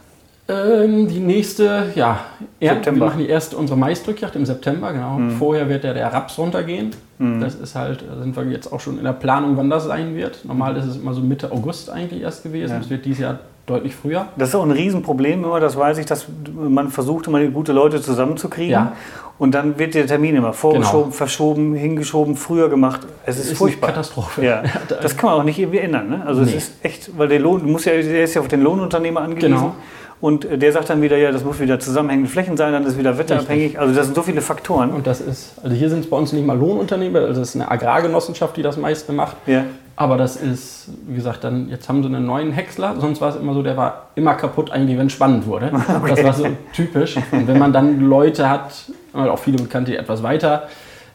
Ähm, 0.51 1.07
die 1.09 1.21
nächste, 1.21 1.93
ja, 1.95 2.21
er, 2.59 2.75
September. 2.75 3.01
wir 3.01 3.07
machen 3.09 3.19
die 3.21 3.29
erste, 3.29 3.57
unsere 3.57 3.79
Maisdrückjagd 3.79 4.35
im 4.35 4.47
September, 4.47 4.93
genau. 4.95 5.21
Vorher 5.39 5.69
wird 5.69 5.85
ja 5.85 5.93
der 5.93 6.11
Raps 6.13 6.39
runtergehen. 6.39 6.91
Das 7.19 7.57
ist 7.57 7.75
halt, 7.75 8.05
da 8.09 8.21
sind 8.23 8.35
wir 8.37 8.45
jetzt 8.45 8.73
auch 8.73 8.79
schon 8.81 8.97
in 8.97 9.05
der 9.05 9.13
Planung, 9.13 9.57
wann 9.57 9.69
das 9.69 9.85
sein 9.87 10.15
wird. 10.15 10.45
Normal 10.45 10.77
ist 10.77 10.85
es 10.87 10.97
immer 10.97 11.13
so 11.15 11.21
Mitte 11.21 11.51
August 11.53 11.91
eigentlich 11.91 12.23
erst 12.23 12.45
gewesen. 12.45 12.75
Ja. 12.75 12.81
Es 12.81 12.89
wird 12.89 13.05
dieses 13.05 13.19
Jahr 13.21 13.41
deutlich 13.67 13.95
früher. 13.95 14.29
Das 14.37 14.51
ist 14.51 14.55
auch 14.55 14.63
ein 14.65 14.71
Riesenproblem 14.71 15.43
immer, 15.45 15.59
das 15.61 15.77
weiß 15.77 15.99
ich, 15.99 16.07
dass 16.07 16.27
man 16.55 16.89
versucht 16.91 17.27
immer 17.27 17.45
gute 17.49 17.73
Leute 17.73 18.01
zusammenzukriegen. 18.01 18.71
Ja. 18.73 18.93
Und 19.39 19.53
dann 19.55 19.79
wird 19.79 19.95
der 19.95 20.07
Termin 20.07 20.35
immer 20.35 20.53
vorgeschoben, 20.53 21.05
Genau. 21.05 21.15
verschoben, 21.17 21.75
hingeschoben, 21.75 22.35
früher 22.37 22.69
gemacht. 22.69 23.03
Es 23.25 23.37
ist, 23.37 23.45
Es 23.47 23.53
ist 23.53 23.59
furchtbar. 23.59 23.89
eine 23.89 23.95
Katastrophe. 23.95 24.45
Ja. 24.45 24.63
Das 25.01 25.17
kann 25.17 25.31
man 25.31 25.41
auch 25.41 25.45
nicht 25.45 25.59
irgendwie 25.61 25.79
ändern. 25.79 26.09
Ne? 26.11 26.23
Also 26.27 26.43
es 26.43 26.49
Nee. 26.51 26.57
ist 26.57 26.73
echt, 26.83 27.17
weil 27.17 27.29
der 27.29 27.39
Lohn, 27.39 27.61
du 27.61 27.67
musst 27.69 27.85
ja, 27.87 27.93
der 27.93 28.25
ist 28.25 28.35
ja 28.35 28.41
auf 28.41 28.49
den 28.49 28.63
Lohnunternehmer 28.63 29.21
angewiesen. 29.21 29.51
Genau. 29.53 29.75
Und 30.21 30.45
äh, 30.45 30.59
der 30.59 30.73
sagt 30.73 30.91
dann 30.91 31.01
wieder, 31.03 31.17
ja, 31.17 31.31
das 31.31 31.45
muss 31.45 31.61
wieder 31.61 31.79
zusammenhängende 31.79 32.29
Flächen 32.29 32.57
sein, 32.57 32.73
dann 32.73 32.85
ist 32.85 32.99
wieder 32.99 33.17
wetterabhängig. 33.17 33.63
Richtig. 33.67 33.81
Also 33.81 33.95
das 33.95 34.07
sind 34.07 34.17
so 34.17 34.23
viele 34.23 34.41
Faktoren. 34.41 34.91
Und 34.91 35.07
das 35.07 35.21
ist, 35.21 35.53
also 35.63 35.77
hier 35.77 35.89
sind 35.91 36.01
es 36.01 36.11
bei 36.11 36.17
uns 36.17 36.33
nicht 36.33 36.45
mal 36.45 36.59
Lohnunternehmen, 36.59 37.23
also 37.23 37.39
das 37.39 37.51
ist 37.51 37.55
eine 37.55 37.71
Agrargenossenschaft, 37.71 38.57
die 38.57 38.63
das 38.63 38.77
meiste 38.77 39.13
macht. 39.13 39.37
Ja. 39.47 39.65
Aber 40.01 40.17
das 40.17 40.37
ist, 40.37 40.91
wie 41.09 41.17
gesagt, 41.17 41.43
dann 41.43 41.69
jetzt 41.71 41.89
haben 41.89 42.05
sie 42.05 42.09
einen 42.09 42.25
neuen 42.25 42.53
Häcksler. 42.53 42.95
Sonst 43.01 43.21
war 43.21 43.31
es 43.31 43.35
immer 43.35 43.53
so, 43.53 43.65
der 43.65 43.77
war 43.77 44.11
immer 44.15 44.35
kaputt, 44.35 44.71
eigentlich, 44.71 44.97
wenn 44.97 45.09
es 45.09 45.13
spannend 45.13 45.45
wurde. 45.45 45.73
Okay. 45.73 46.15
Das 46.15 46.23
war 46.23 46.33
so 46.35 46.47
typisch. 46.73 47.17
Und 47.33 47.49
wenn 47.49 47.59
man 47.59 47.73
dann 47.73 47.99
Leute 47.99 48.49
hat, 48.49 48.71
auch 49.13 49.41
viele 49.41 49.59
Bekannte, 49.59 49.91
die 49.91 49.97
etwas 49.97 50.23
weiter 50.23 50.69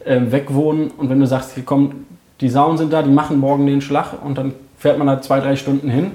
äh, 0.04 0.20
weg 0.30 0.52
wohnen, 0.52 0.90
und 0.98 1.08
wenn 1.08 1.18
du 1.18 1.26
sagst, 1.26 1.54
hier 1.54 1.64
kommen, 1.64 2.06
die 2.42 2.50
Sauen 2.50 2.76
sind 2.76 2.92
da, 2.92 3.00
die 3.00 3.08
machen 3.08 3.40
morgen 3.40 3.66
den 3.66 3.80
Schlag 3.80 4.22
und 4.22 4.36
dann 4.36 4.52
fährt 4.76 4.98
man 4.98 5.06
da 5.06 5.22
zwei, 5.22 5.40
drei 5.40 5.56
Stunden 5.56 5.88
hin, 5.88 6.12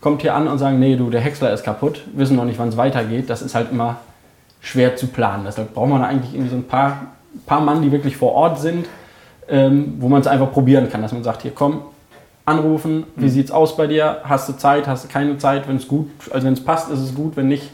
kommt 0.00 0.22
hier 0.22 0.36
an 0.36 0.46
und 0.46 0.58
sagt, 0.58 0.78
nee, 0.78 0.94
du, 0.94 1.10
der 1.10 1.22
Häcksler 1.22 1.52
ist 1.52 1.64
kaputt, 1.64 2.04
wissen 2.14 2.36
noch 2.36 2.44
nicht, 2.44 2.60
wann 2.60 2.68
es 2.68 2.76
weitergeht. 2.76 3.30
Das 3.30 3.42
ist 3.42 3.56
halt 3.56 3.72
immer 3.72 3.96
schwer 4.60 4.94
zu 4.94 5.08
planen. 5.08 5.42
Deshalb 5.44 5.74
braucht 5.74 5.90
man 5.90 6.04
eigentlich 6.04 6.34
irgendwie 6.34 6.50
so 6.50 6.56
ein 6.56 6.68
paar, 6.68 6.98
paar 7.46 7.60
Mann, 7.60 7.82
die 7.82 7.90
wirklich 7.90 8.16
vor 8.16 8.30
Ort 8.34 8.60
sind, 8.60 8.86
ähm, 9.48 9.94
wo 9.98 10.08
man 10.08 10.20
es 10.20 10.28
einfach 10.28 10.52
probieren 10.52 10.88
kann, 10.88 11.02
dass 11.02 11.12
man 11.12 11.24
sagt, 11.24 11.42
hier 11.42 11.50
komm, 11.52 11.80
anrufen, 12.44 13.04
wie 13.16 13.26
mhm. 13.26 13.30
sieht 13.30 13.46
es 13.46 13.50
aus 13.52 13.76
bei 13.76 13.86
dir, 13.86 14.20
hast 14.24 14.48
du 14.48 14.54
Zeit, 14.54 14.86
hast 14.86 15.04
du 15.04 15.08
keine 15.08 15.38
Zeit, 15.38 15.68
wenn 15.68 15.76
es 15.76 15.86
gut, 15.86 16.08
also 16.30 16.46
wenn 16.46 16.54
es 16.54 16.64
passt, 16.64 16.90
ist 16.90 17.00
es 17.00 17.14
gut, 17.14 17.36
wenn 17.36 17.48
nicht, 17.48 17.70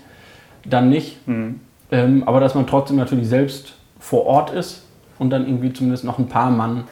dann 0.64 0.88
nicht. 0.88 1.26
Mhm. 1.26 1.60
Ähm, 1.90 2.22
aber 2.26 2.40
dass 2.40 2.54
man 2.54 2.66
trotzdem 2.66 2.96
natürlich 2.96 3.28
selbst 3.28 3.74
vor 3.98 4.26
Ort 4.26 4.50
ist 4.50 4.84
und 5.18 5.30
dann 5.30 5.46
irgendwie 5.46 5.72
zumindest 5.72 6.04
noch 6.04 6.18
ein 6.18 6.28
paar 6.28 6.50
Mann, 6.50 6.84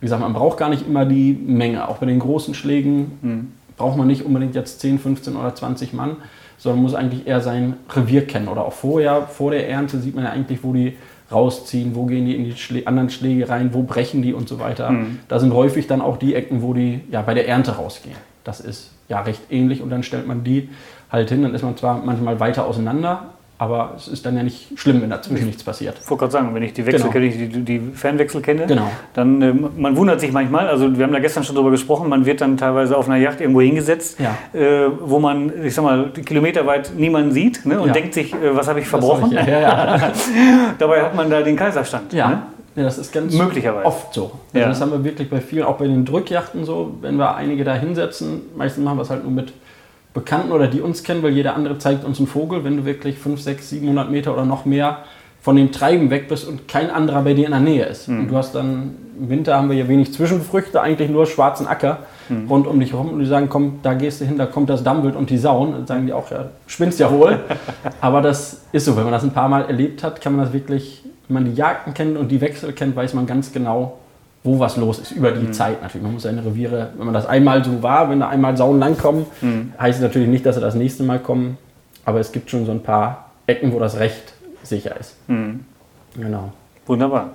wie 0.00 0.06
gesagt, 0.06 0.20
man 0.20 0.34
braucht 0.34 0.58
gar 0.58 0.68
nicht 0.68 0.86
immer 0.86 1.06
die 1.06 1.32
Menge, 1.32 1.88
auch 1.88 1.98
bei 1.98 2.06
den 2.06 2.18
großen 2.18 2.54
Schlägen 2.54 3.18
mhm. 3.22 3.52
braucht 3.76 3.96
man 3.96 4.06
nicht 4.06 4.24
unbedingt 4.24 4.54
jetzt 4.54 4.80
10, 4.80 4.98
15 4.98 5.36
oder 5.36 5.54
20 5.54 5.92
Mann, 5.94 6.16
sondern 6.58 6.82
muss 6.82 6.94
eigentlich 6.94 7.26
eher 7.26 7.40
sein 7.40 7.74
Revier 7.88 8.26
kennen 8.26 8.48
oder 8.48 8.64
auch 8.64 8.72
vorher, 8.72 9.22
vor 9.22 9.52
der 9.52 9.68
Ernte 9.68 9.98
sieht 9.98 10.14
man 10.14 10.24
ja 10.24 10.30
eigentlich, 10.30 10.62
wo 10.62 10.72
die 10.72 10.96
rausziehen, 11.32 11.94
wo 11.94 12.06
gehen 12.06 12.26
die 12.26 12.36
in 12.36 12.44
die 12.44 12.56
Schlä 12.56 12.84
anderen 12.86 13.10
Schläge 13.10 13.48
rein, 13.48 13.72
wo 13.72 13.82
brechen 13.82 14.22
die 14.22 14.32
und 14.32 14.48
so 14.48 14.58
weiter. 14.58 14.90
Mhm. 14.90 15.20
Da 15.28 15.38
sind 15.38 15.52
häufig 15.52 15.86
dann 15.86 16.00
auch 16.00 16.16
die 16.16 16.34
Ecken, 16.34 16.62
wo 16.62 16.74
die 16.74 17.00
ja, 17.10 17.22
bei 17.22 17.34
der 17.34 17.48
Ernte 17.48 17.72
rausgehen. 17.72 18.16
Das 18.44 18.60
ist 18.60 18.90
ja 19.08 19.20
recht 19.20 19.40
ähnlich 19.50 19.82
und 19.82 19.90
dann 19.90 20.02
stellt 20.02 20.26
man 20.26 20.44
die 20.44 20.68
halt 21.10 21.28
hin, 21.28 21.42
dann 21.42 21.54
ist 21.54 21.62
man 21.62 21.76
zwar 21.76 22.02
manchmal 22.04 22.40
weiter 22.40 22.66
auseinander, 22.66 23.34
aber 23.62 23.92
es 23.96 24.08
ist 24.08 24.26
dann 24.26 24.36
ja 24.36 24.42
nicht 24.42 24.76
schlimm, 24.76 25.00
wenn 25.02 25.10
dazwischen 25.10 25.46
nichts 25.46 25.62
passiert. 25.62 25.94
Ich 26.02 26.10
wollte 26.10 26.22
gerade 26.22 26.32
sagen, 26.32 26.52
wenn 26.52 26.64
ich 26.64 26.72
die 26.72 26.84
Wechsel 26.84 27.10
genau. 27.10 27.12
kenne, 27.12 27.30
die, 27.30 27.64
die 27.64 27.78
Fernwechsel 27.94 28.42
kenne, 28.42 28.66
genau. 28.66 28.90
dann 29.14 29.40
äh, 29.40 29.52
man 29.52 29.96
wundert 29.96 30.18
sich 30.18 30.32
manchmal, 30.32 30.66
also 30.66 30.98
wir 30.98 31.04
haben 31.04 31.12
da 31.12 31.20
gestern 31.20 31.44
schon 31.44 31.54
drüber 31.54 31.70
gesprochen, 31.70 32.08
man 32.08 32.26
wird 32.26 32.40
dann 32.40 32.56
teilweise 32.56 32.96
auf 32.96 33.08
einer 33.08 33.18
Yacht 33.18 33.40
irgendwo 33.40 33.60
hingesetzt, 33.60 34.18
ja. 34.18 34.36
äh, 34.52 34.90
wo 35.00 35.20
man, 35.20 35.52
ich 35.64 35.72
sag 35.76 35.84
mal, 35.84 36.10
kilometerweit 36.10 36.92
niemanden 36.96 37.30
sieht 37.30 37.64
ne, 37.64 37.80
und 37.80 37.86
ja. 37.86 37.92
denkt 37.92 38.14
sich, 38.14 38.34
äh, 38.34 38.56
was 38.56 38.66
habe 38.66 38.80
ich 38.80 38.88
verbrochen? 38.88 39.30
Ich, 39.30 39.46
ja, 39.46 40.10
Dabei 40.80 41.02
hat 41.02 41.14
man 41.14 41.30
da 41.30 41.42
den 41.42 41.54
Kaiserstand. 41.54 42.12
Ja. 42.12 42.28
Ne? 42.28 42.42
Ja, 42.74 42.82
das 42.82 42.98
ist 42.98 43.12
ganz 43.12 43.32
Möglicherweise. 43.32 43.86
oft 43.86 44.12
so. 44.12 44.32
Also 44.52 44.58
ja. 44.58 44.68
Das 44.68 44.80
haben 44.80 44.90
wir 44.90 45.04
wirklich 45.04 45.30
bei 45.30 45.40
vielen, 45.40 45.64
auch 45.64 45.76
bei 45.76 45.86
den 45.86 46.04
Drückjachten 46.04 46.64
so, 46.64 46.94
wenn 47.00 47.16
wir 47.16 47.36
einige 47.36 47.62
da 47.62 47.74
hinsetzen, 47.74 48.40
meistens 48.56 48.82
machen 48.82 48.98
wir 48.98 49.02
es 49.02 49.10
halt 49.10 49.22
nur 49.22 49.32
mit 49.32 49.52
Bekannten 50.14 50.52
oder 50.52 50.68
die 50.68 50.80
uns 50.80 51.02
kennen, 51.02 51.22
weil 51.22 51.32
jeder 51.32 51.54
andere 51.54 51.78
zeigt 51.78 52.04
uns 52.04 52.18
einen 52.18 52.26
Vogel, 52.26 52.64
wenn 52.64 52.76
du 52.76 52.84
wirklich 52.84 53.18
5, 53.18 53.40
6, 53.40 53.70
700 53.70 54.10
Meter 54.10 54.32
oder 54.34 54.44
noch 54.44 54.64
mehr 54.64 54.98
von 55.42 55.56
dem 55.56 55.72
Treiben 55.72 56.10
weg 56.10 56.28
bist 56.28 56.46
und 56.46 56.68
kein 56.68 56.88
anderer 56.88 57.22
bei 57.22 57.34
dir 57.34 57.46
in 57.46 57.50
der 57.50 57.60
Nähe 57.60 57.84
ist. 57.84 58.08
Mhm. 58.08 58.20
Und 58.20 58.28
du 58.28 58.36
hast 58.36 58.54
dann, 58.54 58.94
im 59.18 59.28
Winter 59.28 59.56
haben 59.56 59.68
wir 59.68 59.76
ja 59.76 59.88
wenig 59.88 60.12
Zwischenfrüchte, 60.12 60.80
eigentlich 60.80 61.10
nur 61.10 61.26
schwarzen 61.26 61.66
Acker 61.66 61.98
mhm. 62.28 62.46
rund 62.48 62.66
um 62.68 62.78
dich 62.78 62.92
herum 62.92 63.08
und 63.08 63.18
die 63.18 63.26
sagen, 63.26 63.48
komm, 63.48 63.80
da 63.82 63.94
gehst 63.94 64.20
du 64.20 64.24
hin, 64.24 64.38
da 64.38 64.46
kommt 64.46 64.70
das 64.70 64.84
Dammwild 64.84 65.16
und 65.16 65.30
die 65.30 65.38
Sauen. 65.38 65.72
Dann 65.72 65.86
sagen 65.86 66.06
die 66.06 66.12
auch, 66.12 66.30
ja, 66.30 66.50
spinnst 66.68 67.00
ja 67.00 67.10
wohl. 67.10 67.40
Aber 68.00 68.20
das 68.20 68.62
ist 68.70 68.84
so, 68.84 68.96
wenn 68.96 69.02
man 69.02 69.12
das 69.12 69.24
ein 69.24 69.32
paar 69.32 69.48
Mal 69.48 69.64
erlebt 69.64 70.04
hat, 70.04 70.20
kann 70.20 70.36
man 70.36 70.44
das 70.44 70.52
wirklich, 70.52 71.02
wenn 71.26 71.34
man 71.34 71.44
die 71.46 71.54
Jagden 71.54 71.92
kennt 71.92 72.16
und 72.16 72.28
die 72.28 72.40
Wechsel 72.40 72.72
kennt, 72.72 72.94
weiß 72.94 73.14
man 73.14 73.26
ganz 73.26 73.52
genau, 73.52 73.98
wo 74.44 74.58
was 74.58 74.76
los 74.76 74.98
ist, 74.98 75.12
über 75.12 75.30
die 75.30 75.46
mhm. 75.46 75.52
Zeit 75.52 75.82
natürlich. 75.82 76.02
Man 76.02 76.14
muss 76.14 76.22
seine 76.22 76.44
Reviere, 76.44 76.90
wenn 76.96 77.04
man 77.04 77.14
das 77.14 77.26
einmal 77.26 77.64
so 77.64 77.82
war, 77.82 78.10
wenn 78.10 78.20
da 78.20 78.28
einmal 78.28 78.56
Sauen 78.56 78.78
langkommen, 78.78 79.26
mhm. 79.40 79.72
heißt 79.78 79.98
es 79.98 80.02
natürlich 80.02 80.28
nicht, 80.28 80.44
dass 80.44 80.56
sie 80.56 80.60
das 80.60 80.74
nächste 80.74 81.04
Mal 81.04 81.20
kommen, 81.20 81.58
aber 82.04 82.18
es 82.20 82.32
gibt 82.32 82.50
schon 82.50 82.66
so 82.66 82.72
ein 82.72 82.82
paar 82.82 83.30
Ecken, 83.46 83.72
wo 83.72 83.78
das 83.78 83.98
Recht 83.98 84.34
sicher 84.62 84.98
ist. 84.98 85.16
Mhm. 85.28 85.60
Genau. 86.16 86.52
Wunderbar. 86.86 87.30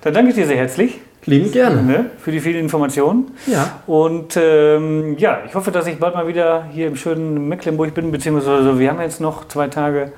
Dann 0.00 0.14
danke 0.14 0.30
ich 0.30 0.36
dir 0.36 0.46
sehr 0.46 0.56
herzlich. 0.56 1.00
Lieben 1.26 1.52
gerne. 1.52 1.82
Ne, 1.82 2.06
für 2.18 2.32
die 2.32 2.40
vielen 2.40 2.60
Informationen. 2.60 3.32
Ja. 3.46 3.80
Und 3.86 4.38
ähm, 4.38 5.18
ja, 5.18 5.40
ich 5.46 5.54
hoffe, 5.54 5.70
dass 5.70 5.86
ich 5.86 5.98
bald 5.98 6.14
mal 6.14 6.26
wieder 6.26 6.64
hier 6.72 6.86
im 6.86 6.96
schönen 6.96 7.46
Mecklenburg 7.46 7.92
bin, 7.92 8.10
beziehungsweise 8.10 8.78
wir 8.78 8.90
haben 8.90 9.00
jetzt 9.02 9.20
noch 9.20 9.46
zwei 9.48 9.68
Tage 9.68 10.12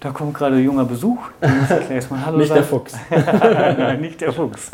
da 0.00 0.10
kommt 0.10 0.34
gerade 0.34 0.58
junger 0.58 0.84
Besuch. 0.84 1.18
Hallo 1.42 2.38
nicht 2.38 2.48
sagen. 2.48 2.54
der 2.54 2.64
Fuchs. 2.64 2.94
Nein, 3.10 4.00
nicht 4.00 4.20
der 4.20 4.32
Fuchs. 4.32 4.70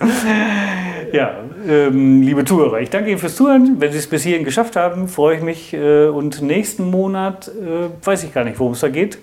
Ja, 1.13 1.37
ähm, 1.69 2.23
liebe 2.23 2.45
Zuhörer, 2.45 2.81
ich 2.81 2.91
danke 2.91 3.11
Ihnen 3.11 3.19
fürs 3.19 3.37
Zuhören. 3.37 3.77
Wenn 3.79 3.93
Sie 3.93 3.99
es 3.99 4.07
bis 4.07 4.23
hierhin 4.23 4.45
geschafft 4.45 4.77
haben, 4.77 5.09
freue 5.09 5.37
ich 5.37 5.43
mich. 5.43 5.73
Äh, 5.73 6.09
und 6.09 6.43
nächsten 6.43 6.91
Monat 6.91 7.49
äh, 7.49 7.89
weiß 8.05 8.25
ich 8.25 8.35
gar 8.35 8.45
nicht, 8.45 8.59
worum 8.59 8.73
es 8.73 8.81
da 8.81 8.89
geht. 8.89 9.19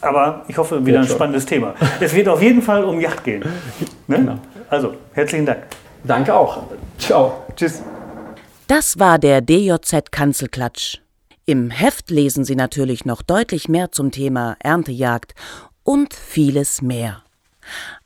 Aber 0.00 0.44
ich 0.48 0.58
hoffe, 0.58 0.84
wieder 0.84 1.00
ein 1.00 1.06
spannendes 1.06 1.46
Thema. 1.46 1.74
Es 2.00 2.14
wird 2.14 2.28
auf 2.28 2.42
jeden 2.42 2.60
Fall 2.60 2.84
um 2.84 3.00
Yacht 3.00 3.22
gehen. 3.22 3.44
Ne? 4.08 4.16
Genau. 4.16 4.38
Also, 4.68 4.94
herzlichen 5.12 5.46
Dank. 5.46 5.62
Danke 6.04 6.34
auch. 6.34 6.64
Ciao. 6.98 7.44
Tschüss. 7.54 7.82
Das 8.66 8.98
war 8.98 9.18
der 9.18 9.40
DJZ 9.40 10.10
Kanzelklatsch. 10.10 11.01
Im 11.44 11.70
Heft 11.70 12.10
lesen 12.10 12.44
Sie 12.44 12.54
natürlich 12.54 13.04
noch 13.04 13.22
deutlich 13.22 13.68
mehr 13.68 13.90
zum 13.90 14.12
Thema 14.12 14.56
Erntejagd 14.60 15.34
und 15.82 16.14
vieles 16.14 16.82
mehr. 16.82 17.24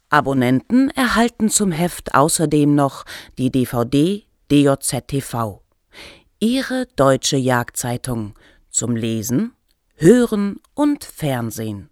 Abonnenten 0.09 0.91
erhalten 0.91 1.51
zum 1.51 1.71
Heft 1.73 2.15
außerdem 2.15 2.75
noch 2.75 3.05
die 3.37 3.51
DVD 3.51 4.25
DJZ-TV. 4.51 5.63
Ihre 6.39 6.87
deutsche 6.97 7.37
Jagdzeitung 7.37 8.35
zum 8.71 8.97
Lesen, 8.97 9.53
Hören 9.97 10.61
und 10.75 11.05
Fernsehen. 11.05 11.91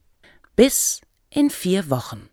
Bis 0.57 1.01
in 1.29 1.51
vier 1.51 1.91
Wochen. 1.91 2.31